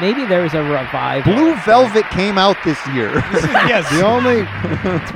[0.00, 1.32] Maybe there's a revival.
[1.34, 3.10] Blue Velvet came out this year.
[3.68, 3.88] yes.
[3.90, 4.42] The only,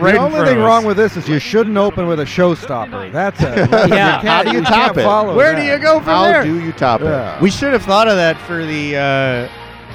[0.02, 3.12] right the only thing of wrong with this is you shouldn't open with a showstopper.
[3.12, 3.70] That's it.
[3.92, 4.20] Yeah.
[4.20, 5.04] can't- How do you top it?
[5.06, 5.60] Where that.
[5.60, 6.42] do you go from How there?
[6.44, 7.40] do you top Yeah.
[7.40, 9.48] We should have thought of that for the uh,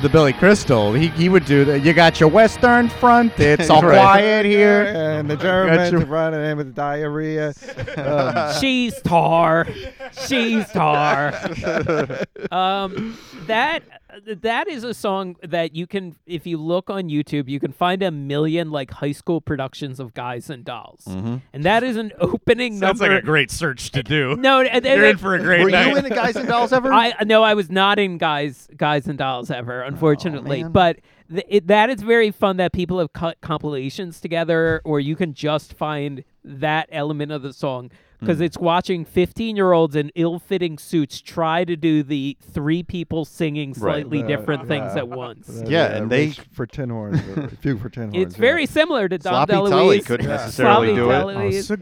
[0.04, 0.94] the Billy Crystal.
[0.94, 1.84] He, he would do that.
[1.84, 3.34] You got your western front.
[3.40, 4.00] It's all Right.
[4.00, 4.84] quiet here.
[4.96, 7.54] And the Germans your- running in with diarrhea.
[7.98, 9.66] Um, She's tar.
[10.28, 11.34] She's tar.
[12.52, 13.82] um, that
[14.26, 18.02] that is a song that you can, if you look on YouTube, you can find
[18.04, 21.42] a million like high school productions of Guys and Dolls, Mhm.
[21.54, 23.14] and that is an opening Sounds number.
[23.16, 24.36] like a great search to do.
[24.40, 25.90] No, and- and- you're in for a great Were night.
[25.92, 26.92] you in the Guys and Dolls ever?
[26.94, 30.64] I no, I was not in Guys Guys and Dolls ever, unfortunately.
[30.64, 30.72] man.
[30.72, 31.00] but
[31.32, 35.34] th- it, that is very fun that people have cut compilations together, or you can
[35.34, 40.40] just find that element of the song because it's watching 15 year olds in ill
[40.40, 43.78] fitting suits try to do the three people singing Right.
[44.06, 44.98] slightly Uh, different things yeah.
[45.00, 45.50] at once.
[45.50, 47.20] uh, Yeah, and they- race for tin horns.
[47.38, 48.16] or Fugue for tin horns.
[48.16, 49.70] It's very similar to Dom Sloppy DeLuise.
[49.70, 51.56] Tully couldn't necessarily Sloppy do it.
[51.56, 51.78] Oh, so-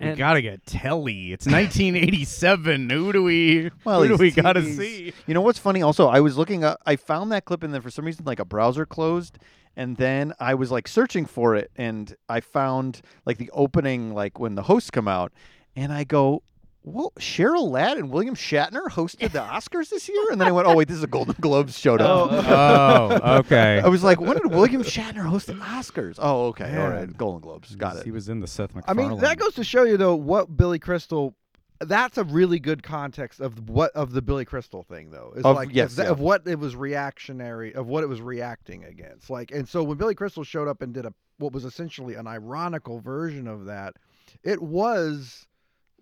[0.00, 1.32] we gotta get Telly.
[1.32, 2.90] It's 1987.
[2.90, 3.70] Who do we?
[3.84, 5.12] Well, who do we gotta see?
[5.26, 5.82] You know what's funny?
[5.82, 6.80] Also, I was looking up.
[6.84, 9.38] I found that clip, and then for some reason, like a browser closed,
[9.76, 14.38] and then I was like searching for it, and I found like the opening, like
[14.38, 15.32] when the hosts come out,
[15.76, 16.42] and I go.
[16.86, 20.68] Well, Cheryl Ladd and William Shatner hosted the Oscars this year, and then I went,
[20.68, 23.80] "Oh wait, this is a Golden Globes showed up." Oh, okay.
[23.82, 26.88] Oh, I was like, "When did William Shatner host the Oscars?" Oh, okay, all Yeah.
[26.88, 28.04] right, Golden Globes, got it.
[28.04, 30.78] He was in the Seth I mean, that goes to show you though what Billy
[30.78, 31.34] Crystal.
[31.80, 35.32] That's a really good context of what of the Billy Crystal thing though.
[35.36, 36.12] Is Of- like yes, of, th- yeah.
[36.12, 39.30] of what it was reactionary of what it was reacting against.
[39.30, 42.26] Like, and so when Billy Crystal showed up and did a what was essentially an
[42.26, 43.94] ironical version of that,
[44.42, 45.46] it was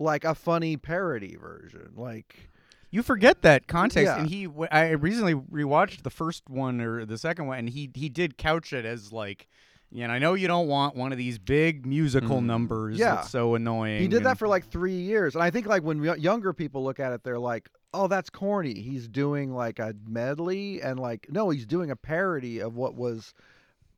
[0.02, 1.92] like a funny parody version.
[1.96, 2.50] Like,
[2.90, 4.20] You forget that context, Yeah.
[4.20, 4.48] and he.
[4.70, 8.72] I recently rewatched the first one or the second one, and he he did couch
[8.72, 9.48] it as like,
[9.90, 12.46] you know, I know you don't want one of these big musical mm-hmm.
[12.46, 12.98] numbers.
[12.98, 13.16] Yeah.
[13.16, 14.00] that's so annoying.
[14.02, 16.84] He did that for like three years, and I think like when y- younger people
[16.84, 21.28] look at it, they're like, "Oh, that's corny." He's doing like a medley, and like,
[21.30, 23.32] no, he's doing a parody of what was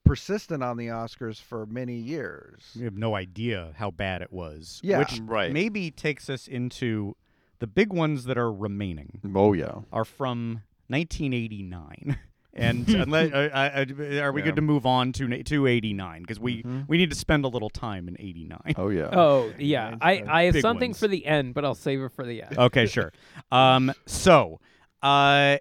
[0.05, 2.63] persistent on the Oscars for many years.
[2.79, 4.81] We have no idea how bad it was.
[4.83, 4.99] Yeah.
[4.99, 5.53] which Right.
[5.53, 7.17] maybe takes us into
[7.59, 9.21] the big ones that are remaining.
[9.35, 9.81] Oh yeah.
[9.93, 12.19] are from 1989.
[12.57, 14.45] And unless, uh, uh, are we Yeah.
[14.45, 16.23] good to move on to na- to 89?
[16.23, 16.87] Because we Mhm.
[16.87, 18.75] we need to spend a little time in 89.
[18.77, 19.09] Oh yeah.
[19.13, 21.01] Oh yeah, I, I have Big something ones.
[21.01, 22.57] for the end, but I'll save it for the end.
[22.57, 23.13] Okay, sure.
[23.51, 24.61] Um, so,
[25.03, 25.57] uh,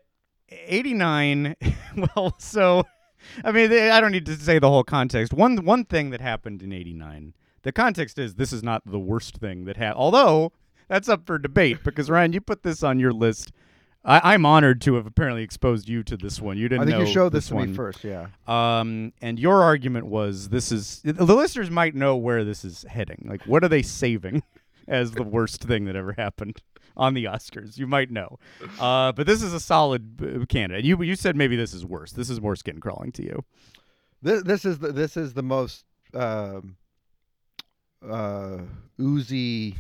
[0.49, 1.55] 89.
[2.15, 2.85] Well, so,
[3.43, 5.33] I mean, they- I don't need to say the whole context.
[5.33, 7.33] One one thing that happened in 89.
[7.63, 9.99] The context is this is not the worst thing that happened.
[9.99, 10.51] Although
[10.89, 13.51] that's up for debate because Ryan, you put this on your list
[14.05, 16.57] I, I'm honored to have apparently exposed you to this one.
[16.57, 17.73] You didn't I think you showed this to me one.
[17.73, 18.27] first, yeah.
[18.47, 23.25] Um, and your argument was this is the listeners might know where this is heading.
[23.29, 24.43] Like, what are they saving
[24.89, 26.61] as the worst thing that ever happened
[26.97, 27.77] on the Oscars?
[27.77, 28.39] You might know.
[28.79, 30.85] Uh, but this is a solid uh, candidate.
[30.85, 32.11] You you said maybe this is worse.
[32.11, 33.43] This is more skin crawling to you.
[34.21, 36.75] This, this is the this is the most um,
[38.07, 38.59] uh,
[38.99, 39.75] oozy.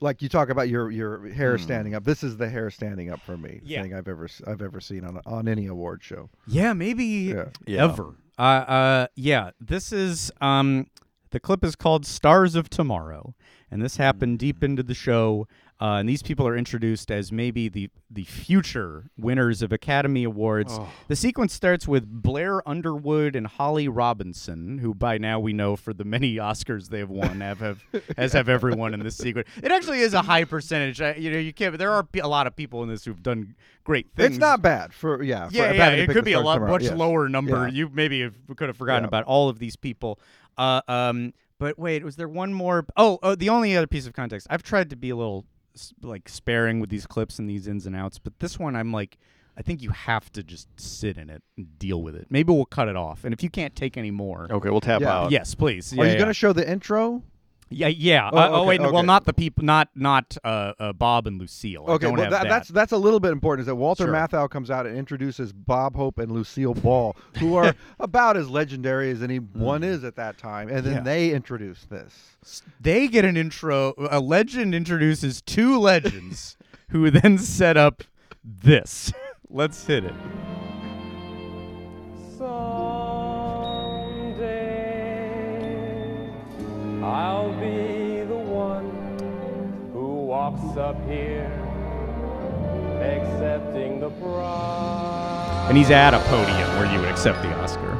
[0.00, 1.62] Like you talk about your your hair Hmm.
[1.62, 2.04] standing up.
[2.04, 3.60] This is the hair standing up for me.
[3.64, 3.82] Yeah.
[3.82, 6.28] Thing I've ever s- I've ever seen on on any award show.
[6.46, 7.34] Yeah, maybe
[7.66, 7.84] Yeah.
[7.84, 8.14] ever.
[8.38, 9.50] Uh, uh, yeah.
[9.60, 10.88] This is um,
[11.30, 13.34] the clip is called "Stars of Tomorrow,"
[13.70, 15.46] and this happened deep into the show.
[15.80, 20.72] Uh, and these people are introduced as maybe the the future winners of Academy Awards.
[20.74, 20.88] Oh.
[21.08, 25.92] The sequence starts with Blair Underwood and Holly Robinson, who by now we know for
[25.92, 27.82] the many Oscars they've won have, have
[28.16, 29.48] as have everyone in this sequence.
[29.62, 31.00] It actually is a high percentage.
[31.00, 31.76] I, you know, you can't.
[31.76, 34.30] There are a lot of people in this who've done great things.
[34.30, 35.48] It's not bad for yeah.
[35.48, 37.66] for Yeah, Academy yeah, it could be a lot much lower number.
[37.66, 37.74] Yeah.
[37.74, 39.08] You maybe have, could have forgotten Yeah.
[39.08, 40.20] about all of these people.
[40.56, 42.86] Uh, um, but wait, was there one more?
[42.96, 44.46] Oh, oh, the only other piece of context.
[44.50, 45.44] I've tried to be a little
[46.02, 49.18] like sparing with these clips and these ins and outs, but this one I'm like,
[49.56, 52.26] I think you have to just sit in it and deal with it.
[52.30, 55.00] Maybe we'll cut it off, and if you can't take any more, Okay, we'll tap
[55.00, 55.12] Yeah.
[55.16, 55.30] out.
[55.30, 55.92] yes, please.
[55.92, 56.16] Are you yeah.
[56.16, 57.22] going to show the intro?
[57.70, 58.30] Yeah, yeah.
[58.32, 61.40] Oh, Uh, oh wait, no, well, not the people, not not uh, uh, Bob and
[61.40, 61.84] Lucille.
[61.88, 62.48] I Okay, don't well have that, that.
[62.48, 63.62] that's that's a little bit important.
[63.62, 64.12] Is that Walter Sure.
[64.12, 69.10] Matthau comes out and introduces Bob Hope and Lucille Ball, who are about as legendary
[69.10, 70.94] as anyone is at that time, and then.
[70.94, 71.00] Yeah.
[71.00, 72.62] they introduce this.
[72.80, 73.94] they get an intro.
[74.10, 76.56] A legend introduces two legends,
[76.90, 78.04] who then set up
[78.44, 79.12] this.
[79.48, 80.14] Let's hit it.
[87.04, 91.52] I'll be the one who walks up here
[93.00, 95.68] accepting the prize.
[95.68, 97.92] And he's at a podium where you would accept the Oscar.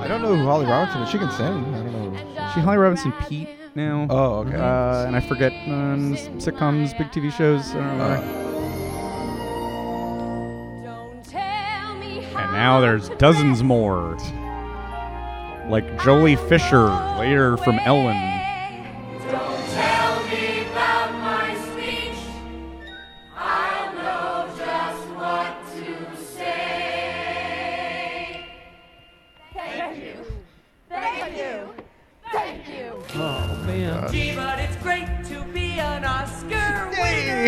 [0.00, 1.10] I don't know who Holly Robinson is.
[1.10, 1.46] She can sing.
[1.46, 2.50] I don't know.
[2.54, 4.06] She Holly Robinson Peete now.
[4.08, 4.56] Oh, okay.
[4.56, 7.70] Uh, and I forget um, sitcoms, big TV shows.
[7.72, 8.04] I don't know.
[8.04, 8.49] and
[12.60, 14.18] now there's dozens more.
[15.70, 16.88] Like Joely Fisher
[17.18, 18.39] later from Ellen.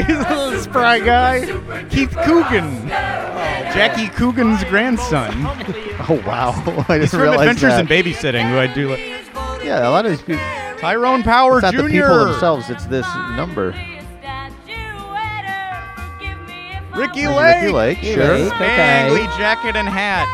[0.06, 1.40] He's a little spry guy.
[1.90, 2.89] Keith Coogan.
[2.89, 5.32] Jackie Coogan's grandson.
[6.09, 6.51] Oh wow!
[6.89, 7.81] I He's didn't from realize Adventures that.
[7.81, 8.98] in Babysitting, who I do like.
[9.64, 10.43] Yeah, a lot of these people.
[10.78, 11.82] Tyrone Power It's not Jr.
[11.82, 12.69] the people themselves.
[12.70, 13.06] It's this
[13.36, 13.69] number.
[13.70, 14.02] Ricki
[17.24, 17.73] Ricki Lake.
[17.73, 18.36] Lake, sure.
[18.36, 19.09] Lake, okay.
[19.09, 20.27] Spangly jacket and hat.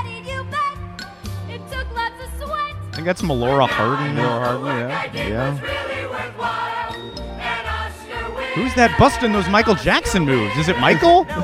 [2.90, 4.16] I think that's Melora Hardin.
[4.16, 5.30] Melora Hardin, yeah.
[5.58, 6.67] Yeah.
[8.58, 10.56] Who's that busting those Michael Jackson moves?
[10.56, 11.26] Is it Michael?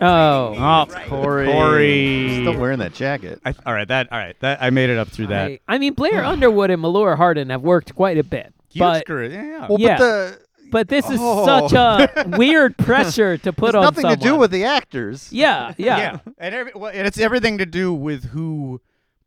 [0.00, 0.54] Oh.
[0.58, 1.46] Oh, Corey.
[1.46, 2.38] Corey.
[2.40, 3.40] Still wearing that jacket.
[3.44, 4.34] I, all right, that all right.
[4.40, 5.50] That I made it up through that.
[5.52, 8.52] I, I mean, Blair Underwood and Melora Hardin have worked quite a bit.
[8.76, 9.66] But yeah, yeah.
[9.68, 10.38] Well, yeah, but the
[10.72, 11.44] but this is Oh.
[11.68, 15.32] such a weird pressure to put It's on nothing to do with the actors.
[15.32, 15.96] Yeah, yeah.
[15.98, 18.80] yeah, and, every, well, and it's everything to do with who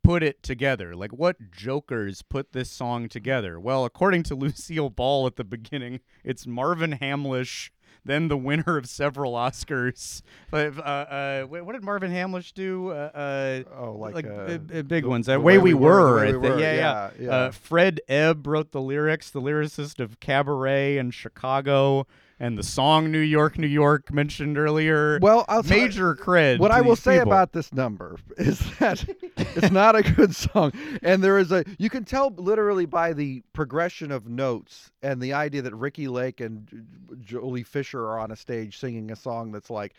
[0.06, 0.95] put it together.
[0.95, 3.60] Like, what jokers put this song together?
[3.60, 7.72] Well, according to Lucille Ball at the beginning, it's Marvin Hamlisch,
[8.03, 10.22] then the winner of several Oscars.
[10.52, 12.90] But uh, uh, what did Marvin Hamlisch do?
[12.90, 15.26] Uh, uh, Oh, like, like uh, uh, uh, big The- ones.
[15.26, 16.19] The Uh, way, we were.
[16.32, 16.49] The Way We.
[16.49, 16.76] Were, Yeah, yeah.
[16.77, 17.52] yeah, Uh, yeah.
[17.52, 22.06] Fred Ebb wrote the lyrics, the lyricist of Cabaret and Chicago
[22.39, 25.19] and the song New York, New York mentioned earlier.
[25.21, 26.59] Well, I'll major cred.
[26.59, 27.31] What I will say people.
[27.31, 29.05] about this number is that
[29.37, 33.41] it's not a good song, and there is a you can tell literally by the
[33.53, 36.67] progression of notes and the idea that Ricki Lake and
[37.23, 39.95] Joely Fisher are on a stage singing a song that's like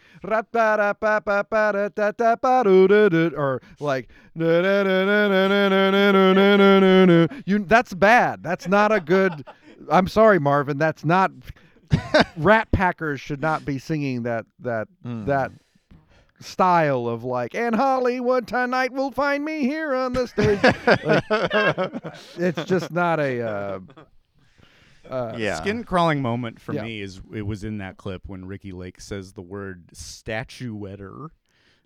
[3.37, 4.11] or like
[7.47, 8.43] you that's bad.
[8.43, 9.45] That's not a good
[9.91, 10.79] I'm sorry, Marvin.
[10.79, 11.31] That's not
[12.37, 15.53] Rat Packers should not be singing that that that
[16.41, 20.63] style of like and Hollywood tonight will find me here on the stage.
[21.05, 23.41] Like, it's just not a.
[23.43, 23.81] Uh,
[25.09, 25.55] uh, Yeah.
[25.61, 26.83] Skin crawling moment for Yeah.
[26.83, 31.29] me is it was in that clip when Ricki Lake says the word statuetter.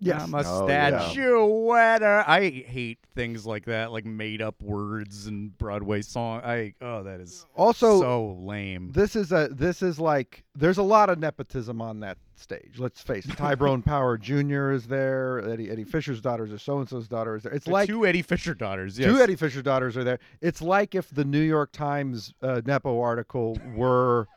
[0.03, 0.21] Yes.
[0.23, 0.99] I'm a Oh, yeah.
[0.99, 2.23] statuetter.
[2.27, 6.41] I hate things like that, like made up words and Broadway song.
[6.43, 8.91] I oh, that is Also, so lame.
[8.93, 12.79] This is a this is like there's a lot of nepotism on that stage.
[12.79, 13.37] Let's face it.
[13.37, 14.71] Tyrone Power Jr.
[14.71, 15.47] is there.
[15.47, 17.53] Eddie Eddie Fisher's daughters or so and so's daughter is there.
[17.53, 18.97] It's The like two Eddie Fisher daughters.
[18.97, 19.07] Yes.
[19.09, 20.19] Two Eddie Fisher daughters are there.
[20.41, 24.27] It's like if the New York Times uh, Nepo article were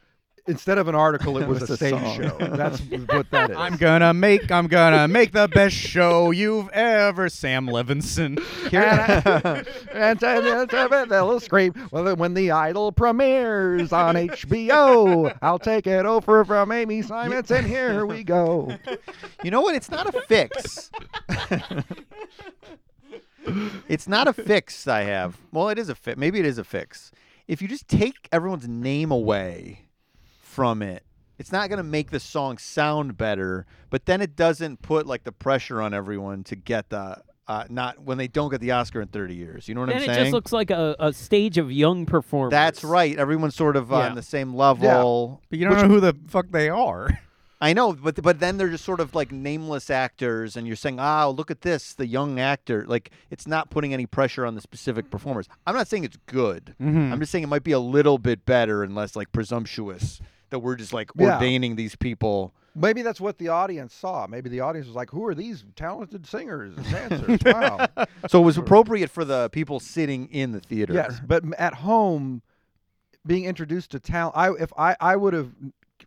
[0.47, 2.23] instead of an article, it was, was a a stage song.
[2.23, 2.39] show.
[2.39, 3.57] That's what that is.
[3.57, 8.39] I'm gonna make I'm gonna make the best show you've ever Sam Levinson.
[8.73, 15.37] and, and, and, and they'll scream well, when the Idol premieres on HBO.
[15.43, 17.65] I'll take it over from Amy Seimetz.
[17.65, 18.77] Here we go.
[19.43, 19.75] You know what?
[19.75, 20.91] It's not a fix.
[23.89, 25.39] it's not a fix I have.
[25.53, 26.19] Well, it is a fix.
[26.19, 27.11] Maybe it is a fix.
[27.47, 29.84] If you just take everyone's name away
[30.55, 31.03] from it,
[31.39, 35.25] it's not going to make the song sound better, but then it doesn't put like
[35.25, 39.03] the pressure on everyone to get the uh, not when they don't get the Oscar
[39.03, 39.69] in 30 years.
[39.69, 40.19] You know what Then I'm saying?
[40.19, 42.53] it just looks like a, a stage of young performers.
[42.53, 43.19] That's right.
[43.19, 44.09] Everyone's sort of uh, Yeah.
[44.09, 45.43] on the same level.
[45.51, 47.11] But you don't know who the fuck they are.
[47.61, 50.99] I know, but but then they're just sort of like nameless actors, and you're saying,
[51.01, 54.61] "Oh, look at this, the young actor." Like it's not putting any pressure on the
[54.61, 55.49] specific performers.
[55.67, 56.75] I'm not saying it's good.
[56.81, 57.11] Mhm.
[57.13, 60.59] I'm just saying it might be a little bit better and less like presumptuous that
[60.61, 61.35] we're just like Yeah.
[61.35, 62.53] ordaining these people.
[62.77, 64.27] Maybe that's what the audience saw.
[64.29, 67.87] Maybe the audience was like, "Who are these talented singers and dancers?" Wow.
[68.29, 70.93] So it was appropriate for the people sitting in the theater.
[70.93, 72.43] Yes, but at home,
[73.25, 75.53] being introduced to talent, I if I I would have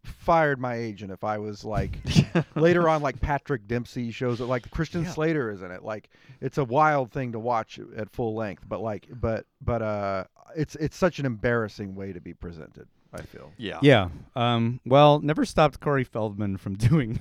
[0.03, 1.99] fired my agent if I was like
[2.55, 5.83] later on like Patrick Dempsey shows it like Christian Slater is in it.
[5.83, 6.09] Like
[6.41, 10.23] it's a wild thing to watch at full length, but like but but uh
[10.55, 12.87] it's it's such an embarrassing way to be presented.
[13.17, 13.51] I feel.
[13.57, 13.79] Yeah.
[13.81, 14.09] Yeah.
[14.35, 17.19] Um, well, never stopped Corey Feldman from doing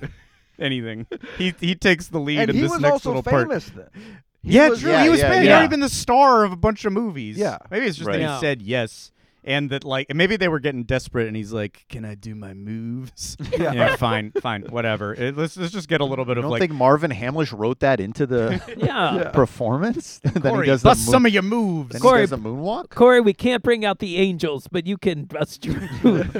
[0.59, 1.07] anything.
[1.37, 3.47] He he takes the lead And in he this was next also little part.
[3.47, 3.87] famous then.
[4.43, 4.91] He yeah, was- true.
[4.91, 5.41] Yeah, he was yeah, famous.
[5.43, 5.53] He'd yeah.
[5.57, 7.37] already been the star of a bunch of movies.
[7.37, 7.57] Yeah.
[7.71, 8.17] Maybe it's just Right.
[8.17, 8.35] that Yeah.
[8.35, 9.11] he said yes.
[9.47, 12.35] And that like and maybe they were getting desperate, and he's like, "Can I do
[12.35, 13.95] my moves?" Yeah.
[13.95, 15.13] fine, fine, whatever.
[15.13, 17.57] It- let's let's just get a little bit You of don't like think Marvin Hamlisch
[17.57, 19.15] wrote that into the Yeah.
[19.15, 19.29] Yeah.
[19.33, 20.19] performance?
[20.23, 21.93] then Corey, he does bust the some of your moves.
[21.93, 22.89] Then Corey- he does a moonwalk.
[22.89, 26.35] Corey, we can't bring out the angels, but you can bust your moves.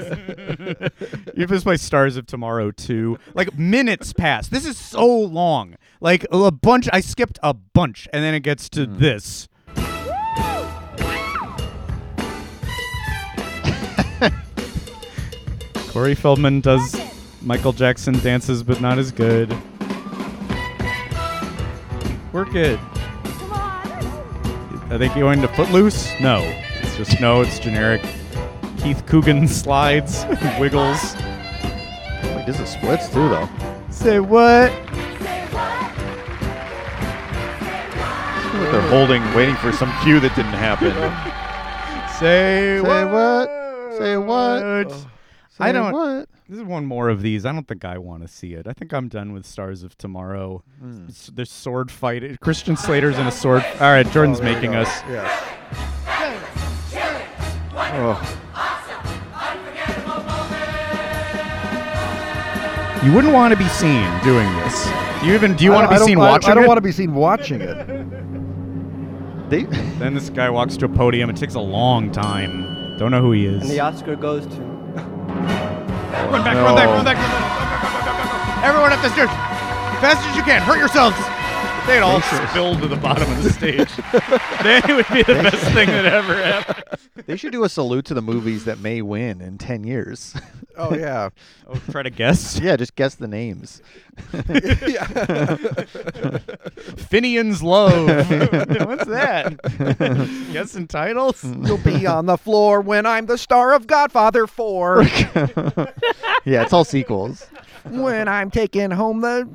[1.34, 3.18] you just play Stars of Tomorrow too.
[3.34, 4.48] Like minutes pass.
[4.48, 5.76] This is so long.
[6.00, 6.88] Like a bunch.
[6.92, 8.98] I skipped a bunch, and then it gets to mm.
[8.98, 9.48] this.
[15.98, 16.96] Corey Feldman does
[17.42, 19.50] Michael Jackson dances, but not as good.
[22.32, 22.78] We're good.
[24.92, 26.08] Are they going to Footloose?
[26.20, 26.38] No.
[26.82, 27.40] It's just no.
[27.40, 28.00] It's generic.
[28.76, 30.24] Keith Coogan slides,
[30.60, 31.16] wiggles.
[31.16, 33.48] Wait, this is splits too, though.
[33.90, 34.70] Say what?
[38.70, 40.92] They're holding, waiting for some cue that didn't happen.
[42.20, 43.48] Say, Say what?
[43.98, 45.17] Say what?
[45.60, 45.92] I don't.
[45.92, 46.28] what?
[46.48, 47.44] This is one more of these.
[47.44, 48.66] I don't think I want to see it.
[48.66, 50.62] I think I'm done with Stars of Tomorrow.
[50.80, 51.04] Hmm.
[51.04, 52.40] It's- There's sword fight.
[52.40, 53.64] Christian Slater's in a sword.
[53.80, 54.88] All right, Jordan's Oh, making us.
[55.08, 55.44] Yeah.
[58.00, 58.34] Oh.
[63.04, 64.84] You wouldn't want to be seen doing this.
[65.20, 65.54] Do you even?
[65.54, 66.66] Do you want to be seen don't- I- watching I don't it?
[66.68, 67.86] want to be seen watching it.
[69.50, 69.62] They
[69.98, 71.30] Then this guy walks to a podium.
[71.30, 72.96] It takes a long time.
[72.98, 73.62] Don't know who he is.
[73.62, 74.77] And the Oscar goes to.
[76.18, 77.30] Oh, run back, run back, run back, run
[78.74, 79.30] back, up the stairs.
[80.02, 80.62] Fast as you can.
[80.62, 81.16] Hurt yourselves.
[81.16, 81.37] If
[81.88, 83.88] they'd all spill to the bottom of the stage,
[84.62, 86.84] then it would be the best thing that ever happened.
[87.26, 90.34] They should do a salute to the movies that may win in 10 years.
[90.76, 91.30] Oh yeah.
[91.70, 92.58] Oh, try to guess.
[92.58, 93.82] yeah, just guess the names.
[97.10, 98.06] Finian's Love.
[98.86, 100.48] What's that?
[100.50, 101.44] Guessing titles?
[101.44, 105.02] You'll be on the floor when I'm the star of Godfather 4.
[106.46, 107.46] yeah, it's all sequels.
[107.90, 109.48] When I'm taking home the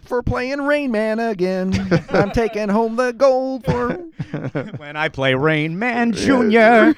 [0.02, 1.72] for playing Rain Man again.
[2.10, 3.92] I'm taking home the gold for
[4.76, 6.92] when I play Rain Man Jr.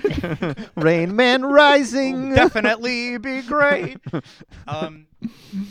[0.81, 2.35] Rain Man Rising.
[2.35, 3.99] Definitely be great.
[4.69, 5.07] Um,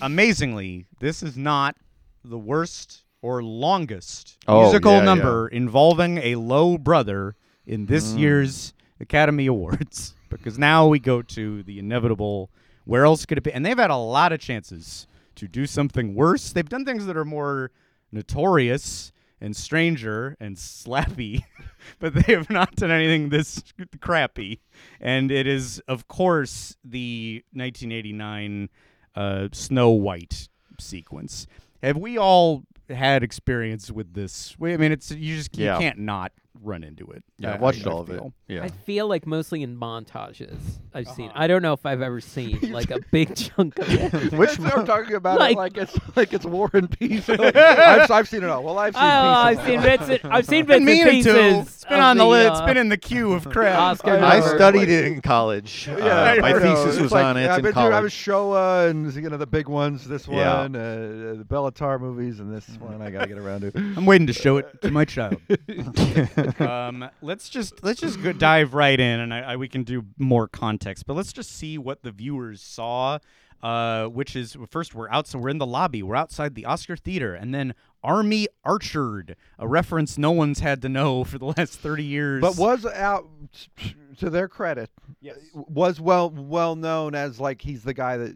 [0.02, 1.76] amazingly, this is not
[2.23, 7.35] the worst or longest Oh, musical yeah, number involving a Lowe brother
[7.65, 8.19] in this Mm.
[8.19, 10.14] year's Academy Awards.
[10.30, 12.49] Because now we go to the inevitable.
[12.85, 13.51] Where else could it be?
[13.53, 16.51] And they've had a lot of chances to do something worse.
[16.51, 17.72] They've done things that are more
[18.11, 19.11] notorious
[19.41, 21.43] and stranger and slappy,
[21.99, 23.61] but they have not done anything this
[23.99, 24.60] crappy.
[25.01, 28.69] And it is, of course, the 1989
[29.15, 30.47] uh, Snow White
[30.80, 31.47] sequence.
[31.81, 34.55] Have we all had experience with this.
[34.61, 35.77] I mean, it's you just you Yeah.
[35.80, 36.31] can't not
[36.61, 37.23] run into it.
[37.39, 38.21] Yeah, I- I've watched I all of it.
[38.47, 38.63] Yeah.
[38.63, 40.57] I feel like mostly in montages
[40.93, 41.30] I've seen.
[41.30, 41.39] Uh-huh.
[41.43, 44.31] I don't know if I've ever seen like a big chunk of it.
[44.38, 47.27] Which we're talking about Like- it like it's like it's War and Peace.
[47.30, 48.63] I've, I've seen it all.
[48.63, 49.01] Well, I've Oh, seen.
[49.01, 50.09] I've seen bits.
[50.09, 50.21] it.
[50.25, 51.34] I've seen bits and meaning to.
[51.34, 51.67] pieces.
[51.75, 52.51] It's been on the, list.
[52.51, 53.77] uh, It's been in the queue of crap.
[53.80, 54.51] Oscar I numbers.
[54.51, 55.89] studied it in college.
[55.89, 58.13] Uh, my thesis was like, on it yeah, I've in been doing- I was college.
[58.13, 60.07] Showa and you know the big ones.
[60.07, 60.80] This one, uh,
[61.38, 63.01] the Bellatar movies, and this one.
[63.01, 63.71] I gotta get around to.
[63.75, 65.41] I'm waiting to show it to my child.
[66.60, 70.06] Um, let's just let's just go dive right in, and I, I, we can do
[70.18, 71.06] more context.
[71.06, 73.20] But let's just see what the viewers saw.
[73.61, 76.98] Uh, which is first we're out, so we're in the lobby, we're outside the Oscar
[76.98, 81.80] Theater, and then Army Archerd, a reference no one's had to know for the last
[81.80, 82.41] thirty years.
[82.41, 83.26] But was out
[84.18, 84.90] to their credit.
[85.22, 85.38] Yes.
[85.53, 88.36] Was well well known as like he's the guy that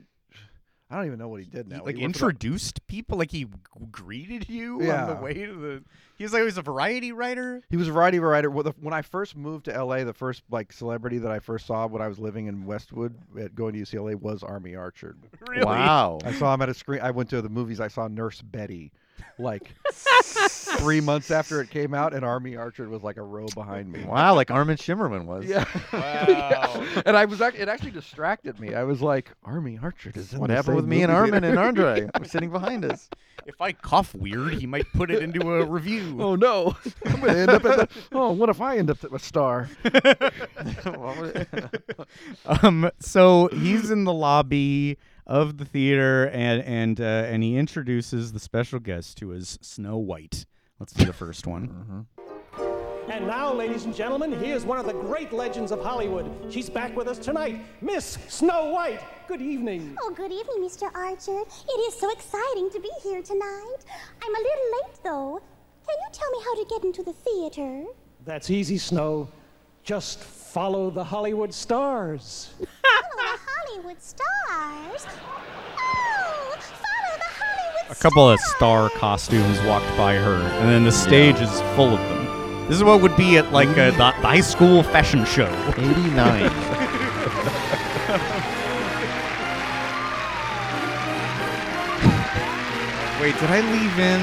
[0.89, 1.83] I don't even know what he did now.
[1.83, 3.49] like He worked for the- introduced people, like he g-
[3.91, 5.83] greeted you on the way to the.
[6.17, 7.61] He was like he was a variety writer.
[7.69, 8.49] He was a variety writer.
[8.49, 12.01] When I first moved to LA, the first like celebrity that I first saw when
[12.01, 15.17] I was living in Westwood at going to UCLA was Army Archerd.
[15.47, 15.65] Really?
[15.65, 16.19] Wow.
[16.23, 17.01] I saw him at a screen.
[17.01, 17.79] I went to the movies.
[17.81, 18.91] I saw Nurse Betty,
[19.39, 19.71] like
[20.23, 24.03] three months after it came out, and Army Archerd was like a row behind me.
[24.03, 25.45] Wow, like Armin Shimerman was.
[25.45, 25.65] Yeah.
[25.93, 26.85] Wow.
[27.05, 28.73] and I was act- it actually distracted me.
[28.73, 31.43] I was like, Army Archerd is in What the happened with me and movie Armin
[31.43, 32.09] and theater." Andre?
[32.19, 33.09] We're sitting behind us.
[33.45, 36.17] If I cough weird, he might put it into a review.
[36.19, 36.75] Oh no!
[37.05, 37.89] I'm gonna end up at the.
[38.11, 39.69] Oh, what if I end up at a star?
[42.45, 44.97] um, so he's in the lobby
[45.27, 49.97] of the theater, and and uh, and he introduces the special guest who is Snow
[49.97, 50.45] White.
[50.79, 52.07] Let's do the first one.
[53.09, 56.29] And now, ladies and gentlemen, here's one of the great legends of Hollywood.
[56.49, 58.99] She's back with us tonight, Miss Snow White.
[59.29, 59.97] Good evening.
[60.01, 60.91] Oh, good evening, Mr.
[60.91, 61.47] Archerd.
[61.47, 63.77] It is so exciting to be here tonight.
[64.21, 65.41] I'm a little late, though.
[65.87, 67.85] Can you tell me how to get into the theater?
[68.25, 69.29] That's easy, Snow.
[69.87, 72.49] Just follow the Hollywood stars.
[72.57, 72.67] Follow
[73.15, 75.07] the Hollywood stars.
[75.77, 80.91] Oh, follow the Hollywood A couple of star costumes walked by her, and then the
[80.91, 82.67] stage is full of them.
[82.67, 85.47] This is what would be at like a, the, the high school fashion show.
[85.77, 85.87] 89.
[93.21, 94.21] Wait, did I leave in?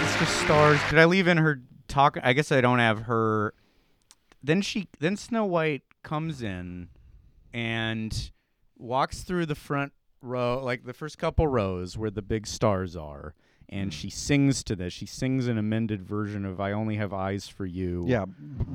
[0.00, 0.80] this just stars?
[0.90, 2.18] Did I leave in her talk?
[2.24, 3.54] I guess I don't have her.
[4.46, 6.88] Then she, then Snow White comes in,
[7.52, 8.30] and
[8.78, 9.92] walks through the front
[10.22, 13.34] row, like the first couple rows where the big stars are,
[13.68, 13.92] and mm.
[13.92, 14.92] she sings to this.
[14.92, 18.32] She sings an amended version of "I Only Have Eyes for You." Yeah, b-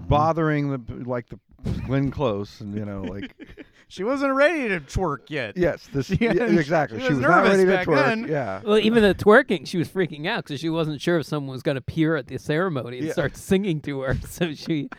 [0.09, 1.39] bothering the like the
[1.85, 3.33] Glenn Close, and you know, like
[3.87, 5.55] she wasn't ready to twerk yet.
[5.55, 6.99] yes, this She yeah, hadn't- exactly.
[6.99, 7.95] she She was was not ready to twerk.
[7.95, 8.27] then.
[8.27, 8.61] Yeah.
[8.63, 11.61] Well, even the twerking, she was freaking out because she wasn't sure if someone was
[11.63, 13.13] going to appear at the ceremony and Yeah.
[13.13, 14.17] start singing to her.
[14.27, 14.89] So she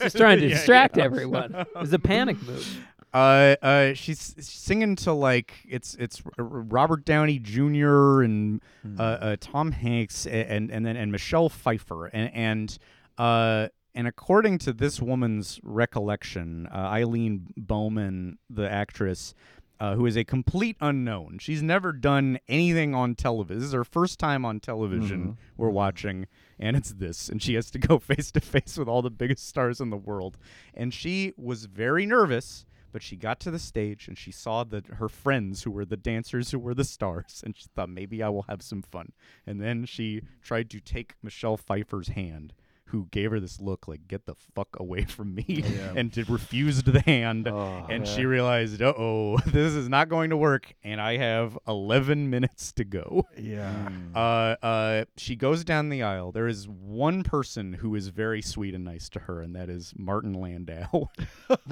[0.00, 1.04] was trying to Yeah, distract yeah.
[1.04, 1.54] everyone.
[1.54, 2.86] It was a panic move.
[3.14, 8.22] Uh, uh, she's singing to like it's it's R- R- Robert Downey Jr.
[8.22, 8.62] and
[8.98, 12.78] uh, uh, Tom Hanks and and then and Michelle Pfeiffer and and
[13.18, 19.34] uh and according to this woman's recollection, uh, Eileen Bowman, the actress.
[19.80, 21.38] Uh, who is a complete unknown.
[21.40, 23.58] She's never done anything on television.
[23.58, 26.28] This is her first time on television we're watching,
[26.62, 27.28] and it's this.
[27.28, 29.96] And she has to go face to face with all the biggest stars in the
[29.96, 30.38] world.
[30.72, 34.86] And she was very nervous but she got to the stage and she saw that
[34.86, 38.28] her friends who were the dancers who were the stars and she thought maybe I
[38.28, 39.12] will have some fun.
[39.46, 42.52] And then she tried to take Michelle Pfeiffer's hand
[42.92, 45.92] who gave her this look like get the fuck away from me Yeah.
[45.96, 50.74] and did refused the hand and she realized uh-oh this is not going to work
[50.84, 53.26] and I have 11 minutes to go.
[53.38, 53.88] Yeah.
[54.14, 56.32] Uh, uh, she goes down the aisle.
[56.32, 59.92] There is one person who is very sweet and nice to her, and that is
[59.96, 61.08] Martin Landau.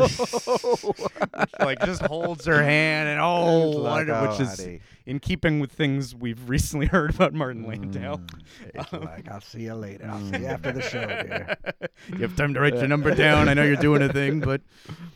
[1.61, 4.81] like just holds her hand and oh, It's which oh, is honey.
[5.11, 8.21] In keeping with things we've recently heard about Martin Landau.
[8.73, 10.09] It's like I'll see you later.
[10.09, 11.57] I'll see you after the show, dear.
[12.09, 13.49] you have time to write your number down.
[13.49, 14.61] I know you're doing a thing, but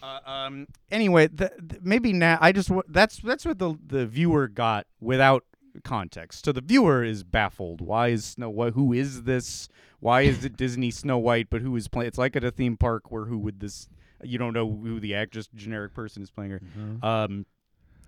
[0.03, 4.05] uh, um, anyway, the, the, maybe now I just w- that's that's what the the
[4.05, 5.45] viewer got without
[5.85, 6.45] context.
[6.45, 7.81] So the viewer is baffled.
[7.81, 8.73] Why is Snow White?
[8.73, 9.69] Who is this?
[10.01, 11.49] Why is it Disney Snow White?
[11.51, 12.09] But who is playing?
[12.09, 13.89] It's like at a theme park where who would this?
[14.25, 16.61] You don't know who the act, just generic person is playing her.
[17.07, 17.47] Um,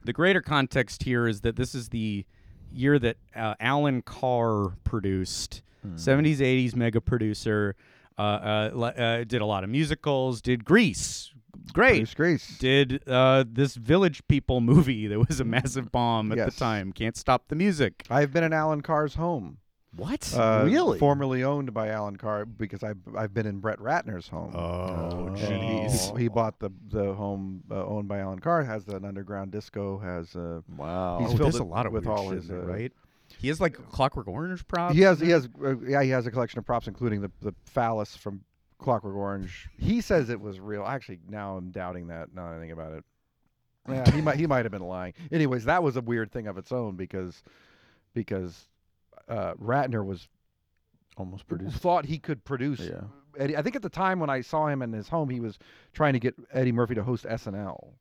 [0.05, 2.25] the greater context here is that this is the
[2.73, 5.63] year that uh, Alan Carr produced,
[5.95, 7.75] 70s, 80s mega producer.
[8.19, 8.23] Uh,
[8.75, 10.41] uh, uh, did a lot of musicals.
[10.41, 11.33] Did Grease,
[11.75, 11.91] great.
[11.97, 12.59] Produced Grease.
[12.59, 16.55] Did uh, this Village People movie that was a massive bomb at Yes.
[16.55, 16.93] the time.
[16.93, 18.05] Can't stop the music.
[18.09, 19.59] I've been in Alan Carr's home.
[19.97, 20.33] What?
[20.37, 20.99] Uh, Really?
[20.99, 24.55] Formerly owned by Alan Carr because I've I've been in Brett Ratner's home.
[24.55, 26.17] Oh, jeez.
[26.17, 28.63] He, he bought the the home uh, owned by Alan Carr.
[28.65, 29.99] Has an underground disco.
[29.99, 31.19] Has uh, wow.
[31.21, 32.93] He's oh, filled it a lot of with all his there, uh, right?
[33.39, 34.95] He has like Clockwork Orange props.
[34.95, 37.55] He has he has uh, yeah he has a collection of props, including the the
[37.65, 38.43] phallus from
[38.79, 39.69] Clockwork Orange.
[39.79, 40.85] He says it was real.
[40.85, 42.35] Actually, now I'm doubting that.
[42.35, 43.05] Now that I think about it.
[43.89, 45.15] Yeah, he might he might have been lying.
[45.31, 47.43] Anyways, that was a weird thing of its own because
[48.15, 48.67] because
[49.29, 50.29] uh, Ratner was
[51.17, 51.77] almost produced.
[51.79, 52.81] thought he could produce.
[52.81, 53.03] Yeah.
[53.39, 55.59] Eddie, I think at the time when I saw him in his home, he was
[55.93, 57.93] trying to get Eddie Murphy to host SNL.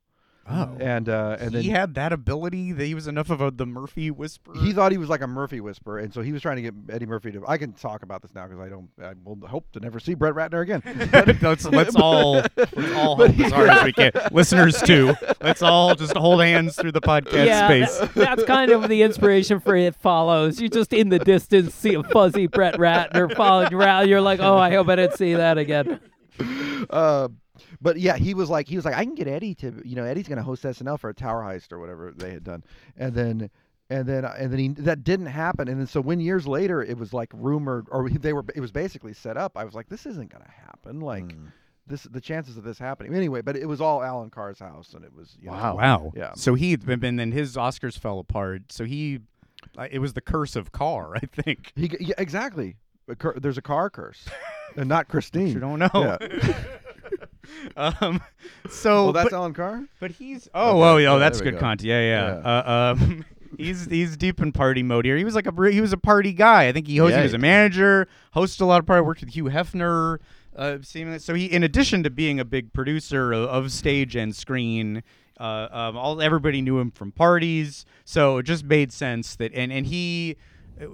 [0.48, 0.78] Oh.
[0.80, 3.66] and uh, and he then had that ability that he was enough of a the
[3.66, 4.54] Murphy whisperer.
[4.58, 6.74] he thought he was like a Murphy whisperer, and so he was trying to get
[6.90, 7.44] Eddie Murphy to.
[7.48, 8.88] I can talk about this now because I don't.
[9.02, 10.84] I will hope to never see Brett Ratner again.
[11.42, 14.12] let's let's all let's all hope as hard as we can.
[14.32, 15.16] Listeners too.
[15.42, 17.98] Let's all just hold hands through the podcast yeah, space.
[17.98, 20.62] that- that's kind of the inspiration for It Follows.
[20.62, 24.10] You just in the distance see a fuzzy Brett Ratner following you around.
[24.10, 26.00] You're like, oh, I hope I didn't see that again.
[26.90, 27.30] uh,
[27.82, 30.04] but yeah, he was like, he was like, I can get Eddie to, you know,
[30.04, 32.64] Eddie's going to host SNL for a Tower Heist or whatever they had done,
[32.98, 33.50] and then.
[33.88, 35.68] And then, and then he, that didn't happen.
[35.68, 38.72] And then, so when years later it was like rumored, or they were, it was
[38.72, 39.56] basically set up.
[39.56, 41.02] I was like, this isn't going to happen.
[41.02, 41.50] Like, hmm.
[41.86, 43.14] this, the chances of this happening.
[43.14, 46.12] Anyway, but it was all Alan Carr's house, and it was, you know, Wow.
[46.16, 46.34] yeah.
[46.34, 48.72] So he and then his Oscars fell apart.
[48.72, 49.20] So he,
[49.92, 51.72] it was the curse of Carr, I think.
[51.76, 52.78] He, yeah, exactly.
[53.08, 54.26] A cur- there's a car curse,
[54.76, 55.50] and not Christine.
[55.50, 55.90] You don't know.
[55.94, 56.58] Yeah.
[57.78, 58.22] um,
[58.70, 59.86] so well, that's but, Alan Carr.
[60.00, 61.60] But he's oh oh yo, oh that's good go.
[61.60, 61.88] content.
[61.88, 62.28] Yeah yeah.
[62.28, 62.50] Yeah.
[62.50, 63.26] Uh, um,
[63.58, 65.18] he's he's deep in party mode here.
[65.18, 66.68] He was like a he was a party guy.
[66.68, 67.12] I think he hosted.
[67.12, 69.02] Yeah, he was a manager, hosted a lot of party.
[69.02, 70.20] Worked with Hugh Hefner.
[70.56, 74.34] Uh, seemingly, so he, in addition to being a big producer of, of stage and
[74.34, 75.04] screen,
[75.38, 77.86] uh, um, all everybody knew him from parties.
[78.06, 80.38] So it just made sense that and and he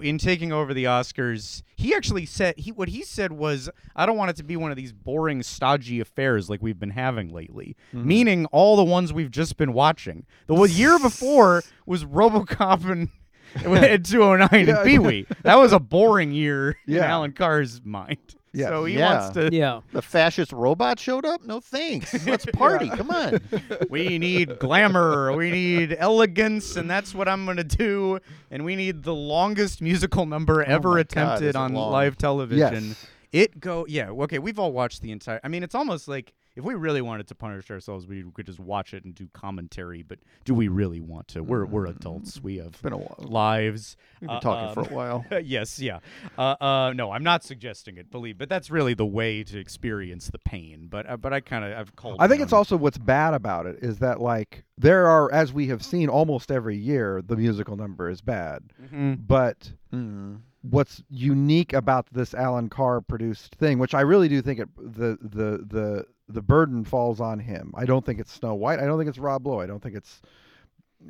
[0.02, 4.18] in taking over the Oscars, he actually said he what he said was, "I don't
[4.18, 7.76] want it to be one of these boring, stodgy affairs like we've been having lately."
[7.94, 8.06] Mhm.
[8.06, 10.26] Meaning all the ones we've just been watching.
[10.48, 13.10] The year before was RoboCop and.
[13.66, 14.78] and 209 Yeah.
[14.78, 15.26] and Pee Wee.
[15.44, 18.36] That was a boring year in Alan Carr's mind.
[18.54, 18.68] Yeah.
[18.68, 19.14] So he yeah.
[19.14, 19.50] wants to.
[19.52, 19.82] Yeah.
[19.94, 21.44] The fascist robot showed up?
[21.44, 22.26] No thanks.
[22.28, 22.90] Let's party.
[22.90, 23.40] Come on.
[23.90, 28.20] we need glamour, we need elegance, and that's what I'm gonna do.
[28.50, 31.56] And we need the longest musical number oh ever Oh my God, attempted is it
[31.56, 31.92] on long?
[31.92, 32.90] live television.
[32.90, 33.08] Yes.
[33.32, 34.40] It go yeah okay.
[34.40, 35.40] We've all watched the entire.
[35.44, 38.60] I mean, it's almost like if we really wanted to punish ourselves, we could just
[38.60, 40.04] watch it and do commentary.
[40.04, 41.44] But do we really want to?
[41.44, 42.42] We're we're adults.
[42.42, 43.16] We have been a while.
[43.20, 43.96] lives.
[44.20, 45.26] We've been talking for a um, while.
[45.44, 46.00] yes, yeah.
[46.38, 48.12] Uh, uh, no, I'm not suggesting it.
[48.12, 50.88] Believe, but that's really the way to experience the pain.
[50.90, 52.18] But uh, but I kind of I've called.
[52.20, 55.68] I think it's also what's bad about it is that like there are, as we
[55.68, 58.64] have seen almost every year, the musical number is bad.
[58.84, 59.26] Mhm.
[59.26, 60.36] But Mm-hmm.
[60.62, 65.18] what's unique about this Alan Carr produced thing, which I really do think it the
[65.22, 67.74] the the the burden falls on him.
[67.76, 68.80] I don't think it's Snow White.
[68.80, 69.60] I don't think it's Rob Lowe.
[69.60, 70.22] I don't think it's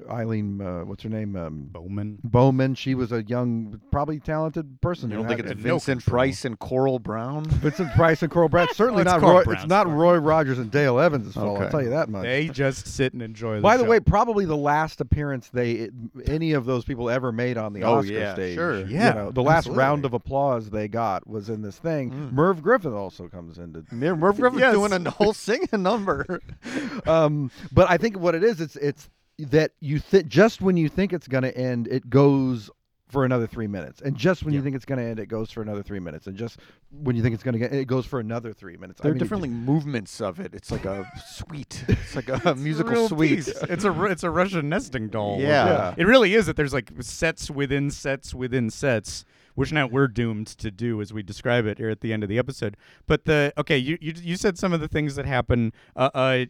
[0.10, 0.62] Eileen.
[0.62, 1.36] Uh, what's her name?
[1.36, 2.18] Um, Bowman.
[2.24, 2.76] Bowman.
[2.76, 5.10] She was a young, probably talented person.
[5.10, 7.46] You don't think had- it's Vincent Price and Coral Browne?
[7.46, 8.68] Vincent Price and Coral Browne.
[8.74, 9.44] Certainly it's not Roy.
[9.44, 9.98] Browne's It's not fault.
[9.98, 11.62] Roy Rogers and Dale Evans' fault.
[11.62, 12.24] I'll tell you that much.
[12.24, 13.56] They just sit and enjoy.
[13.58, 13.90] The By the show.
[13.90, 15.90] way, probably the last appearance they
[16.26, 18.56] any of those people ever made on the Oh, Oscar yeah, stage.
[18.56, 18.80] sure.
[18.80, 19.80] You Yeah, know, the last absolutely.
[19.84, 22.12] round of applause they got was in this thing.
[22.12, 22.32] Mm.
[22.34, 23.84] Merv Griffin also comes into.
[23.94, 24.74] Merv Griffin's Yes.
[24.74, 26.40] doing a whole singing number.
[27.08, 29.10] um, but I think what it is, it's it's
[29.48, 32.70] that you think just when you think it's going to end, it goes
[33.10, 35.52] for another three minutes, and just when you think it's going to end, it goes
[35.52, 36.58] for another three minutes, and just
[36.92, 39.02] when you think it's going to get, it goes for another three minutes.
[39.02, 40.54] I There are mean, it different like, movements of it.
[40.56, 41.84] It's like a suite.
[41.90, 43.36] It's like a It's musical real suite.
[43.46, 43.50] piece.
[43.70, 45.40] It's a it's a Russian nesting doll.
[45.42, 45.48] Yeah.
[45.66, 45.94] Yeah.
[45.98, 46.46] it really is.
[46.46, 51.12] That there's like sets within sets within sets, which now we're doomed to do as
[51.12, 52.78] we describe it here at the end of the episode.
[53.08, 55.74] But the okay, you you, you said some of the things that happen.
[55.98, 56.46] Uh, uh,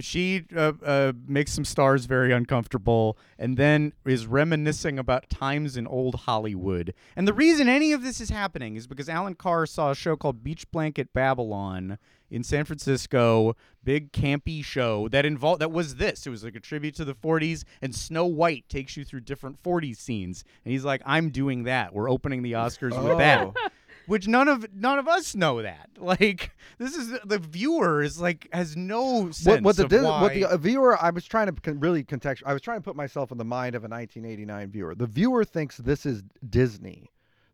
[0.00, 5.86] she uh, uh, makes some stars very uncomfortable and then is reminiscing about times in
[5.86, 6.94] old Hollywood.
[7.16, 10.16] And the reason any of this is happening is because Alan Carr saw a show
[10.16, 11.98] called Beach Blanket Babylon
[12.30, 16.26] in San Francisco, big campy show that involved that was this.
[16.26, 19.62] It was like a tribute to the 40s and Snow White takes you through different
[19.62, 20.44] 40s scenes.
[20.64, 21.92] And he's like, "I'm doing that.
[21.92, 23.52] We're opening the Oscars with that."
[24.10, 25.88] Which none of none of us know that.
[26.00, 30.22] Like this is the viewer is like has no sense what, what the of why.
[30.22, 33.30] what the viewer I was trying to really contextual I was trying to put myself
[33.30, 34.94] in the mind of a 1989 viewer.
[34.94, 37.10] The viewer thinks this is Disney.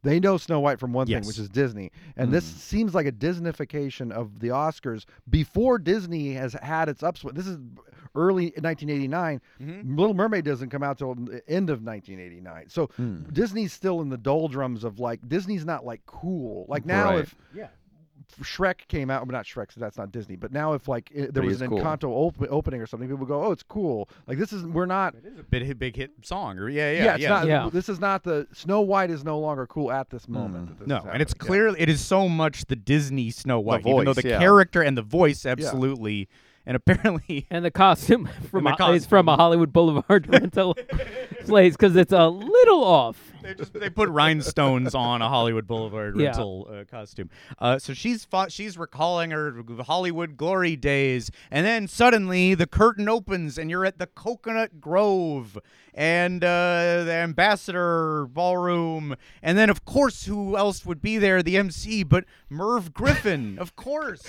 [0.07, 1.21] They know Snow White from one Yes.
[1.23, 6.33] thing, which is Disney, and this seems like a Disneyfication of the Oscars before Disney
[6.35, 7.35] has had its upswing.
[7.35, 7.59] This is
[8.15, 9.41] early 1989.
[9.61, 9.97] Mm-hmm.
[9.99, 12.69] Little Mermaid doesn't come out till the end of 1989.
[12.69, 13.25] So Hmm.
[13.33, 16.67] Disney's still in the doldrums of like Disney's not like cool.
[16.69, 17.19] Like now, Right.
[17.21, 17.69] if Yeah.
[18.43, 20.37] Shrek came out, well, not Shrek, so that's not Disney.
[20.37, 21.81] But now, if like i- there But was an cool.
[21.81, 25.15] Encanto op- opening or something, people go, "Oh, it's cool." Like this is we're not.
[25.51, 27.29] Big hit, big hit song, or yeah, yeah, it's yeah.
[27.29, 27.47] not.
[27.47, 27.71] Yeah.
[27.73, 30.67] This is not the Snow White is no longer cool at this moment.
[30.67, 30.69] Mm.
[30.69, 31.45] that this No, and it's happening.
[31.45, 31.47] Yeah.
[31.47, 34.39] clearly it is so much the Disney Snow White, even though the yeah.
[34.39, 36.29] character and the voice absolutely,
[36.67, 40.75] and apparently And the costume from the a, is from a Hollywood Boulevard rental
[41.45, 43.33] place because it's a little off.
[43.43, 46.27] they just they put rhinestones on a Hollywood Boulevard Yeah.
[46.29, 47.31] rental uh, costume.
[47.59, 49.55] Uh, so she's fought, she's recalling her
[49.87, 55.59] Hollywood glory days, and then suddenly the curtain opens and you're at the Coconut Grove
[55.95, 61.43] and uh, the Ambassador Ballroom, and then of course who else would be there?
[61.43, 64.23] The MC, but Merv Griffin, of course,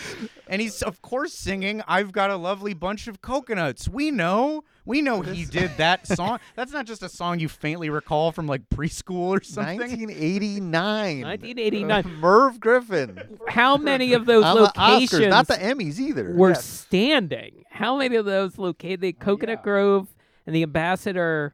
[0.48, 4.64] and he's of course singing "I've Got a Lovely Bunch of Coconuts." We know.
[4.88, 6.40] We know he did that song.
[6.56, 9.78] That's not just a song you faintly recall from like preschool or something.
[9.80, 11.22] 1989.
[11.22, 12.20] 1989.
[12.20, 13.38] Merv Griffin.
[13.50, 15.28] How many of those On the Oscars, locations?
[15.30, 16.34] not the Emmys either.
[16.34, 16.66] Were Yes.
[16.66, 17.66] standing.
[17.70, 19.02] How many of those located?
[19.02, 20.08] The Coconut Grove
[20.46, 21.54] and the Ambassador.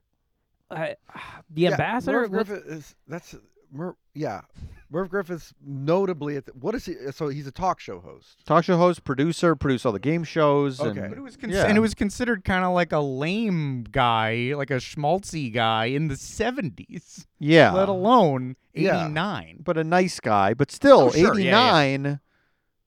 [0.72, 0.89] Uh,
[1.49, 2.22] the Yeah, Ambassador.
[2.22, 3.35] Merv what's- Griffith is that's
[3.72, 4.41] Merv, yeah.
[4.94, 6.94] Merv Griffith's notably at the, what is he?
[7.11, 8.45] So he's a talk show host.
[8.45, 10.80] Talk show host, producer, produce all the game shows.
[10.80, 10.99] Okay.
[10.99, 11.65] And, But It was cons- yeah.
[11.65, 16.10] and it was considered kind of like a lame guy, like a schmaltzy guy in
[16.10, 17.26] the 70s.
[17.40, 17.72] Yeah.
[17.74, 19.06] Let alone Yeah.
[19.06, 19.61] 89.
[19.64, 20.53] but a nice guy.
[20.53, 22.20] But still, Oh, sure, yeah, 89.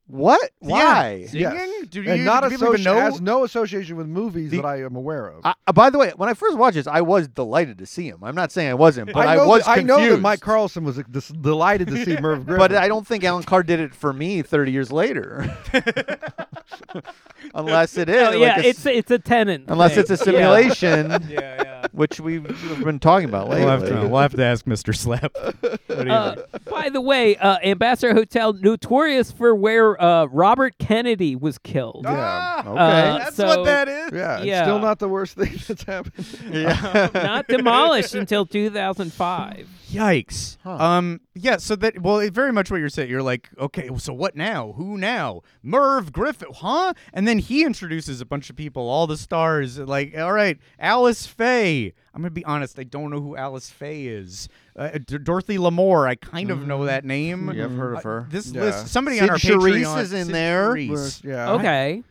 [0.09, 0.51] What?
[0.61, 1.27] Why?
[1.29, 1.41] Singing?
[1.43, 1.87] Yes.
[1.89, 2.95] Do and you- not do people even associ- know?
[3.01, 5.41] has no association with movies The- that I am aware of.
[5.45, 8.07] I, uh, by the way, when I first watched this, I was delighted to see
[8.09, 8.19] him.
[8.23, 10.85] I'm not saying I wasn't, but I, know was that, I know that Mike Carlson
[10.85, 12.59] was dis- delighted to see Merv Griffin.
[12.59, 15.53] But I don't think Alan Carr did it for me 30 years later.
[17.55, 18.29] unless it is.
[18.29, 19.65] Oh, like yeah, it's it's a tenant.
[19.69, 20.01] unless thing.
[20.01, 20.23] it's a Yeah.
[20.25, 21.76] simulation, Yeah, yeah.
[21.93, 22.45] Which we've
[22.85, 23.65] been talking about lately.
[23.65, 24.95] We'll have, to, we'll have to ask Mr.
[24.97, 25.33] Slap.
[25.87, 26.37] What do you Uh,
[26.71, 32.03] by the way, uh, Ambassador Hotel, notorious for where uh, Robert Kennedy was killed.
[32.05, 32.71] yeah, Okay.
[32.71, 34.13] Uh, That's so- what that is?
[34.13, 34.63] yeah, it's yeah.
[34.65, 36.27] still not the worst thing that's happened.
[36.51, 37.09] yeah.
[37.15, 39.69] Not demolished until 2005.
[39.97, 40.65] Yikes.
[40.67, 41.21] Um.
[41.35, 41.57] Yeah.
[41.59, 43.11] So that well, it, very much what you're saying.
[43.11, 44.73] You're like, okay, so what now?
[44.73, 45.43] Who now?
[45.63, 46.95] Merv Griffin, huh?
[47.13, 49.79] And then he introduces a bunch of people, all the stars.
[49.79, 51.93] Like, all right, Alice Faye.
[52.15, 52.79] I'm gonna be honest.
[52.79, 54.49] I don't know who Alice Faye is.
[54.75, 56.07] Uh, D- Dorothy Lamour.
[56.09, 57.51] I kind of know that name.
[57.55, 58.27] Yeah, I've heard of Uh, her.
[58.31, 58.63] this Yeah.
[58.63, 58.89] list.
[58.89, 60.71] Somebody Cyd on our Charisse Patreon is in Cyd there.
[60.75, 61.25] Charisse.
[61.25, 61.53] yeah.
[61.53, 62.03] Okay.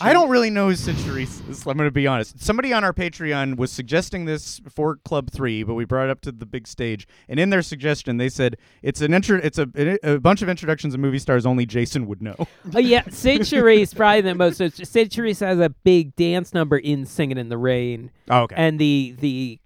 [0.00, 0.88] I don't really know is.
[0.88, 2.40] I'm going to be honest.
[2.40, 6.20] Somebody on our Patreon was suggesting this for Club Three, but we brought it up
[6.22, 7.06] to the big stage.
[7.28, 9.38] And in their suggestion, they said it's an intro.
[9.42, 9.68] It's a,
[10.02, 12.36] a bunch of introductions of movie stars only Jason would know.
[12.74, 14.56] Oh yeah, Cyd Charisse probably the most.
[14.58, 18.54] Cyd has a big dance number in "Singing in the Rain," Oh, okay.
[18.56, 19.58] and the the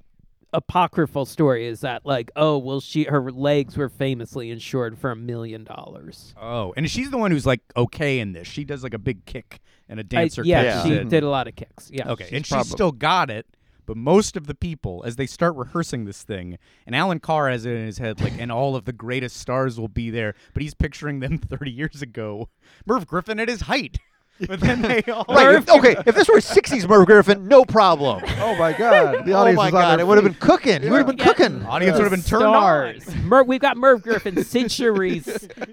[0.52, 5.16] apocryphal story is that like, oh well, she her legs were famously insured for a
[5.16, 6.34] million dollars.
[6.40, 8.48] oh, and she's the one who's like okay in this.
[8.48, 10.42] She does like a big kick and a dancer.
[10.44, 11.08] yeah, catches she it.
[11.08, 11.90] did a lot of kicks.
[11.92, 12.10] Yeah.
[12.10, 13.46] Okay, and prob- she's still got it.
[13.86, 17.64] But most of the people, as they start rehearsing this thing, and Alan Carr has
[17.64, 20.62] it in his head, like, and all of the greatest stars will be there, but
[20.64, 22.48] he's picturing them 30 years ago.
[22.84, 23.98] Merv Griffin at his height.
[24.46, 25.24] But then they all.
[25.28, 25.54] Right.
[25.54, 25.96] if- okay.
[26.06, 28.22] If this were 60s Merv Griffin, no problem.
[28.38, 29.24] Oh my God!
[29.24, 29.90] The oh my is on God!
[29.98, 30.40] their It would have been feet.
[30.40, 30.82] cooking.
[30.82, 31.24] You would have been Yeah.
[31.24, 31.64] cooking.
[31.66, 32.52] Audience would have been turned on.
[33.00, 33.16] Stars.
[33.24, 35.26] Mer- we've got Merv Griffin, centuries.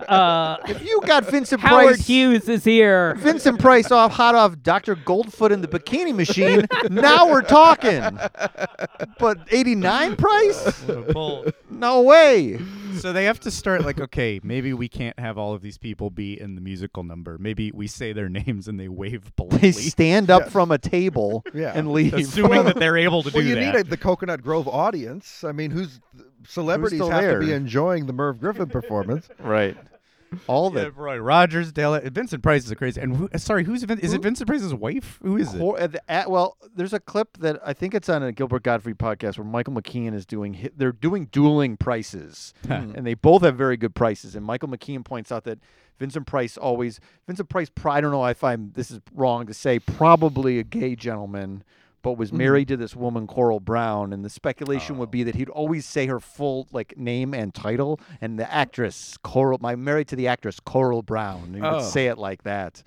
[0.07, 3.15] Uh, If you got Vincent Howard Price, Hughes is here.
[3.17, 4.95] Vincent Price off hot off Dr.
[4.95, 6.65] Goldfoot in the bikini machine.
[6.89, 8.17] now we're talking.
[9.19, 10.83] But 89 Price?
[11.69, 12.59] No way.
[12.99, 16.09] So they have to start like, okay, maybe we can't have all of these people
[16.09, 17.37] be in the musical number.
[17.37, 21.43] Maybe we say their names and they wave politely, They stand up from a table
[21.53, 21.73] Yeah.
[21.75, 22.13] and leave.
[22.13, 23.61] assuming that they're able to Well, do you that.
[23.61, 25.43] You need a, the Coconut Grove audience.
[25.43, 25.99] I mean, who's
[26.47, 27.39] celebrities still have there?
[27.39, 29.27] to be enjoying the Merv Griffin performance.
[29.39, 29.77] right.
[30.47, 33.01] All Yeah, the Roy Rogers, Dale, Vincent Price is a crazy.
[33.01, 34.21] And who, sorry, who's Vin, is it?
[34.21, 35.19] Vincent Price's wife?
[35.21, 35.61] Who is it?
[35.61, 39.37] Uh, at well, there's a clip that I think it's on a Gilbert Gottfried podcast
[39.37, 40.69] where Michael McKean is doing.
[40.75, 42.71] They're doing dueling prices, hmm.
[42.71, 44.35] and they both have very good prices.
[44.35, 45.59] And Michael McKean points out that
[45.99, 47.69] Vincent Price always Vincent Price.
[47.85, 48.71] I don't know if I'm.
[48.73, 49.79] This is wrong to say.
[49.79, 51.63] Probably a gay gentleman.
[52.03, 55.49] But was married to this woman Coral Browne, and the speculation would be that he'd
[55.49, 59.57] always say her full like name and title, and the actress Coral.
[59.61, 61.43] My married to the actress Coral Brown.
[61.45, 61.75] And he Oh.
[61.77, 62.83] would say it like that.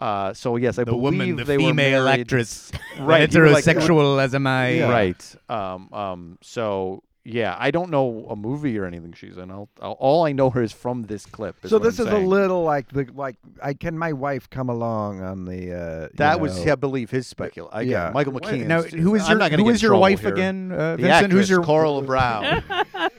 [0.00, 3.50] Uh, so yes, I the believe woman, the they were female married- actress, Right, were
[3.50, 4.82] like- heterosexual as am I.
[4.82, 5.36] Right.
[5.48, 9.50] Um, um, so yeah, I don't know a movie or anything she's in.
[9.50, 11.56] I'll, I'll, all I know her is from this clip.
[11.64, 12.24] is So this I'm is saying.
[12.24, 16.08] a little like the like I can my wife come along on the uh you
[16.16, 17.88] That was, know- I believe, his speculation.
[17.88, 18.06] Yeah.
[18.08, 18.66] Yeah, Michael Wait, McKean.
[18.66, 20.32] now, who is your- not gonna who get is in your wife here.
[20.34, 21.32] again, uh, the Vincent?
[21.32, 22.62] Who's your- Coral Brown?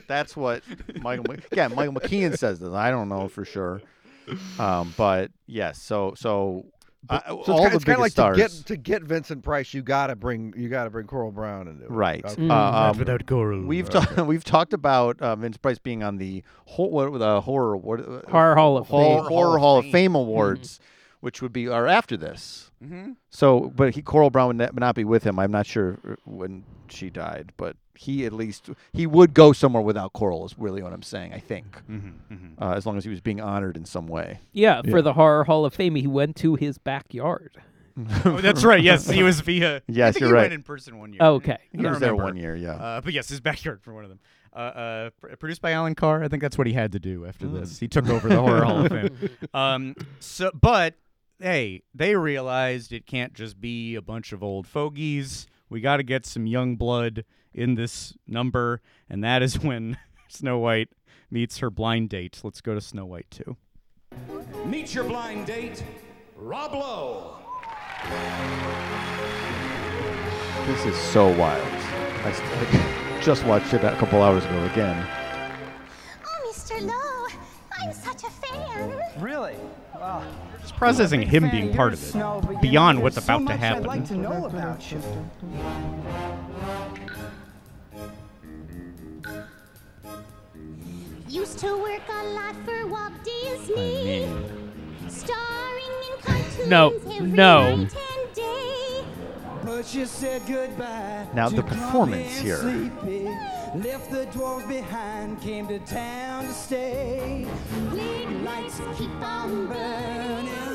[0.06, 0.62] That's what
[1.00, 1.34] Michael.
[1.52, 2.72] Yeah, Michael McKean says this.
[2.72, 3.80] I don't know for sure,
[4.58, 5.82] um, but yes.
[5.82, 6.64] So so.
[7.08, 8.36] Uh, So it's all the it's kind of like biggest stars.
[8.36, 11.84] to get to get Vincent Price, you gotta bring you gotta bring Coral Browne into
[11.84, 11.90] it.
[11.90, 12.24] Right.
[12.24, 12.48] Okay.
[12.48, 12.54] Uh,
[12.90, 13.62] um, without Coral.
[13.64, 17.76] We've ta- we've talked about uh, Vince Price being on the whole what, the horror
[17.76, 19.28] what, uh, Horror Hall of Hall- Fame.
[19.28, 20.80] Horror Hall of Fame Awards,
[21.26, 22.70] which would be are after this.
[22.84, 23.16] Mhm.
[23.30, 25.40] So, but he Coral Browne would not, would not be with him.
[25.40, 29.82] I'm not sure uh, when she died, but he at least he would go somewhere
[29.82, 30.46] without Coral.
[30.46, 31.34] Is really what I'm saying.
[31.34, 32.52] I think, Mhm, mhm.
[32.62, 34.38] Uh, as long as he was being honored in some way.
[34.52, 37.56] Yeah, for the Horror Hall of Fame, he went to his backyard.
[38.26, 38.82] Oh, that's right.
[38.82, 39.76] Yes, he was via.
[39.78, 40.40] I Yes, think you're he right.
[40.42, 41.22] went in person one year.
[41.22, 41.56] Okay.
[41.72, 42.72] He was there one year, yeah.
[42.74, 44.20] Uh, but yes, his backyard for one of them.
[44.54, 46.22] Uh, uh, produced by Alan Carr.
[46.22, 47.58] I think that's what he had to do after Mm.
[47.60, 47.78] this.
[47.78, 49.10] He took over the Horror Hall of Fame.
[49.54, 50.94] Um, so, but
[51.40, 55.46] hey, they realized it can't just be a bunch of old fogies.
[55.68, 59.98] We got to get some young blood in this number, and that is when
[60.28, 60.88] Snow White
[61.30, 62.40] meets her blind date.
[62.42, 63.56] Let's go to Snow White too.
[64.64, 65.82] Meet your blind date,
[66.36, 67.36] Rob Lowe.
[70.66, 71.66] This is so wild.
[72.24, 75.06] I just watched it a couple hours ago again.
[76.24, 76.80] Oh, Mr.
[76.82, 77.05] Lowe,
[80.76, 83.84] processing him being part of it, beyond what's about to happen.
[83.84, 85.00] Like to know about you.
[91.28, 94.28] Used to work a lot for Walt Disney.
[95.08, 97.76] Starring in cartoons No, every no.
[97.76, 99.04] night and day.
[99.64, 101.26] But you said goodbye.
[101.34, 102.58] Now, the performance here.
[102.58, 103.24] Sleepy.
[103.74, 107.46] Left the dwarves behind, came to town to stay.
[108.44, 110.65] Lights keep on burning.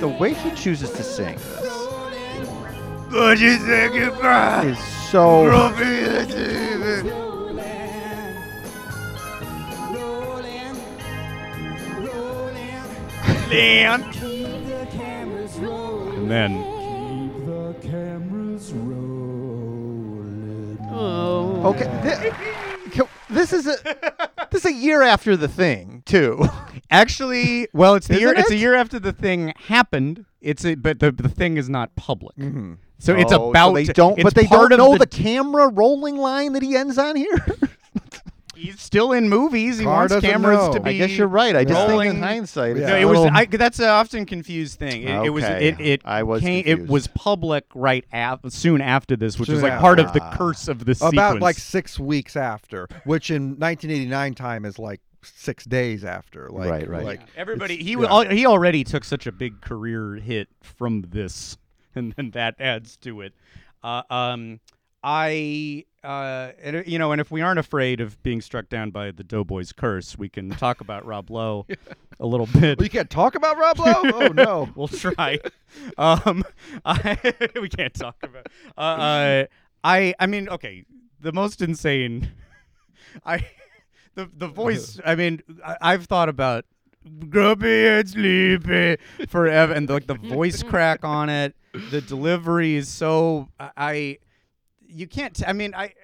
[0.00, 1.36] The way he chooses to sing
[3.12, 4.66] Would you say goodbye?
[4.66, 4.78] is
[5.10, 5.44] so.
[13.48, 14.12] Leon.
[14.12, 16.18] Keep the cameras rolling.
[16.18, 20.78] And then Keep the cameras rolling.
[20.92, 21.62] Oh.
[21.70, 22.32] Okay,
[22.92, 23.02] thi-
[23.34, 23.74] this is a
[24.50, 26.44] this is a year after the thing too.
[26.90, 28.28] Actually, well, it's the year.
[28.32, 30.24] Isn't It's a year after the thing happened.
[30.40, 32.36] It's a, but the the thing is not public.
[32.36, 32.74] Mm-hmm.
[32.98, 33.72] So it's Oh, about.
[33.74, 36.62] they don't, it's but they part don't of know the, the, camera rolling line that
[36.62, 37.46] he ends on here.
[38.56, 39.78] He's still in movies.
[39.78, 40.72] He Carr wants doesn't cameras know.
[40.74, 40.90] to be.
[40.90, 41.56] I guess you're right.
[41.56, 42.10] I just think rolling.
[42.10, 43.20] in hindsight, it's No, a it was.
[43.20, 45.04] little- I, that's an often confused thing.
[45.04, 45.44] It, it was.
[45.44, 45.68] Okay.
[45.68, 45.80] It.
[45.80, 46.02] It.
[46.04, 46.90] I was Came, it confused.
[46.92, 49.80] was public right af- soon after this, which Soon was like after.
[49.82, 51.40] part of the curse of this About sequence.
[51.42, 56.48] like six weeks after, which in 1989 time is like six days after.
[56.50, 57.04] Like, Right, right.
[57.04, 58.06] Like Everybody, he yeah.
[58.06, 61.56] al- he already took such a big career hit from this,
[61.94, 63.34] and then that adds to it.
[63.82, 64.60] Uh, um,
[65.02, 69.10] I, uh, and, you know, and if we aren't afraid of being struck down by
[69.10, 71.66] the Doughboys curse, we can talk about Rob Lowe
[72.20, 72.78] a little bit.
[72.78, 74.02] Well, you can't talk about Rob Lowe.
[74.12, 74.68] Oh no.
[74.74, 75.38] we'll try.
[75.96, 76.44] Um,
[76.84, 77.16] I,
[77.60, 78.48] we can't talk about.
[78.76, 79.44] Uh, uh,
[79.82, 80.84] I, I mean, okay,
[81.20, 82.28] the most insane.
[83.24, 83.46] I,
[84.14, 85.00] the the voice.
[85.04, 86.64] I mean, I, I've thought about
[87.28, 88.96] grumpy and sleepy
[89.28, 91.54] forever, and like the voice crack on it,
[91.90, 93.48] the delivery is so.
[93.58, 94.18] I, I
[94.86, 95.34] you can't.
[95.34, 95.94] T- I mean, I,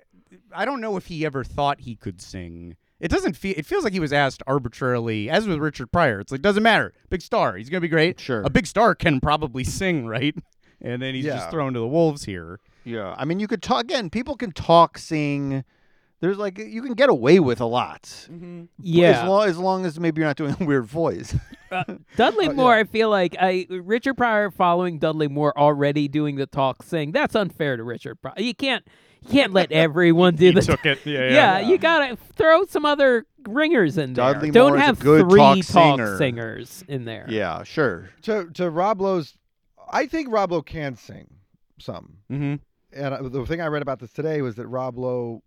[0.54, 2.76] I don't know if he ever thought he could sing.
[2.98, 3.54] It doesn't feel.
[3.56, 6.20] It feels like he was asked arbitrarily, as with Richard Pryor.
[6.20, 6.94] It's like doesn't matter.
[7.10, 7.56] Big star.
[7.56, 8.18] He's gonna be great.
[8.20, 8.42] Sure.
[8.42, 10.34] A big star can probably sing, right?
[10.80, 11.36] And then he's Yeah.
[11.36, 12.60] just thrown to the wolves here.
[12.84, 14.10] Yeah, I mean, you could talk again.
[14.10, 15.64] People can talk, sing.
[16.20, 18.28] There's like you can get away with a lot.
[18.78, 19.22] Yeah.
[19.22, 21.34] as long as long as maybe you're not doing a weird voice.
[22.16, 26.46] Dudley Uh, Moore, I feel like I Richard Pryor following Dudley Moore already doing the
[26.46, 27.12] talk sing.
[27.12, 28.34] That's unfair to Richard Pryor.
[28.38, 28.86] You can't
[29.20, 31.04] you can't let everyone do He the took it.
[31.04, 31.58] Yeah, yeah.
[31.60, 34.32] you gotta throw some other ringers in there.
[34.32, 36.16] Dudley Don't Moore is a have good three talk talk singer.
[36.16, 37.26] singers in there.
[37.28, 38.08] yeah, sure.
[38.22, 39.34] to to Rob Lowe's,
[39.90, 41.26] I think Rob Lowe can sing
[41.78, 42.18] some.
[42.32, 42.54] Mm-hmm.
[42.98, 45.42] And I, the thing I read about this today was that Rob Lowe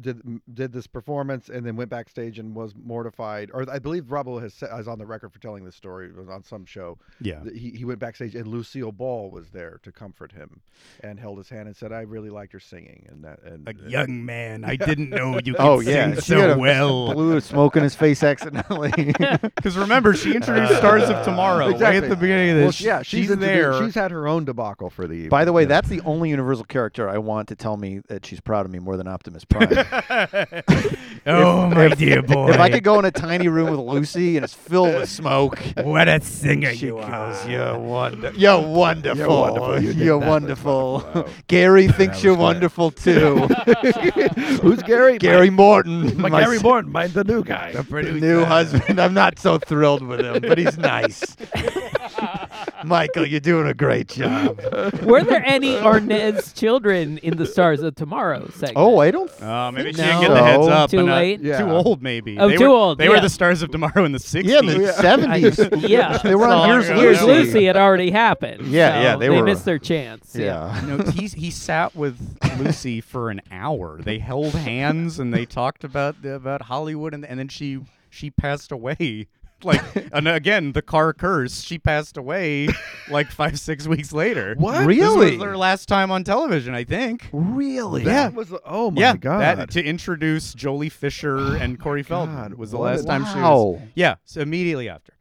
[0.00, 0.20] did
[0.52, 3.50] did this performance and then went backstage and was mortified.
[3.52, 6.06] Or I believe Rob Lowe has sa- is on the record for telling this story
[6.08, 6.98] it was on some show.
[7.20, 7.40] Yeah.
[7.54, 10.60] he he went backstage and Lucille Ball was there to comfort him
[11.02, 13.74] and held his hand and said, "I really liked your singing." And that and A
[13.88, 17.12] young man, I didn't know you could Oh yeah, sing she so had a well.
[17.14, 18.92] Blew a smoke in his face accidentally.
[19.60, 21.98] Because remember, she introduced Stars of Tomorrow way Exactly.
[22.04, 22.80] at the beginning of Well, this.
[22.80, 23.78] yeah, she's, she's there.
[23.82, 25.28] She's had her own debacle for the evening.
[25.28, 25.68] By the way, yeah.
[25.68, 28.78] that's the only Universal character I want to tell me that she's proud of me
[28.78, 29.69] more than Optimus Prime.
[31.26, 32.50] oh, my if- dear boy.
[32.50, 35.58] If I could go in a tiny room with Lucy and it's filled with smoke.
[35.82, 37.50] What a singer she you goes, are.
[37.50, 38.38] You're wonderful.
[38.40, 39.16] You're wonderful.
[39.18, 39.80] You're wonderful.
[39.82, 40.28] You did You're that.
[40.28, 41.10] wonderful.
[41.14, 41.26] Wow.
[41.48, 43.36] Gary thinks you're wonderful too.
[44.62, 45.18] Who's Gary?
[45.18, 46.16] Gary Morton.
[46.20, 47.72] My, my Gary s- Morton, my the new guy.
[47.72, 49.00] The new husband.
[49.00, 51.36] I'm not so thrilled with him, but he's nice.
[52.84, 54.60] Michael, you're doing a great job.
[55.02, 58.72] Were there any Arnaz children in the Stars of Tomorrow segment?
[58.76, 59.30] Oh, I don't.
[59.42, 60.06] Oh, maybe she No.
[60.06, 60.90] didn't get the heads up.
[60.90, 61.40] Too and, uh, late?
[61.40, 61.58] Yeah.
[61.58, 62.38] Too old, maybe.
[62.38, 63.20] Oh, they too were, old, They were yeah.
[63.22, 64.44] the Stars of Tomorrow in the 60s.
[64.44, 65.88] Yeah, in the 70s.
[65.88, 66.18] yeah.
[66.22, 67.44] They were on So, Here's Here's Lucy.
[67.52, 68.66] Lucy had already happened.
[68.68, 70.34] Yeah, yeah, so they they were- missed their chance.
[70.34, 70.74] Yeah.
[70.84, 70.96] Yeah.
[70.96, 72.18] No, he he sat with
[72.58, 73.98] Lucy for an hour.
[74.02, 77.80] They held hands and they talked about the, about Hollywood, and and then she
[78.10, 79.26] she passed away.
[79.64, 79.82] Like
[80.12, 81.62] and again, the car curse.
[81.62, 82.68] She passed away
[83.10, 84.54] like five six weeks later.
[84.58, 84.78] What?
[84.78, 85.30] This Really?
[85.32, 87.28] was their last time on television, I think.
[87.32, 88.02] Really?
[88.04, 88.28] Yeah.
[88.28, 89.40] That was the- oh my yeah, god.
[89.58, 93.24] That, to introduce Joely Fisher and Corey Feldman God, was the what last a- time
[93.26, 93.56] she Wow.
[93.56, 93.80] was.
[93.94, 95.12] Yeah, so immediately after.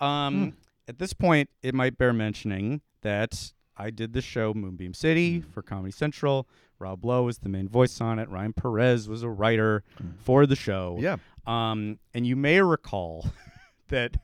[0.00, 0.54] Um,
[0.88, 5.62] At this point, it might bear mentioning that I did the show Moonbeam City for
[5.62, 6.46] Comedy Central.
[6.78, 8.28] Rob Lowe was the main voice on it.
[8.28, 9.82] Ryan Perez was a writer
[10.22, 10.98] for the show.
[11.00, 11.16] Yeah.
[11.46, 13.26] Um, and you may recall
[13.88, 14.16] that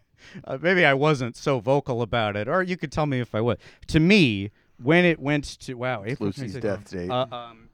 [0.45, 3.41] uh, maybe I wasn't so vocal about it, or you could tell me if I
[3.41, 3.59] was.
[3.89, 4.51] To me,
[4.83, 7.11] when it went to wow, April Lucy's death date.
[7.11, 7.69] Uh, um,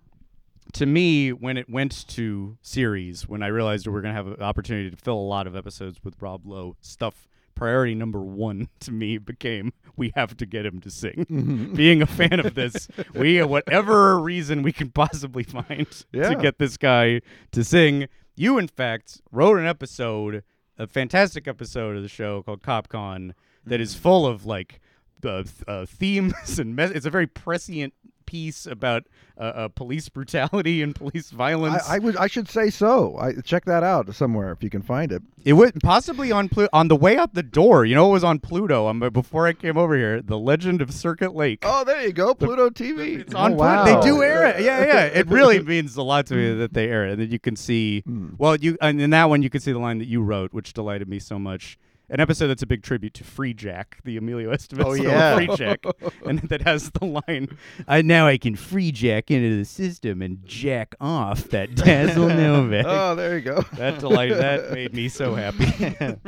[0.75, 4.27] to me, when it went to series, when I realized we are going to have
[4.27, 8.69] an opportunity to fill a lot of episodes with Rob Lowe stuff, priority number one
[8.81, 11.27] to me became we have to get him to sing.
[11.31, 11.75] Mm-hmm.
[11.75, 16.29] Being a fan of this, we whatever reason we can possibly find Yeah.
[16.29, 18.09] to get this guy to sing.
[18.37, 20.45] You, in fact, wrote an episode,
[20.79, 23.33] a fantastic episode of the show called CopCon
[23.67, 24.81] that is full of like
[25.25, 27.93] uh, uh, themes and it's a very prescient
[28.29, 29.05] piece about
[29.39, 31.83] uh, uh, police brutality and police violence.
[31.89, 33.17] I, I would I should say so.
[33.19, 35.23] I check that out somewhere if you can find it.
[35.45, 37.85] it would possibly on Plu- on the way out the door.
[37.87, 38.87] You know, it was on Pluto.
[38.87, 41.61] Um, before I came over here, The Legend of Circuit Lake.
[41.63, 43.21] Oh, there you go, Pluto TV.
[43.21, 43.85] It's on Oh, Pluto.
[43.85, 44.61] They do air it.
[44.63, 45.05] Yeah, yeah.
[45.05, 47.57] It really means a lot to me that they air it, and that you can
[47.57, 48.05] see.
[48.37, 50.73] Well, you and in that one you can see the line that you wrote, which
[50.75, 51.79] delighted me so much.
[52.11, 55.37] An episode that's a big tribute to Freejack, the Emilio Estevez Oh, yeah.
[55.39, 60.23] Freejack, and that has the line, "I now I can free Jack into the system
[60.23, 63.61] and jack off that Dazzle Novak." Oh, there you go.
[63.75, 65.67] That delight that made me so happy.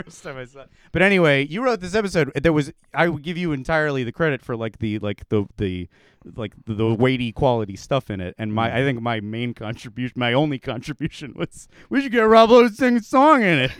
[0.03, 0.61] First time I saw.
[0.61, 0.71] it.
[0.93, 2.31] But anyway, you wrote this episode.
[2.35, 5.89] There was I would give you entirely the credit for like the like the the
[6.37, 8.35] like the, the weighty quality stuff in it.
[8.39, 8.75] And my mm.
[8.75, 12.75] I think my main contribution, my only contribution was we should get Rob Lowe to
[12.75, 13.73] sing a song in it.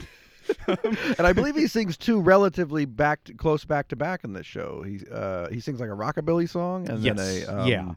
[1.19, 4.47] and I believe he sings two relatively back to, close back to back in this
[4.47, 4.83] show.
[4.83, 7.17] He uh, he sings like a rockabilly song and yes.
[7.17, 7.93] then a um, yeah.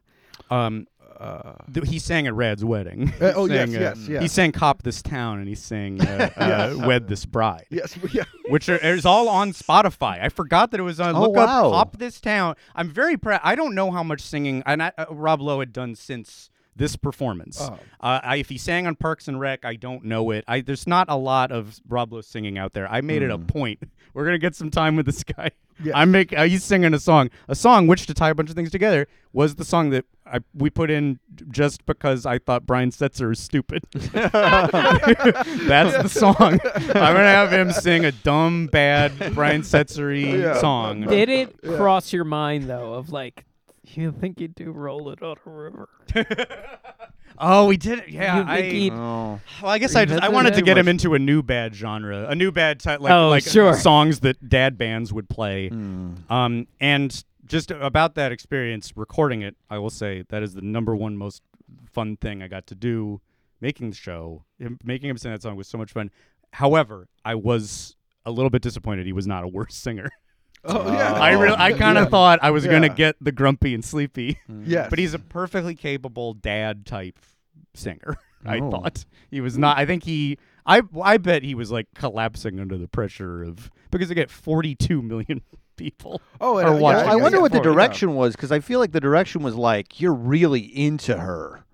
[0.50, 0.86] Um,
[1.18, 3.12] uh, th- he sang at Rad's wedding.
[3.20, 4.20] Uh, oh, yes, sang, yes, yeah.
[4.20, 6.36] He sang "Cop This Town" and he sang uh, Yes.
[6.36, 8.24] uh, "Wed This Bride." Yes, yeah.
[8.48, 10.22] which are, is all on Spotify.
[10.22, 11.14] I forgot that it was on.
[11.14, 11.66] Oh, Look wow.
[11.66, 13.40] up "Pop This Town." I'm very proud.
[13.44, 16.96] I don't know how much singing and I, uh, Rob Lowe had done since this
[16.96, 17.60] performance.
[17.60, 17.78] Oh.
[18.00, 20.44] Uh, I, if he sang on Parks and Rec, I don't know it.
[20.48, 22.90] I, there's not a lot of Rob Lowe singing out there.
[22.90, 23.80] I made it a point.
[24.14, 25.50] We're gonna get some time with this guy.
[25.82, 25.92] Yes.
[25.96, 26.32] I'm make.
[26.32, 27.30] Uh, he's singing a song.
[27.48, 30.38] A song which to tie a bunch of things together was the song that I,
[30.54, 31.18] we put in
[31.50, 33.82] just because I thought Brian Setzer is stupid.
[33.92, 34.72] That's
[36.02, 36.60] the song.
[36.64, 40.60] I'm gonna have him sing a dumb, bad Brian Setzery Yeah.
[40.60, 41.02] song.
[41.02, 43.44] Did it cross your mind though of like
[43.94, 45.88] you think you do roll it on a river?
[47.36, 48.08] Oh, we did it.
[48.10, 48.62] Yeah, You I.
[48.62, 49.40] he'd- Oh.
[49.60, 50.56] Well, I guess I just I Revisit wanted it?
[50.56, 53.42] to get him into a new bad genre, a new bad type, like Oh, like
[53.42, 53.74] sure.
[53.74, 55.68] songs that dad bands would play.
[55.68, 56.12] Hmm.
[56.30, 60.94] Um, and just about that experience recording it, I will say that is the number
[60.94, 61.42] one most
[61.90, 63.20] fun thing I got to do
[63.60, 64.44] making the show.
[64.60, 66.12] Him, making him sing that song was so much fun.
[66.52, 70.08] However, I was a little bit disappointed he was not a worse singer.
[70.66, 71.12] Oh, oh yeah.
[71.12, 72.10] I really, I kind of Yeah.
[72.10, 72.94] thought I was gonna Yeah.
[72.94, 74.38] get the grumpy and sleepy.
[74.50, 74.64] Mm.
[74.66, 74.88] Yes.
[74.90, 77.18] But he's a perfectly capable dad type
[77.74, 78.16] singer.
[78.46, 78.70] I Oh.
[78.70, 79.78] thought he was not.
[79.78, 80.38] I think he.
[80.66, 85.02] I I bet he was like collapsing under the pressure of because they get 42
[85.02, 85.42] million
[85.76, 86.20] people.
[86.40, 87.10] Oh, and are I- yeah, watching.
[87.10, 87.74] I wonder yeah, what the for yeah.
[87.74, 91.64] direction was because I feel like the direction was like you're really into her.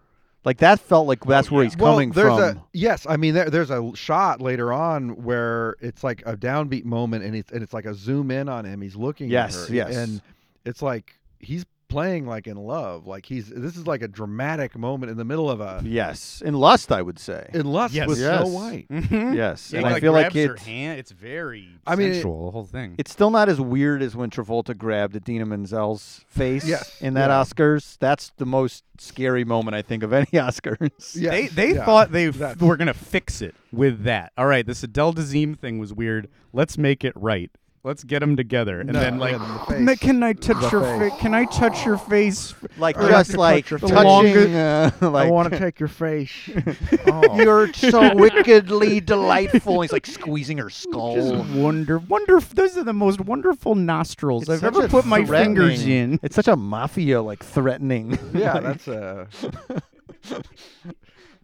[0.44, 2.56] Like that felt like that's oh, where he's Well, coming there's from.
[2.58, 3.06] a yes.
[3.08, 7.36] I mean, there, there's a shot later on where it's like a downbeat moment, and
[7.36, 8.80] it's and it's like a zoom in on him.
[8.80, 9.96] He's looking Yes, at her, yes.
[9.96, 10.22] and
[10.64, 13.06] it's like he's playing like in love.
[13.06, 16.54] Like he's this is like a dramatic moment in the middle of a yes, in
[16.54, 17.50] Lust, I would say.
[17.52, 18.08] in lust Yes.
[18.08, 18.40] with Yes.
[18.40, 18.88] Snow White.
[18.88, 19.34] Mhm.
[19.36, 20.98] Yes, Yeah, and he, I like, feel like grabs her it's hand.
[20.98, 22.94] It's very I mean, it- the whole thing.
[22.98, 27.28] it's still not as weird as when Travolta grabbed Idina Menzel's face Yes, in that
[27.28, 27.42] yeah.
[27.42, 27.98] Oscars.
[27.98, 31.14] That's the most scary moment I think of any Oscars.
[31.20, 31.30] Yeah.
[31.30, 34.32] they they yeah, thought they f- were gonna fix it with that.
[34.38, 36.28] All right, this Adele Dazeem thing was weird.
[36.52, 37.50] Let's make it right.
[37.82, 40.00] Let's get them together, and No, then like, yeah, the "Ma- face.
[40.00, 41.12] can I touch The your face.
[41.12, 41.20] face?
[41.22, 42.54] Can I touch your face?
[42.76, 45.80] Like Or just to like touch your touching, face?" uh, like I want to take
[45.80, 46.30] your face.
[47.06, 47.40] oh.
[47.40, 49.80] You're so wickedly delightful.
[49.80, 51.14] He's like squeezing her skull.
[51.14, 52.36] Just wonder, wonder.
[52.36, 55.76] if Those are the most wonderful nostrils It's I've such ever a put my fingers
[55.78, 56.20] threatening- in.
[56.22, 58.18] It's such a mafia like threatening.
[58.34, 59.26] yeah, like- that's uh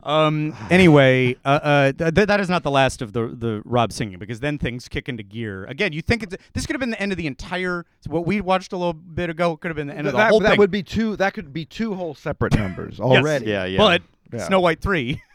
[0.06, 0.54] Um.
[0.70, 4.18] Anyway, uh, uh, th- th- that is not the last of the the Rob singing
[4.18, 5.92] because then things kick into gear again.
[5.92, 8.72] You think it's this could have been the end of the entire what we watched
[8.72, 10.58] a little bit ago could have been the end of the that, whole that thing.
[10.58, 11.16] would be two.
[11.16, 13.00] That could be two whole separate numbers Yes.
[13.00, 13.46] already.
[13.46, 13.78] Yeah, yeah.
[13.78, 14.02] But
[14.32, 14.46] Yeah.
[14.46, 15.22] Snow White three.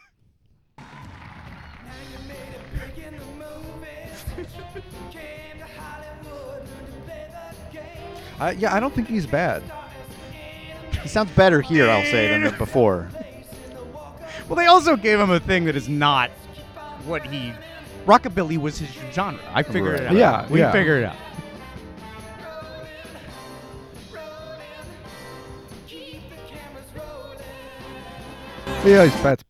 [8.40, 9.62] I, yeah, I don't think he's bad.
[11.04, 13.10] he sounds better here, I'll say, than before.
[14.52, 16.30] Well, they also gave him a thing that is not
[17.06, 17.54] what he.
[18.06, 19.40] Rockabilly was his genre.
[19.54, 20.14] I figured it out.
[20.14, 20.74] Yeah, we yeah.
[20.74, 21.16] figured it out.
[28.86, 29.42] Yeah, he's bad.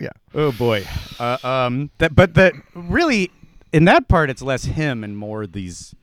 [0.00, 0.12] Yeah.
[0.34, 0.86] Oh boy.
[1.18, 1.90] Uh, um.
[1.98, 3.30] That, but that really,
[3.70, 5.94] in that part, it's less him and more these,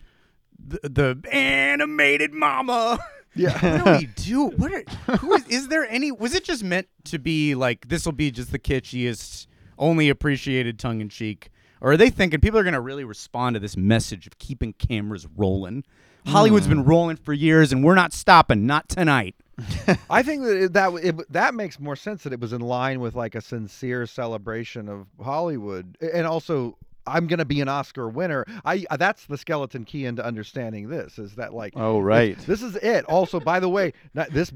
[0.59, 2.99] the, the animated mama.
[3.35, 3.83] Yeah.
[3.83, 4.45] what do we do?
[4.47, 6.11] What are, who is, is there any?
[6.11, 8.05] Was it just meant to be like this?
[8.05, 9.47] Will be just the kitschiest,
[9.77, 11.49] only appreciated tongue in cheek,
[11.81, 14.73] or are they thinking people are going to really respond to this message of keeping
[14.73, 15.83] cameras rolling?
[16.27, 16.89] Hollywood's been hmm.
[16.89, 18.65] rolling for years, and we're not stopping.
[18.65, 19.35] Not tonight.
[20.09, 22.99] I think that it, that it, that makes more sense that it was in line
[22.99, 28.45] with like a sincere celebration of Hollywood, and also I'm gonna be an Oscar winner.
[28.63, 32.37] I uh, that's the skeleton key into understanding this is that like Oh, right.
[32.39, 33.05] this is it.
[33.05, 34.51] Also, by the way, not, this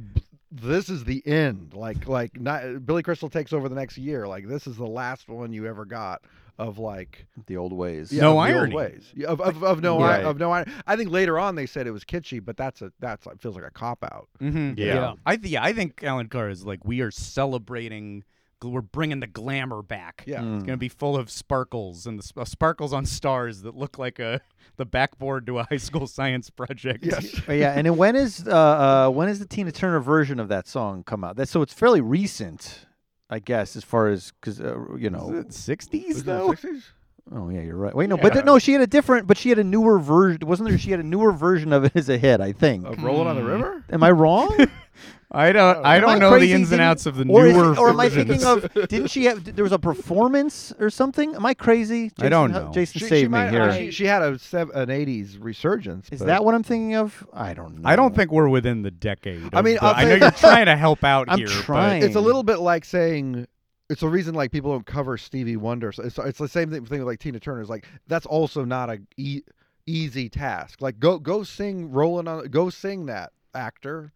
[0.51, 1.73] this is the end.
[1.75, 4.27] Like like not, Billy Crystal takes over the next year.
[4.27, 6.21] Like this is the last one you ever got
[6.57, 8.11] of like The old ways.
[8.11, 8.75] yeah, No of the old irony.
[8.75, 10.25] ways Yeah, of, of, of no Right.
[10.25, 10.71] I, of no irony.
[10.87, 13.55] I think later on they said it was kitschy, but that's a that's like feels
[13.55, 14.27] like a cop out.
[14.41, 14.73] Mm-hmm.
[14.77, 15.13] Yeah.
[15.25, 18.23] I th- yeah, I think Alan Carr is like we are celebrating.
[18.61, 20.23] Gl- We're bringing the glamour back.
[20.27, 20.43] Yeah.
[20.55, 23.97] It's gonna be full of sparkles and the sp- uh, sparkles on stars that look
[23.97, 24.41] like a
[24.77, 27.03] the backboard to a high school science project.
[27.05, 27.41] Yes.
[27.49, 30.67] Oh, yeah, and when is uh, uh when is the Tina Turner version of that
[30.67, 31.35] song come out?
[31.35, 32.85] That so it's fairly recent,
[33.29, 35.43] I guess, as far as because uh, you know.
[35.49, 36.49] Sixties though.
[36.49, 36.83] 60s?
[37.31, 37.93] Oh yeah, you're right.
[37.93, 40.47] Wait, no, but th- no, she had a different, but she had a newer version.
[40.47, 40.79] Wasn't there?
[40.79, 42.87] She had a newer version of it as a hit, I think.
[42.87, 43.47] Of Rolling on the Hmm.
[43.49, 43.83] River?
[43.91, 44.57] Am I wrong?
[45.31, 45.77] I don't.
[45.77, 47.73] Oh, I don't I know the ins and outs of the or is newer.
[47.73, 48.41] it- or am I versions.
[48.43, 48.47] thinking
[48.81, 48.89] of?
[48.89, 49.43] Didn't she have?
[49.55, 51.35] There was a performance or something.
[51.35, 52.09] Am I crazy?
[52.09, 52.71] Jason, I don't know.
[52.73, 53.71] Jason, She, save she me might- here.
[53.73, 56.09] She, she had a sev- an '80s resurgence.
[56.11, 57.27] Is but- that what I'm thinking of?
[57.31, 57.87] I don't know.
[57.89, 59.53] I don't think we're within the decade.
[59.53, 61.47] I of mean, the- I'll I know say- you're trying to help out I'm here.
[61.47, 62.01] but- trying.
[62.03, 63.45] It's a little bit like saying
[63.87, 65.91] it's a reason like people don't cover Stevie Wonder.
[65.91, 67.61] So It's, it's the same thing, thing with like Tina Turner.
[67.61, 69.41] Is like that's also not a e-
[69.85, 70.81] easy task.
[70.81, 74.11] Like go go sing rolling on go sing that actor.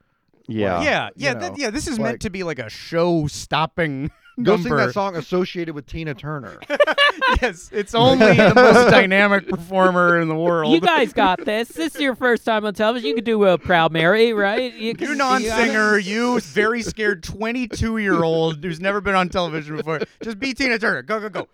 [0.47, 0.81] Yeah.
[0.83, 1.69] yeah, you yeah, know, that, yeah.
[1.69, 4.11] This is like- meant to be like a show-stopping
[4.41, 4.67] Go number.
[4.69, 6.59] sing that song associated with Tina Turner.
[7.41, 10.73] yes, it's only the most dynamic performer in the world.
[10.73, 11.69] You guys got this.
[11.69, 13.09] This is your first time on television.
[13.09, 14.73] You could do a Proud Mary, right?
[14.73, 19.99] You, You can- non-singer, you very scared 22-year-old who's never been on television before.
[20.23, 21.03] Just be Tina Turner.
[21.03, 21.47] Go, go, go.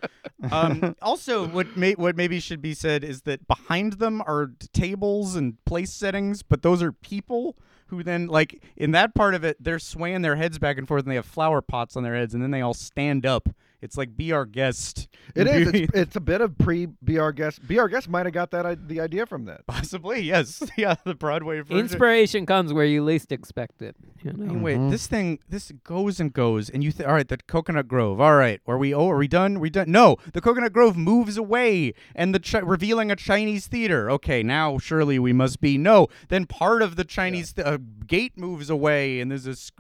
[0.50, 5.36] Um, also, what may, what maybe should be said is that behind them are tables
[5.36, 7.58] and place settings, but those are people
[7.90, 11.04] who then, like in that part of it, they're swaying their heads back and forth,
[11.04, 13.50] and they have flower pots on their heads, and then they all stand up.
[13.82, 15.08] It's like be our guest.
[15.36, 15.68] It is.
[15.70, 17.66] It's, it's a bit of pre Be Our Guest.
[17.68, 19.66] Be Our Guest might have got that i- the idea from that.
[19.68, 20.62] Possibly, yes.
[20.78, 21.78] Yeah, the Broadway version.
[21.80, 23.96] Inspiration comes where you least expect it.
[24.24, 24.60] You know?
[24.60, 28.20] Wait, this thing, this goes and goes, and you think, all right, the Coconut Grove.
[28.20, 28.94] All right, are we?
[28.94, 29.60] Oh, are we done?
[29.60, 29.92] we done?
[29.92, 34.10] No, the Coconut Grove moves away, and the chi- revealing a Chinese theater.
[34.12, 35.78] Okay, now surely we must be.
[35.78, 37.78] No, then part of the Chinese th- uh,
[38.08, 39.72] gate moves away, and there's a, s-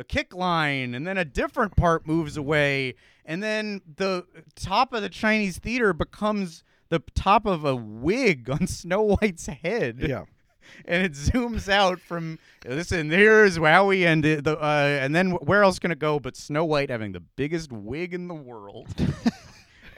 [0.00, 2.94] a, kick line, and then a different part moves away,
[3.24, 8.66] and then the top of the Chinese theater becomes the top of a wig on
[8.66, 9.98] Snow White's head.
[10.00, 10.24] Yeah.
[10.84, 13.10] and it zooms out from listen.
[13.10, 16.64] Here's how we ended the, uh, and then where else can it go but Snow
[16.64, 18.88] White having the biggest wig in the world.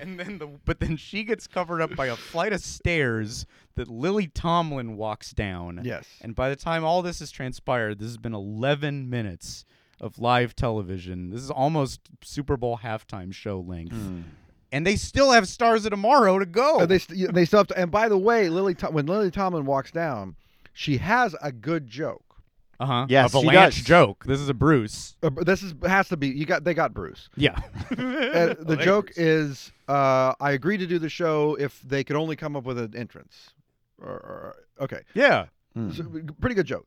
[0.02, 3.46] And then the but then she gets covered up by a flight of stairs
[3.76, 5.80] that Lily Tomlin walks down.
[5.84, 6.04] Yes.
[6.20, 9.64] And by the time all this has transpired, this has been 11 minutes
[10.02, 11.30] of live television.
[11.30, 13.96] This is almost Super Bowl halftime show length.
[14.72, 16.80] And they still have Stars of Tomorrow to go.
[16.80, 17.78] And they st- they still have to.
[17.78, 20.34] And by the way, Lily Tom- when Lily Tomlin walks down,
[20.72, 22.24] she has a good joke.
[22.80, 23.06] Uh huh.
[23.08, 23.74] Yes, a she Vilanch does.
[23.84, 24.24] joke.
[24.24, 25.14] This is a Bruce.
[25.22, 27.28] Uh, this is has to be you got they got Bruce.
[27.36, 27.60] Yeah.
[27.90, 32.34] And the joke is, uh, I agreed to do the show if they could only
[32.34, 33.50] come up with an entrance.
[34.00, 35.46] Or, or- okay, Yeah.
[35.74, 36.04] So,
[36.40, 36.86] pretty good joke.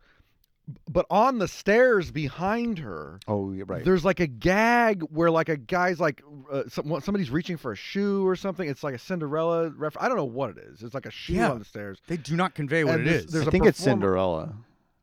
[0.90, 3.84] But on the stairs behind her, Oh, right.
[3.86, 7.76] there's like a gag where like a guy's like uh, some, somebody's reaching for a
[7.76, 8.68] shoe or something.
[8.68, 10.04] It's like a Cinderella reference.
[10.04, 10.82] I don't know what it is.
[10.82, 11.52] It's like a shoe Yeah.
[11.52, 12.00] on the stairs.
[12.08, 13.32] They do not convey what And it there's- is.
[13.32, 14.56] there's I a think it's Cinderella.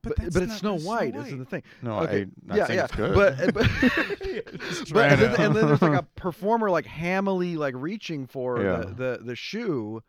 [0.02, 1.26] But, that's but it's Snow that's Snow White, White.
[1.28, 1.62] is the thing.
[1.80, 2.22] No, okay.
[2.22, 2.84] I'm not yeah, saying yeah.
[2.86, 3.14] it's good.
[3.14, 3.70] But, but,
[4.92, 8.76] but and, then, and then there's like a performer like hamily like reaching for Yeah.
[8.78, 8.86] the,
[9.18, 10.02] the the shoe,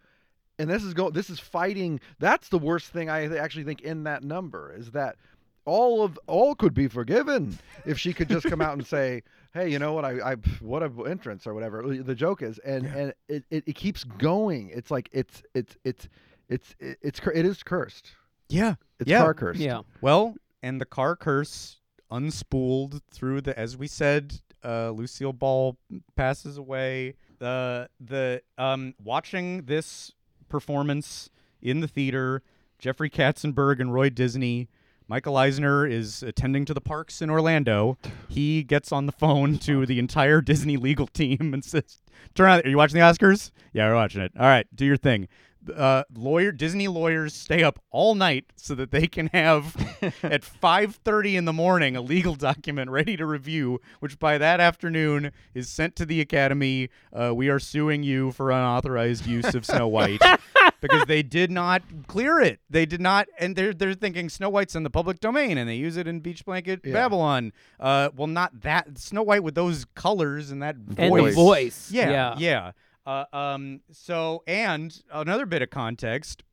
[0.57, 1.99] and this is go this is fighting.
[2.17, 5.15] That's the worst thing I actually think in that number is that
[5.65, 9.23] all of all could be forgiven if she could just come out and say,
[9.53, 10.05] "Hey, you know what?
[10.05, 13.75] I, I what a entrance or whatever." The joke is, and and it, it, it
[13.75, 14.69] keeps going.
[14.69, 16.07] It's like it's it's it's
[16.49, 18.11] it's it's, it's it is cursed.
[18.49, 18.75] Yeah.
[18.99, 19.19] It's yeah.
[19.19, 19.59] car cursed.
[19.59, 19.81] Yeah.
[20.01, 21.77] Well, and the car curse
[22.11, 25.77] unspooled through the as we said, uh, Lucille Ball
[26.15, 27.15] passes away.
[27.39, 30.11] The the um watching this
[30.49, 31.29] performance
[31.61, 32.43] in the theater,
[32.77, 34.69] Jeffrey Katzenberg and Roy Disney.
[35.07, 37.97] Michael Eisner is attending to the parks in Orlando.
[38.29, 42.01] He gets on the phone to the entire Disney legal team and says,
[42.35, 42.61] "Turn on.
[42.61, 43.51] Are you watching the Oscars?
[43.73, 44.31] Yeah, we're watching it.
[44.39, 45.27] All right, do your thing."
[45.75, 49.75] Uh, lawyer Disney lawyers stay up all night so that they can have
[50.23, 55.31] at 5:30 in the morning a legal document ready to review, which by that afternoon
[55.53, 56.89] is sent to the Academy.
[57.13, 60.21] Uh, we are suing you for unauthorized use of Snow White
[60.81, 62.59] because they did not clear it.
[62.69, 65.75] They did not, and they're they're thinking Snow White's in the public domain, and they
[65.75, 66.93] use it in Beach Blanket Yeah.
[66.93, 67.53] Babylon.
[67.79, 70.97] Uh, well, not that Snow White with those colors and that voice.
[70.99, 71.89] And the voice.
[71.91, 72.35] Yeah, Yeah.
[72.37, 72.71] yeah.
[73.05, 73.81] Uh, um.
[73.91, 76.43] So, and another bit of context.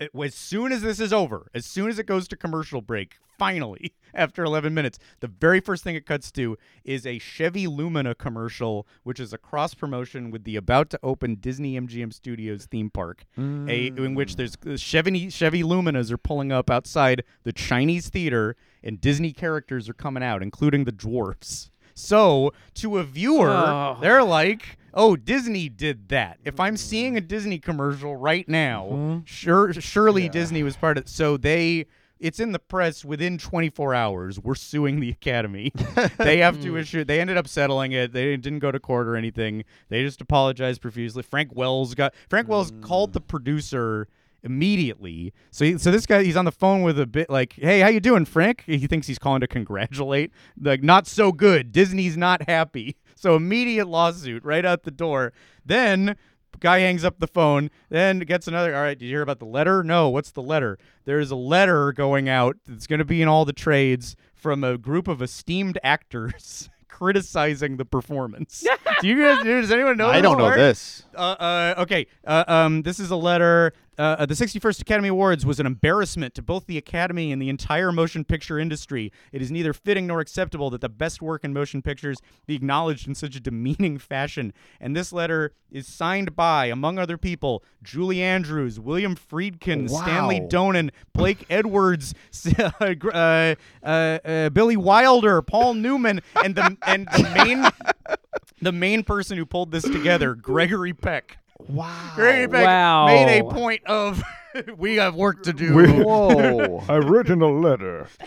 [0.00, 3.16] it- as soon as this is over, as soon as it goes to commercial break,
[3.38, 8.14] finally, after 11 minutes, the very first thing it cuts to is a Chevy Lumina
[8.14, 12.90] commercial, which is a cross promotion with the about to open Disney MGM Studios theme
[12.90, 18.08] park, a, in which there's uh, Chevy Chevy Luminas are pulling up outside the Chinese
[18.08, 21.70] theater, and Disney characters are coming out, including the dwarfs.
[21.94, 23.96] So, to a viewer, Oh.
[24.00, 29.18] they're like, "Oh, Disney did that." If I'm seeing a Disney commercial right now, mm-hmm.
[29.24, 31.04] sure, surely Disney was part of.
[31.04, 31.08] it.
[31.08, 31.86] So they,
[32.18, 34.40] it's in the press within 24 hours.
[34.40, 35.72] We're suing the Academy.
[36.18, 36.78] they have to hmm.
[36.78, 37.04] issue.
[37.04, 38.12] They ended up settling it.
[38.12, 39.64] They didn't go to court or anything.
[39.88, 41.22] They just apologized profusely.
[41.22, 42.14] Frank Wells got.
[42.28, 42.80] Frank Wells hmm.
[42.80, 44.08] called the producer
[44.42, 45.32] immediately.
[45.50, 47.88] So he, so this guy he's on the phone with a bit like, "Hey, how
[47.88, 50.30] you doing, Frank?" He thinks he's calling to congratulate.
[50.58, 51.72] Like, not so good.
[51.72, 52.96] Disney's not happy.
[53.16, 55.32] So immediate lawsuit right out the door.
[55.64, 56.16] Then
[56.60, 58.74] guy hangs up the phone, then gets another.
[58.74, 59.82] All right, did you hear about the letter?
[59.82, 60.78] No, what's the letter?
[61.04, 64.78] There's a letter going out that's going to be in all the trades from a
[64.78, 68.66] group of esteemed actors criticizing the performance.
[69.00, 69.44] Do you guys?
[69.44, 70.08] Does anyone know?
[70.08, 70.58] I don't know part?
[70.58, 71.04] this.
[71.14, 72.06] Uh, uh, okay.
[72.24, 73.72] Uh, um, this is a letter.
[73.98, 77.90] Uh, the 61st Academy Awards was an embarrassment to both the Academy and the entire
[77.92, 79.10] motion picture industry.
[79.32, 83.08] It is neither fitting nor acceptable that the best work in motion pictures be acknowledged
[83.08, 84.52] in such a demeaning fashion.
[84.80, 90.90] And this letter is signed by, among other people, Julie Andrews, William Friedkin, Stanley Donen,
[91.12, 92.14] Blake Edwards,
[92.58, 97.66] uh, uh, uh, uh, Billy Wilder, Paul Newman, and the and the main
[98.62, 101.38] the main person who pulled this together, Gregory Peck.
[101.68, 102.12] Wow.
[102.14, 103.06] Gregory Peck Wow.
[103.06, 104.22] made a point of
[104.76, 105.74] we have work to do.
[106.04, 106.82] Whoa.
[106.88, 108.06] I've written a letter.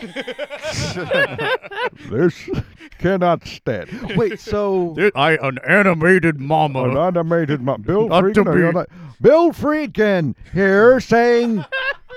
[2.10, 2.48] this
[2.98, 4.12] cannot stand.
[4.16, 6.84] Wait, so I an animated mama.
[6.88, 8.54] an animated mo- Bill Not Friedkin.
[8.54, 8.88] be- not-
[9.20, 11.64] Bill Friedkin here saying,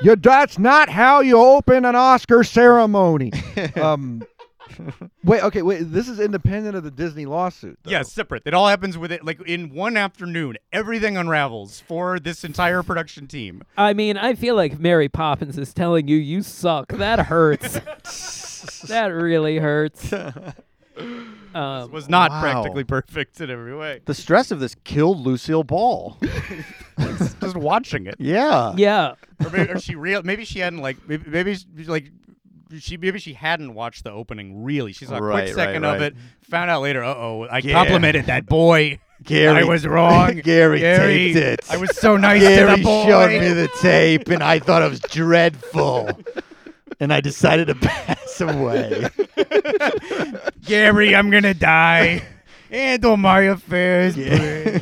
[0.02, 3.32] "You that's not how you open an Oscar ceremony."
[3.82, 4.24] um,
[5.24, 5.84] wait, okay, wait.
[5.92, 7.78] This is independent of the Disney lawsuit.
[7.84, 7.92] though.
[7.92, 8.44] Yes, separate.
[8.46, 10.58] It all happens with it like in one afternoon.
[10.72, 13.64] Everything unravels for this entire production team.
[13.78, 16.90] I mean, I feel like Mary Poppins is telling you you suck.
[16.94, 17.74] That hurts.
[18.88, 20.14] that really hurts.
[21.56, 22.42] Um, was not Wow.
[22.42, 24.02] practically perfect in every way.
[24.06, 26.18] The stress of this killed Lucille Ball.
[27.42, 28.16] Just watching it.
[28.20, 28.74] Yeah.
[28.76, 29.14] Yeah.
[29.44, 32.12] or, maybe, or she real maybe she hadn't like maybe, maybe she- like
[32.80, 34.94] she maybe she hadn't watched the opening really.
[34.94, 37.04] She saw a Right, quick right, second of it, found out later.
[37.04, 37.74] Uh oh, I Yeah.
[37.74, 39.00] complimented that boy.
[39.24, 40.36] Gary, I was wrong.
[40.44, 41.72] Gary, Gary taped it.
[41.72, 43.06] I was so nice Gary to the boy.
[43.06, 46.10] showed me the tape, and I thought it was dreadful.
[47.00, 49.08] and I decided to pass away.
[50.66, 52.22] Gary, I'm gonna die.
[52.70, 54.18] Handle my affairs.
[54.18, 54.80] Yeah.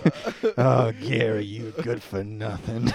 [0.57, 2.91] oh, Gary, you good for nothing.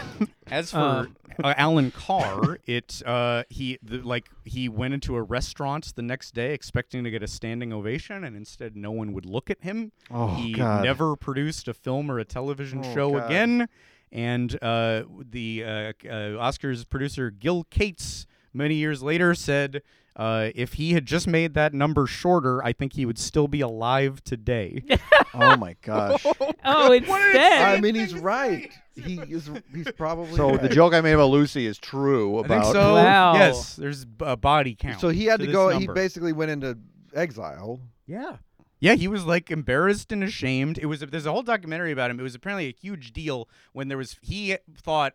[0.47, 5.22] As for Um, uh, Alan Carr, it uh, he the, like he went into a
[5.22, 9.26] restaurant the next day expecting to get a standing ovation, and instead no one would
[9.26, 9.92] look at him.
[10.10, 10.82] Oh, he God.
[10.84, 13.26] never produced a film or a television Oh, show God.
[13.26, 13.68] again.
[14.12, 15.92] And uh, the uh, uh,
[16.40, 19.82] Oscars producer Gil Cates many years later said.
[20.16, 23.60] Uh, if he had just made that number shorter, I think he would still be
[23.60, 24.82] alive today.
[25.34, 26.24] oh my gosh!
[26.64, 27.62] Oh, it's instead.
[27.62, 28.72] I mean, he's right.
[28.94, 29.51] He is.
[29.72, 30.34] He's probably.
[30.34, 30.62] So right.
[30.62, 32.94] the joke I made about Lucy is true I think so.
[32.94, 33.34] Wow.
[33.34, 35.01] Yes, there's a body count.
[35.01, 35.68] So he had to, this go.
[35.78, 36.78] He basically went into
[37.14, 37.80] exile.
[38.06, 38.36] Yeah.
[38.78, 40.77] Yeah, he was like embarrassed and ashamed.
[40.78, 42.20] It was there's a whole documentary about him.
[42.20, 45.15] It was apparently a huge deal when there was he thought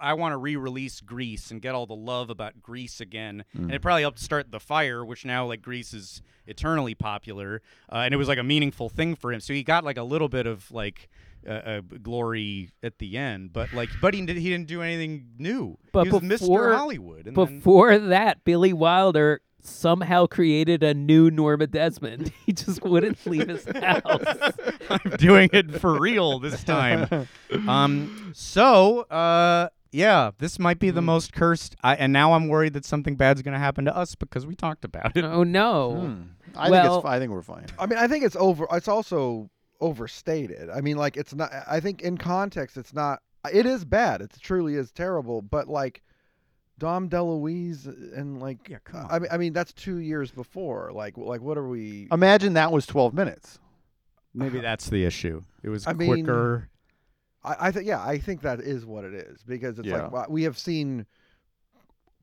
[0.00, 3.82] I want to re-release Grease and get all the love about Grease again, and it
[3.82, 7.62] probably helped start the fire, which now like Grease is eternally popular,
[7.92, 9.40] uh, and it was like a meaningful thing for him.
[9.40, 11.08] So he got like a little bit of like
[11.46, 15.28] uh, uh, glory at the end, but like but he did, he didn't do anything
[15.38, 15.78] new.
[15.92, 16.76] But he was before Mr.
[16.76, 17.26] Hollywood.
[17.28, 22.32] And then- before that, Billy Wilder somehow created a new Norma Desmond.
[22.46, 24.02] He just wouldn't leave his house.
[24.90, 27.28] I'm doing it for real this time.
[27.66, 30.80] Um, so, uh, yeah, this might Hmm.
[30.86, 31.76] be the most cursed.
[31.82, 34.54] I, and now I'm worried that something bad's going to happen to us because we
[34.54, 35.24] talked about it.
[35.24, 35.92] Oh no.
[35.94, 36.22] Hmm.
[36.56, 37.02] I well, think it's.
[37.02, 37.66] fi- I think we're fine.
[37.78, 38.66] I mean, I think it's over.
[38.72, 40.70] It's also overstated.
[40.70, 41.50] I mean, like it's not.
[41.68, 43.20] I think in context, it's not.
[43.52, 44.20] It is bad.
[44.20, 45.42] It truly is terrible.
[45.42, 46.02] But like.
[46.78, 47.86] Dom DeLuise
[48.16, 51.58] and like Yeah, come I mean I mean that's two years before like like what
[51.58, 53.58] are we Imagine that was 12 minutes.
[54.34, 55.42] Maybe that's the issue.
[55.62, 56.68] It was I mean, quicker.
[57.42, 60.02] I, I think yeah, I think that is what it is because it's Yeah.
[60.02, 61.06] like well, we have seen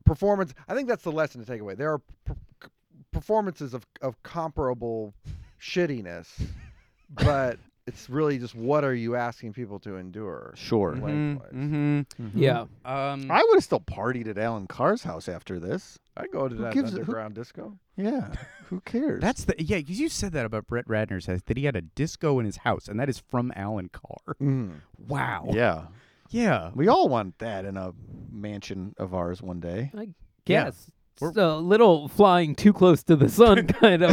[0.04, 0.54] performance.
[0.68, 1.74] I think that's the lesson to take away.
[1.74, 2.68] There are p- c-
[3.12, 5.14] performances of of comparable
[5.60, 6.28] shittiness,
[7.10, 10.52] but it's really just what are you asking people to endure?
[10.56, 10.96] Sure.
[10.96, 11.52] lengthwise.
[11.52, 12.00] Mm-hmm.
[12.38, 12.62] Yeah.
[12.84, 15.98] Um, I would have still partied at Alan Carr's house after this.
[16.16, 17.78] I'd go to Who that gives a- who- underground disco.
[17.96, 18.32] Yeah.
[18.68, 19.20] Who cares?
[19.20, 19.80] that's the yeah.
[19.80, 22.56] 'cause you said that about Brett Ratner's house that he had a disco in his
[22.58, 24.34] house, and that is from Alan Carr.
[24.42, 24.80] Mm.
[25.06, 25.46] Wow.
[25.52, 25.86] yeah.
[26.30, 26.72] Yeah.
[26.74, 27.92] We all want that in a
[28.32, 29.92] mansion of ours one day.
[29.96, 30.00] I
[30.46, 30.64] Yeah.
[30.64, 30.90] guess.
[31.20, 34.12] It's a little flying too close to the sun kind of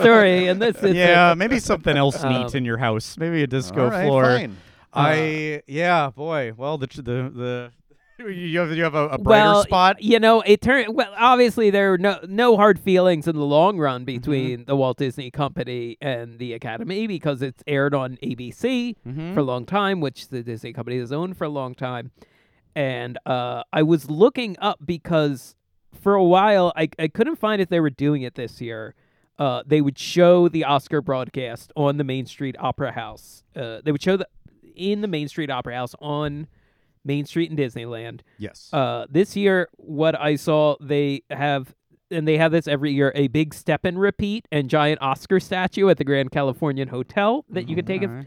[0.00, 3.16] story, and this is yeah, maybe something else neat Um, in your house.
[3.16, 4.24] Maybe a disco All right, floor.
[4.24, 4.56] fine.
[4.92, 6.52] I yeah, boy.
[6.56, 7.70] Well, the the the
[8.32, 10.02] you have you have a, a brighter well, spot.
[10.02, 11.12] You know, it turned well.
[11.16, 14.04] Obviously, there are no no hard feelings in the long run Mm-hmm.
[14.06, 19.34] between the Walt Disney Company and the Academy because it's aired on ABC Mhm.
[19.34, 22.10] for a long time, which the Disney Company has owned for a long time.
[22.76, 25.54] And uh, I was looking up because
[26.00, 28.94] for a while I I couldn't find if they were doing it this year.
[29.36, 33.42] Uh, they would show the Oscar broadcast on the Main Street Opera House.
[33.56, 34.28] Uh, they would show the
[34.76, 36.46] in the Main Street Opera House on
[37.04, 38.20] Main Street in Disneyland.
[38.38, 38.70] Yes.
[38.72, 41.74] Uh, this year, what I saw, they have,
[42.10, 45.88] and they have this every year, a big step and repeat and giant Oscar statue
[45.88, 48.26] at the Grand Californian Hotel that you can take a, Alright.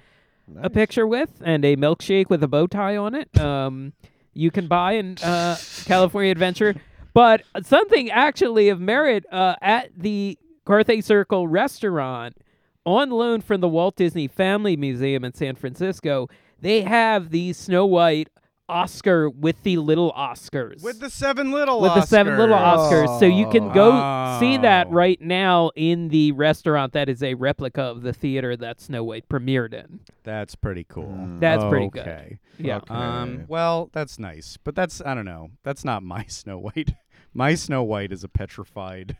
[0.61, 3.38] a picture with, and a milkshake with a bow tie on it.
[3.39, 3.94] Um,
[4.34, 6.76] you can buy in uh, California Adventure.
[7.18, 10.38] But something actually of merit uh, at the
[10.68, 12.38] Carthay Circle restaurant
[12.85, 16.27] on loan from the Walt Disney Family Museum in San Francisco,
[16.61, 18.30] they have the Snow White
[18.69, 20.84] Oscar with the little Oscars.
[20.84, 23.19] With the seven little with the seven little Oscars.
[23.19, 24.91] So you can go see that Oh.
[24.91, 29.27] right now in the restaurant that is a replica of the theater that Snow White
[29.27, 30.02] premiered in.
[30.22, 31.18] That's pretty cool.
[31.39, 32.02] That's pretty good.
[32.02, 32.39] Okay.
[32.60, 32.81] Yeah.
[32.89, 33.45] Um.
[33.48, 35.49] Well, that's nice, but that's I don't know.
[35.64, 36.94] That's not my Snow White.
[37.38, 39.15] My Snow White is a petrified,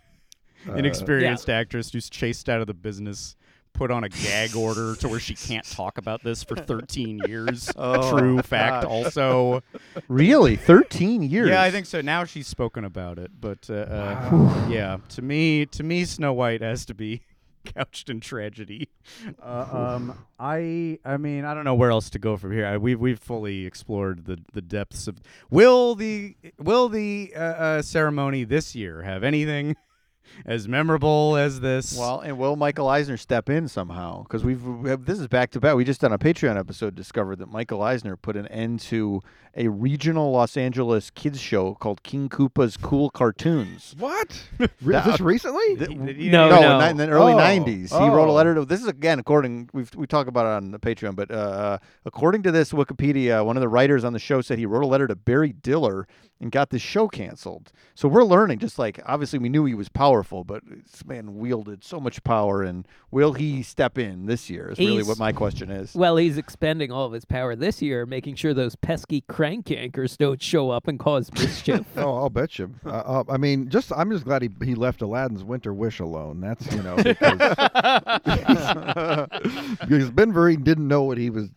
[0.76, 3.36] inexperienced actress who's chased out of the business,
[3.74, 7.72] put on a gag order to where she can't talk about this for 13 years.
[7.76, 8.86] Oh, True fact.
[8.86, 8.92] gosh.
[8.92, 9.62] Also.
[10.08, 10.56] Really?
[10.56, 11.50] 13 years?
[11.50, 12.02] Yeah, I think so.
[12.02, 16.62] Now she's spoken about it, but uh, uh, yeah, to me, to me, Snow White
[16.62, 17.22] has to be
[17.76, 18.90] couched in tragedy.
[19.42, 22.66] Uh, um, I, I mean, I don't know where else to go from here.
[22.66, 25.22] I, we've we've fully explored the the depths of.
[25.50, 29.76] Will the will the uh, uh, ceremony this year have anything?
[30.46, 31.98] As memorable as this.
[31.98, 34.24] Well, and will Michael Eisner step in somehow?
[34.24, 35.76] Because we've we have, this is back to back.
[35.76, 39.22] We just on a Patreon episode discovered that Michael Eisner put an end to
[39.56, 43.96] a regional Los Angeles kids show called King Koopa's Cool Cartoons.
[43.98, 44.44] What?
[44.60, 45.76] Re- That- this recently?
[45.76, 46.80] No, no, no.
[46.82, 48.34] In, in the early Oh, '90s, he wrote a oh.
[48.34, 48.66] letter to.
[48.66, 52.44] This is again according we we talk about it on the Patreon, but uh, according
[52.44, 55.08] to this Wikipedia, one of the writers on the show said he wrote a letter
[55.08, 56.08] to Barry Diller
[56.40, 57.72] and got the show canceled.
[57.96, 61.84] So we're learning, just like obviously we knew he was powerful, but this man wielded
[61.84, 64.70] so much power, and will he step in this year?
[64.70, 65.96] Is really what my question is.
[65.96, 70.18] Well, he's expending all of his power this year, making sure those pesky crank anchors
[70.18, 71.86] don't show up and cause mischief.
[71.98, 72.74] Oh, I'll bet you.
[72.86, 76.40] Uh, uh, I mean, just I'm just glad he he left Aladdin's Winter Wish alone.
[76.42, 77.38] That's you know because,
[79.82, 81.50] because Ben Vereen didn't know what he was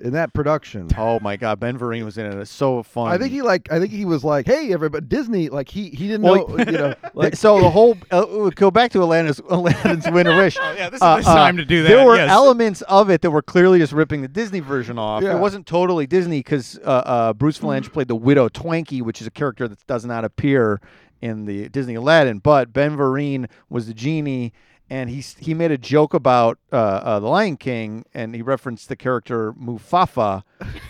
[0.00, 0.88] in that production.
[0.96, 2.34] Oh my God, Ben Vereen was in it.
[2.34, 3.12] It's so fun.
[3.12, 6.08] I think he like I think he was like, hey everybody, Disney like he he
[6.08, 10.10] didn't Well, know you know like so the whole uh, go back to Aladdin's Aladdin's
[10.10, 10.56] Winter Wish.
[10.66, 11.88] Oh, yeah, this is the time to do that.
[11.88, 12.28] There were yes.
[12.28, 15.22] elements of it that were clearly just ripping the Disney version off.
[15.22, 15.36] Yeah.
[15.36, 19.26] It wasn't totally Disney because uh, uh, Bruce Vilanch played the widow Twankey, which is
[19.28, 20.80] a character that does not appear
[21.20, 22.38] in the Disney Aladdin.
[22.38, 24.52] But Ben Vereen was the genie.
[24.88, 28.88] And he he made a joke about uh, uh, the Lion King, and he referenced
[28.88, 30.44] the character Mufafa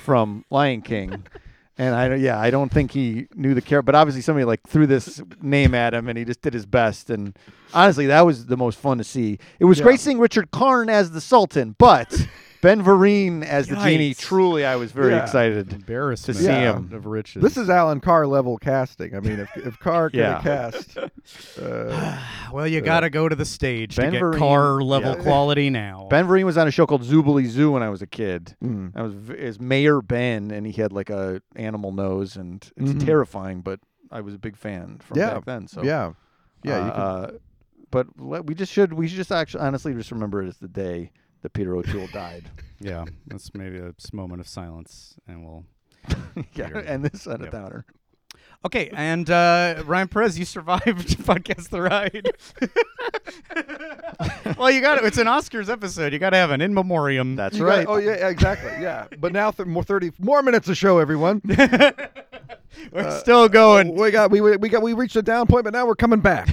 [0.05, 1.25] from Lion King.
[1.79, 4.63] And I don't- yeah, I don't think he knew the character, but obviously somebody like
[4.67, 7.09] threw this name at him, and he just did his best.
[7.11, 7.37] And
[7.75, 9.39] honestly, that was the most fun to see.
[9.59, 9.85] It was Yeah.
[9.85, 12.29] great seeing Richard Karn as the Sultan, but
[12.67, 14.13] Ben Vereen as the genie.
[14.13, 15.23] Truly, I was very Yeah.
[15.23, 16.75] excited to Embarrassment see Yeah.
[16.75, 16.91] him.
[16.93, 17.41] of riches.
[17.41, 19.15] this is Alan Carr level casting.
[19.15, 20.41] I mean, if if Carr could Yeah.
[20.41, 20.99] have cast,
[21.63, 22.19] uh,
[22.53, 25.23] well, you got to go to the stage Ben to get Vereen- car level yeah.
[25.23, 26.09] quality now.
[26.11, 28.57] Ben Vereen was on a show called Zoobilee Zoo when I was a kid.
[28.65, 28.91] Mm.
[28.97, 32.95] I was v- as Mayor Ben, and he had like a animal nose, and it's
[32.95, 33.07] Mhm.
[33.07, 33.61] terrifying.
[33.61, 33.79] But
[34.11, 35.69] I was a big fan from yeah, back then.
[35.69, 36.15] So yeah,
[36.65, 36.85] yeah.
[36.87, 37.31] you can- uh,
[37.93, 40.67] but le- we just should we should just actually honestly just remember it as the
[40.67, 41.13] day
[41.47, 42.51] that Peter O'Toole died.
[42.81, 45.65] yeah, that's maybe a moment of silence, and we'll.
[46.55, 46.79] yeah, Peter.
[46.81, 47.53] and this on a Yep.
[47.53, 47.87] downer.
[48.65, 50.85] Okay, and uh, Ryan Perez, you survived
[51.19, 52.33] podcast the ride.
[54.59, 55.05] well, you got it.
[55.05, 56.13] It's an Oscars episode.
[56.13, 57.37] You got to have an in memoriam.
[57.37, 57.87] That's You got- right.
[57.89, 58.73] oh yeah, exactly.
[58.83, 61.43] Yeah, but now th- more thirty more minutes of show, everyone.
[62.93, 63.95] We're still going.
[63.95, 66.49] We got we we got we reached a down point, but now we're coming back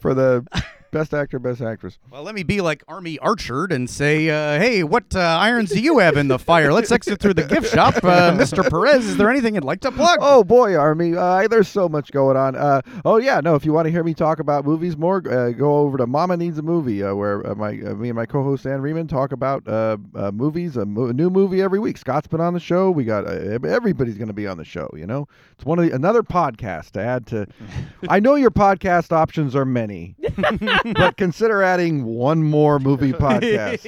[0.00, 0.44] for the
[0.90, 1.98] best actor, best actress.
[2.10, 5.80] Well, let me be like Army Archerd and say, uh, hey, what uh, irons do
[5.80, 6.72] you have in the fire?
[6.72, 7.96] Let's exit through the gift shop.
[7.96, 8.68] Uh, Mr.
[8.68, 10.18] Perez, is there anything you'd like to plug?
[10.20, 11.14] Oh boy, Army!
[11.16, 12.56] Uh, there's so much going on.
[12.56, 13.54] Uh, oh yeah, no.
[13.54, 16.36] If you want to hear me talk about movies more, uh, go over to Mama
[16.36, 19.32] Needs a Movie, uh, where uh, my uh, me and my co-host Ann Riemann talk
[19.32, 21.98] about uh, uh, movies, a, mo- a new movie every week.
[21.98, 22.90] Scott's been on the show.
[22.90, 24.88] We got uh, everybody's going to be on the show.
[24.96, 27.46] You know, it's one of the, another podcast to add to.
[28.08, 30.16] I know your podcast options are many,
[30.94, 33.84] but consider adding one more movie podcast.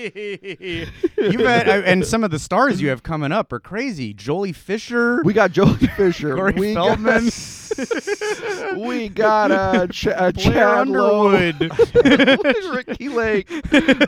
[1.16, 4.14] You've had, uh, and some of the stars you have coming up are crazy.
[4.14, 5.22] Joely Fisher.
[5.24, 6.34] We got Joely Fisher.
[6.34, 7.24] Corey we Feldman.
[7.30, 11.28] Got, we got uh, Ch- uh, Chad Lowe.
[11.34, 11.70] Underwood.
[12.74, 13.50] Ricki Lake.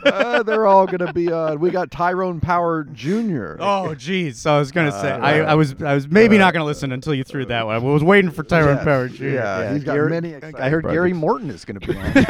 [0.05, 1.59] Uh, they're all gonna be on.
[1.59, 3.55] We got Tyrone Power Jr.
[3.59, 4.39] Oh, geez.
[4.39, 6.91] So I was gonna say, Uh, I, I was, I was maybe not gonna listen
[6.91, 7.75] until you threw that one.
[7.75, 8.83] I was waiting for Tyrone Yes.
[8.85, 9.25] Power Jr.
[9.25, 11.13] Yeah, he's got Gary- many I exciting heard Gary.
[11.13, 12.25] Morton is going to be on.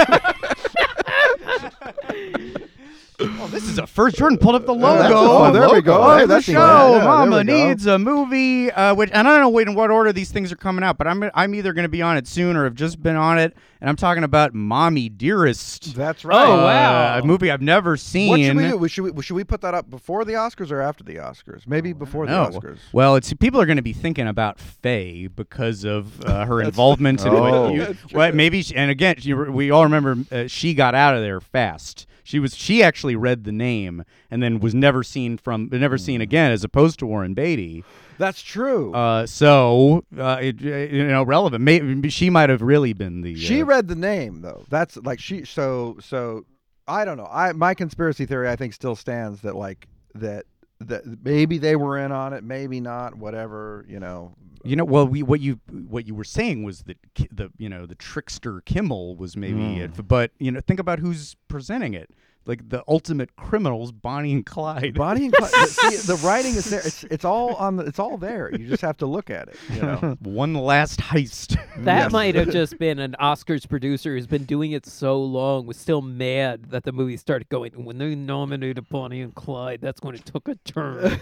[3.18, 4.16] Oh, this is a first.
[4.18, 4.98] Jordan pulled up the logo.
[5.00, 6.04] that's- oh, there we go.
[6.12, 6.54] of Hey, the show.
[6.54, 6.92] right.
[6.92, 7.68] Yeah, there Mama we go.
[7.68, 8.72] needs a movie.
[8.72, 10.98] Uh, which, and I don't know wait, in what order these things are coming out,
[10.98, 13.40] but I'm I'm either going to be on it soon or have just been on
[13.40, 15.96] it, and I'm talking about Mommy Dearest.
[15.96, 16.48] That's right.
[16.48, 17.16] Oh, wow.
[17.16, 18.30] Uh, a movie I've never seen.
[18.30, 18.88] What should we do?
[18.88, 21.68] Should we, should we put that up before the Oscars or after the Oscars?
[21.68, 22.50] Maybe before No.
[22.50, 22.78] the Oscars.
[22.94, 27.22] Well, it's people are going to be thinking about Faye because of uh, her involvement
[27.26, 27.64] in Oh.
[27.70, 27.98] what you.
[28.14, 31.40] Well, maybe, she, and again, she, we all remember uh, she got out of there
[31.40, 32.06] fast.
[32.26, 36.02] She was she actually read the name and then was never seen from never Hmm.
[36.02, 37.84] seen again, as opposed to Warren Beatty.
[38.18, 38.94] That's true.
[38.94, 41.64] Uh, so uh, it, you know, relevant.
[41.64, 43.36] Maybe she might have really been the.
[43.36, 44.66] She uh, read the name though.
[44.70, 45.46] That's like she.
[45.46, 46.46] So so
[46.88, 47.30] I don't know.
[47.32, 50.46] I my conspiracy theory I think still stands that like that
[50.88, 53.16] that maybe they were in on it, maybe not.
[53.18, 54.36] Whatever you know.
[54.64, 57.70] You know, well, we, what you what you were saying was that Ki- the you
[57.70, 59.78] know the trickster Kimmel was maybe Mm.
[59.80, 62.10] it, but you know think about who's presenting it.
[62.46, 64.94] Like the ultimate criminals, Bonnie and Clyde.
[64.94, 65.52] Bonnie and Clyde.
[65.52, 66.82] the, see, the writing is there.
[66.82, 67.86] It's it's all on the.
[67.86, 68.52] It's all there.
[68.56, 69.58] You just have to look at it.
[69.74, 70.18] You know.
[70.22, 71.58] One last heist.
[71.78, 72.12] That Yes.
[72.12, 76.02] might have just been an Oscars producer who's been doing it so long, was still
[76.02, 77.72] mad that the movie started going.
[77.84, 81.20] When they nominated Bonnie and Clyde, that's when it took a turn.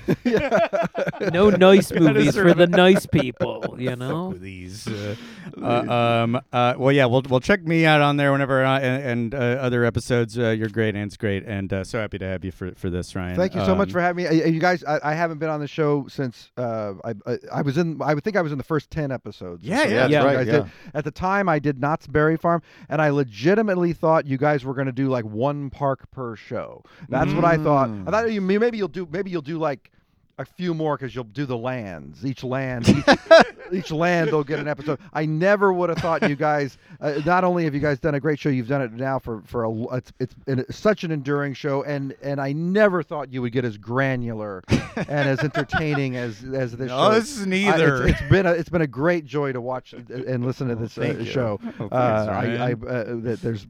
[1.31, 4.33] no nice movies for the nice people, you know.
[4.33, 5.15] These, uh,
[5.61, 9.03] uh, um, uh, well, yeah, well, well, check me out on there whenever, uh, and,
[9.03, 10.37] and uh, other episodes.
[10.37, 13.15] Uh, you're great, and great, and uh, so happy to have you for for this,
[13.15, 13.35] Ryan.
[13.35, 14.41] Thank you so much Um, for having me.
[14.41, 17.61] Uh, You guys, I, I haven't been on the show since uh, I, I I
[17.61, 18.01] was in.
[18.01, 19.63] I would think I was in the first ten episodes.
[19.63, 20.53] Yeah, yeah, that's right, yeah.
[20.59, 20.71] did.
[20.93, 24.73] At the time, I did Knott's Berry Farm, and I legitimately thought you guys were
[24.73, 26.83] going to do like one park per show.
[27.09, 27.89] That's what I thought.
[28.07, 29.91] I thought you maybe you'll do maybe you'll do like
[30.39, 32.25] a few more because you'll do the lands.
[32.25, 33.05] Each land, each,
[33.71, 34.99] each land they'll get an episode.
[35.13, 36.77] I never would have thought you guys.
[36.99, 39.41] Uh, not only have you guys done a great show, you've done it now for
[39.45, 39.95] for a.
[39.97, 43.63] It's it's been such an enduring show, and and I never thought you would get
[43.65, 44.63] as granular
[44.95, 47.19] and as entertaining as as this No, show.
[47.19, 47.95] this is I- neither.
[48.07, 50.97] it's- it's been a it's been a great joy to watch and- listen to this
[50.97, 51.25] uh, thank you.
[51.25, 51.59] show.
[51.79, 52.75] Oh, uh, I, I uh,
[53.21, 53.67] that there's.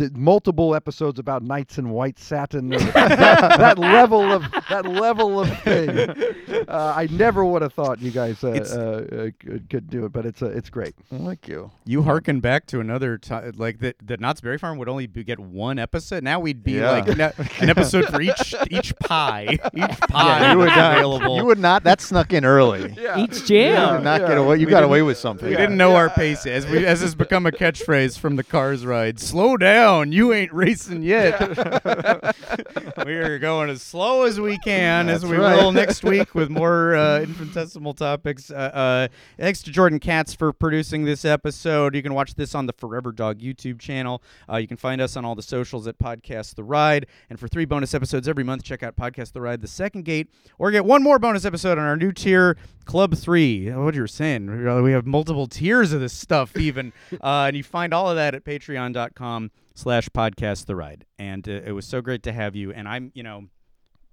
[0.00, 2.94] Uh, s- th- multiple episodes about knights in white satin that,
[3.58, 5.88] that level of that level of thing
[6.68, 10.12] uh, I never would have thought you guys uh, uh, uh, could, could do it
[10.12, 13.96] but it's uh, it's great thank you You harken back to another time, like that.
[14.06, 16.22] That Knott's Berry Farm would only be, get one episode.
[16.22, 16.90] Now we'd be Yeah.
[16.90, 19.58] like ne- an episode for each each pie.
[19.74, 20.96] Each pie Yeah, you would not.
[20.96, 21.36] available.
[21.36, 21.84] You would not.
[21.84, 22.92] That snuck in early.
[23.16, 23.96] Each You jam.
[23.96, 24.28] did not Yeah.
[24.28, 24.56] get away.
[24.58, 25.48] You We got away with something.
[25.48, 28.84] We didn't know our pace as we as has become a catchphrase from the Cars
[28.86, 29.18] ride.
[29.20, 31.40] Slow down, you ain't racing yet.
[33.06, 35.56] we are going as slow as we can, as we right.
[35.56, 38.50] will next week with more uh, infinitesimal topics.
[38.50, 39.08] Uh, uh,
[39.38, 41.94] thanks to Jordan Katz for producing this episode.
[41.94, 44.22] You can watch this on the Forever Dog YouTube channel.
[44.48, 47.06] Uh, you can find us on all the socials at Podcast The Ride.
[47.30, 50.28] And for three bonus episodes every month, check out Podcast The Ride, The Second Gate,
[50.58, 53.70] or get one more bonus episode on our new tier, Club Three.
[53.70, 54.64] What you were saying?
[54.64, 56.92] We- We have multiple tiers of this stuff, even,
[57.22, 61.04] uh, and you find all of that at Patreon.com slash Podcast The Ride.
[61.18, 62.72] And uh, it was so great to have you.
[62.72, 63.44] And I'm, you know,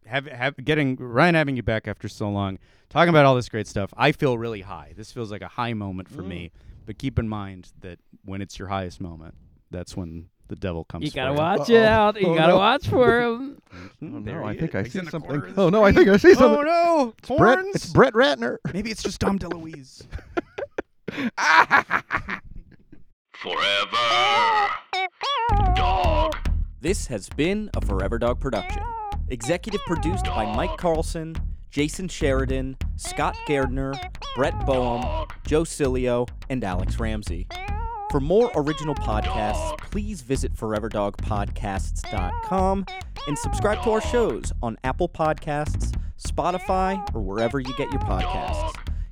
[0.05, 3.65] have, have getting Ryan having you back after so long, talking about all this great
[3.67, 3.91] stuff.
[3.97, 4.93] I feel really high.
[4.95, 6.51] This feels like a high moment for me.
[6.85, 9.33] But keep in mind that when it's your highest moment,
[9.71, 11.03] that's when the devil comes.
[11.05, 11.73] You gotta watch Uh-oh.
[11.75, 12.21] it out.
[12.21, 12.57] You Oh, gotta no.
[12.59, 13.59] watch for him.
[13.73, 14.75] oh, no I think.
[14.75, 16.63] I He's see something corner of the oh no I think I see something.
[16.69, 17.37] Oh something no!
[17.39, 17.75] Brett, Horns?
[17.75, 18.57] it's Brett Ratner.
[18.71, 20.03] Maybe it's just Dom DeLuise.
[23.45, 24.73] Forever.
[25.75, 26.35] Dog.
[26.81, 28.81] This has been a Forever Dog production.
[29.27, 31.35] Executive produced by Mike Carlson,
[31.69, 33.93] Jason Sheridan, Scott Gardner,
[34.35, 37.45] Brett Boehm, Joe Cilio, and Alex Ramsey.
[38.09, 42.85] For more original podcasts, please visit foreverdogpodcasts.com
[43.27, 48.73] and subscribe to our shows on Apple Podcasts, Spotify, or wherever you get your podcasts.